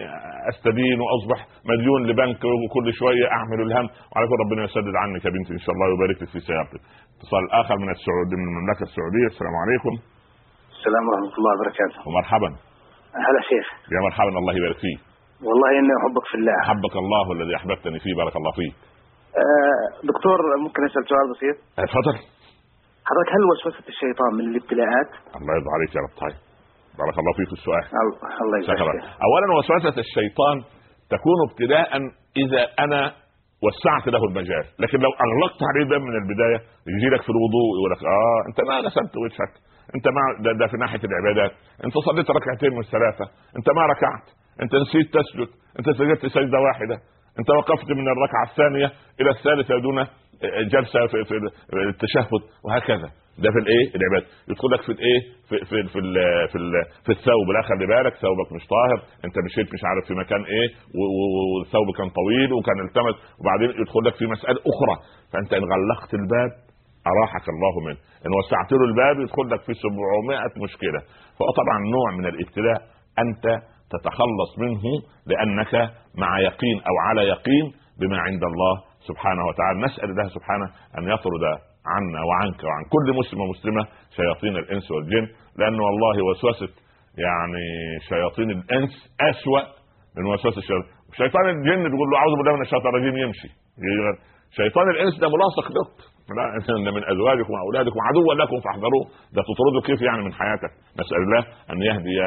أستدين 0.51 0.97
وأصبح 1.01 1.39
مديون 1.71 1.99
لبنك 2.07 2.41
وكل 2.63 2.93
شوية 2.93 3.25
أعمل 3.37 3.59
الهم. 3.67 3.87
وعلى 4.11 4.25
كل 4.29 4.37
ربنا 4.45 4.63
يسدد 4.63 4.95
عنك 5.03 5.25
يا 5.25 5.31
بنتي 5.35 5.53
إن 5.53 5.63
شاء 5.65 5.73
الله 5.75 5.85
ويبارك 5.89 6.21
لك 6.21 6.29
في 6.29 6.39
سيارتك 6.39 6.81
اتصال 7.17 7.43
آخر 7.61 7.75
من 7.83 7.89
السعود 7.95 8.29
من 8.39 8.45
المملكة 8.49 8.83
السعودية. 8.89 9.27
السلام 9.33 9.55
عليكم. 9.63 9.93
السلام 10.77 11.03
ورحمة 11.09 11.35
الله 11.39 11.51
وبركاته. 11.55 11.99
ومرحبا. 12.07 12.49
هلا 13.27 13.41
شيخ. 13.51 13.67
يا 13.93 13.99
مرحبا 14.07 14.31
الله 14.41 14.53
يبارك 14.59 14.79
فيك. 14.85 15.10
والله 15.47 15.69
إني 15.79 15.93
أحبك 15.99 16.25
في 16.31 16.35
الله. 16.39 16.55
أحبك 16.65 16.95
الله 17.03 17.25
الذي 17.35 17.53
أحببتني 17.59 17.99
فيه 18.03 18.13
بارك 18.21 18.35
الله 18.39 18.51
فيك. 18.59 18.75
آه 19.43 19.85
دكتور 20.11 20.37
ممكن 20.63 20.81
أسأل 20.89 21.03
سؤال 21.11 21.25
بسيط؟ 21.33 21.57
اتفضل 21.85 22.15
حضرتك 23.09 23.29
هل 23.35 23.43
وسوسة 23.51 23.85
الشيطان 23.93 24.31
من 24.37 24.45
الابتلاءات؟ 24.51 25.09
الله 25.37 25.53
يرضى 25.57 25.71
عليك 25.75 25.91
يا 25.97 26.01
رب. 26.05 26.13
طيب. 26.23 26.37
بارك 26.99 27.15
الله 27.21 27.33
فيك 27.37 27.47
في 27.51 27.57
السؤال. 27.59 27.83
الله 28.43 28.57
يجزاك 28.57 28.79
اولا 29.27 29.47
وسوسة 29.57 29.95
الشيطان 30.05 30.57
تكون 31.15 31.37
ابتلاء 31.47 31.89
إذا 32.43 32.61
أنا 32.85 33.01
وسعت 33.65 34.05
له 34.13 34.21
المجال. 34.29 34.65
لكن 34.83 34.97
لو 35.05 35.11
أغلقت 35.25 35.61
عليه 35.69 35.85
ده 35.91 35.97
من 36.05 36.13
البداية 36.21 36.59
يجي 36.93 37.09
لك 37.13 37.21
في 37.25 37.31
الوضوء 37.35 37.67
يقول 37.77 37.91
لك 37.93 38.01
آه 38.15 38.39
أنت 38.49 38.59
ما 38.69 38.75
غسلت 38.85 39.13
وجهك. 39.23 39.53
أنت 39.95 40.05
ما 40.15 40.23
ده, 40.43 40.51
ده 40.59 40.65
في 40.71 40.77
ناحية 40.83 41.01
العبادات. 41.09 41.51
أنت 41.85 41.95
صليت 42.07 42.27
ركعتين 42.37 42.71
من 42.75 42.83
الثلاثة. 42.87 43.25
أنت 43.57 43.67
ما 43.77 43.83
ركعت. 43.93 44.25
انت 44.61 44.71
نسيت 44.75 45.07
تسجد 45.13 45.47
انت 45.79 45.89
سجدت 45.89 46.25
سجدة 46.25 46.59
واحدة 46.59 46.95
انت 47.39 47.49
وقفت 47.49 47.89
من 47.91 48.07
الركعة 48.07 48.43
الثانية 48.51 48.91
إلى 49.21 49.29
الثالثة 49.29 49.79
دون 49.81 50.05
جلسة 50.73 51.07
في, 51.07 51.23
في 51.27 51.35
التشهد 51.89 52.41
وهكذا. 52.65 53.09
ده 53.43 53.49
في 53.51 53.59
الإيه؟ 53.63 53.85
العبادة. 53.97 54.25
يدخل 54.49 54.69
لك 54.73 54.81
في 54.81 54.91
الإيه؟ 54.91 55.19
في 55.49 55.55
في 55.69 55.75
في 55.93 55.99
في, 56.51 56.57
في 57.05 57.11
الثوب. 57.17 57.45
لا 57.55 57.61
خلي 57.69 57.85
بالك 57.91 58.13
ثوبك 58.23 58.49
مش 58.55 58.63
طاهر 58.75 58.97
انت 59.25 59.35
مشيت 59.45 59.73
مش 59.73 59.81
عارف 59.89 60.03
في 60.07 60.13
مكان 60.13 60.41
إيه 60.55 60.67
والثوب 60.99 61.87
كان 61.97 62.09
طويل 62.19 62.49
وكان 62.53 62.79
التمس 62.87 63.15
وبعدين 63.39 63.69
يدخل 63.81 64.01
لك 64.07 64.15
في 64.19 64.25
مسألة 64.35 64.59
أخرى. 64.71 64.95
فأنت 65.33 65.53
إن 65.53 65.63
غلقت 65.73 66.13
الباب 66.13 66.51
أراحك 67.11 67.45
الله 67.53 67.73
منه. 67.87 67.99
إن 68.25 68.31
وسعت 68.39 68.69
له 68.71 68.85
الباب 68.91 69.15
يدخل 69.23 69.45
لك 69.53 69.61
في 69.67 69.73
700 69.73 70.63
مشكلة. 70.65 70.99
فهو 71.37 71.49
طبعا 71.61 71.77
نوع 71.95 72.07
من 72.17 72.25
الابتلاء 72.33 72.79
أنت 73.23 73.45
تتخلص 73.95 74.51
منه 74.57 74.83
لأنك 75.27 75.73
مع 76.17 76.39
يقين 76.39 76.77
أو 76.89 76.95
على 77.07 77.21
يقين 77.21 77.65
بما 77.99 78.17
عند 78.19 78.43
الله 78.43 78.73
سبحانه 79.07 79.43
وتعالى. 79.47 79.79
نسأل 79.85 80.09
الله 80.09 80.27
سبحانه 80.37 80.65
أن 80.97 81.03
يطرد 81.13 81.43
عنا 81.93 82.19
وعنك 82.29 82.63
وعن 82.63 82.83
كل 82.93 83.07
مسلم 83.19 83.41
ومسلمة 83.41 83.87
شياطين 84.17 84.55
الإنس 84.57 84.91
والجن 84.91 85.27
لأنه 85.57 85.83
والله 85.83 86.25
وسوسة 86.25 86.73
يعني 87.25 87.63
شياطين 88.09 88.49
الإنس 88.51 88.91
أسوأ 89.29 89.61
من 90.17 90.25
وسوسة 90.25 90.57
الشيطان 90.57 90.83
شيطان 91.17 91.45
الجن 91.49 91.83
بيقول 91.91 92.07
له 92.11 92.17
أعوذ 92.17 92.33
بالله 92.37 92.55
من 92.55 92.61
الشيطان 92.61 92.87
الرجيم 92.95 93.17
يمشي. 93.17 93.49
شيطان 94.59 94.89
الإنس 94.89 95.19
ده 95.19 95.27
ملاصق 95.35 95.67
لك 95.77 95.93
لا 96.37 96.45
ان 96.77 96.93
من 96.93 97.03
أزواجكم 97.13 97.53
وأولادكم 97.53 97.99
عدوا 98.07 98.33
لكم 98.33 98.59
فاحذروه. 98.65 99.05
ده 99.35 99.41
تطرده 99.49 99.79
كيف 99.87 100.01
يعني 100.01 100.21
من 100.25 100.33
حياتك؟ 100.33 100.71
نسأل 100.99 101.17
الله 101.25 101.41
أن 101.71 101.81
يهدي 101.81 102.19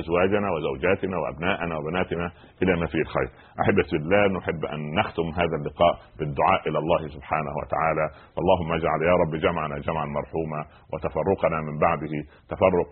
أزواجنا 0.00 0.48
وزوجاتنا 0.54 1.16
وأبنائنا 1.18 1.78
وبناتنا 1.78 2.26
إلى 2.62 2.72
ما 2.80 2.86
فيه 2.86 3.02
الخير. 3.06 3.28
احبتي 3.62 3.96
الله 3.96 4.26
نحب 4.38 4.64
أن 4.74 4.80
نختم 5.00 5.28
هذا 5.40 5.56
اللقاء 5.60 5.94
بالدعاء 6.18 6.60
إلى 6.68 6.78
الله 6.78 7.02
سبحانه 7.16 7.52
وتعالى، 7.60 8.06
اللهم 8.40 8.70
اجعل 8.78 9.00
يا 9.10 9.14
رب 9.22 9.32
جمعنا 9.46 9.78
جمعا 9.78 10.06
مرحوما 10.18 10.60
وتفرقنا 10.92 11.58
من 11.68 11.74
بعده 11.84 12.14
تفرق 12.52 12.88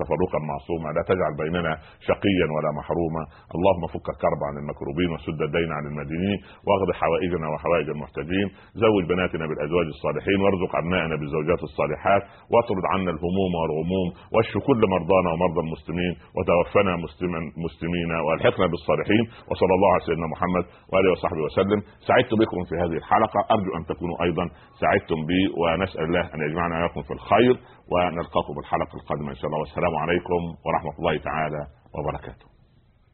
تفرقا 0.00 0.38
معصوما، 0.50 0.88
لا 0.96 1.02
تجعل 1.10 1.32
بيننا 1.42 1.72
شقيا 2.08 2.46
ولا 2.54 2.70
محروما، 2.78 3.22
اللهم 3.56 3.84
فك 3.94 4.08
الكرب 4.14 4.40
عن 4.48 4.54
المكروبين 4.62 5.10
وسد 5.14 5.40
الدين 5.48 5.70
عن 5.72 5.84
المدينين، 5.90 6.38
واغض 6.66 6.90
حوائجنا 7.00 7.46
وحوائج 7.52 7.88
المحتاجين، 7.94 8.48
زوج 8.84 9.02
بناتنا 9.12 9.44
بالأزواج 9.46 9.86
الصالحين، 9.96 10.38
وارزق 10.42 10.72
أبنائنا 10.82 11.14
بالزوجات 11.20 11.60
الصالحات، 11.68 12.22
واطرد 12.52 12.84
عنا 12.92 13.10
الهموم 13.16 13.52
والغموم، 13.60 14.08
واشف 14.34 14.54
كل 14.68 14.80
مرضانا 14.94 15.28
ومرضى 15.32 15.60
المسلمين. 15.66 16.14
وتوفنا 16.40 16.96
مسلما 16.96 17.40
مسلمين 17.66 18.10
والحقنا 18.26 18.66
بالصالحين 18.66 19.24
وصلى 19.50 19.74
الله 19.76 19.90
على 19.94 20.02
سيدنا 20.08 20.26
محمد 20.34 20.64
وآله 20.90 21.10
وصحبه 21.12 21.42
وسلم. 21.48 21.80
سعدت 22.08 22.32
بكم 22.40 22.60
في 22.68 22.74
هذه 22.82 22.96
الحلقة. 23.02 23.38
أرجو 23.54 23.70
أن 23.78 23.82
تكونوا 23.90 24.16
أيضا 24.26 24.44
سعدتم 24.80 25.18
بي 25.30 25.40
ونسأل 25.60 26.04
الله 26.04 26.24
أن 26.34 26.40
يجمعنا 26.46 26.74
اياكم 26.80 27.02
في 27.02 27.12
الخير 27.18 27.54
ونلقاكم 27.92 28.54
الحلقة 28.62 28.94
القادمة 29.00 29.30
إن 29.30 29.38
شاء 29.40 29.46
الله. 29.46 29.60
والسلام 29.64 29.94
عليكم 30.02 30.40
ورحمة 30.66 30.94
الله 30.98 31.16
تعالى 31.28 31.62
وبركاته. 31.94 32.46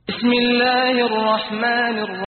بسم 0.09 0.31
الله 0.43 0.95
الرحمن 1.11 1.97
الرحيم. 2.05 2.26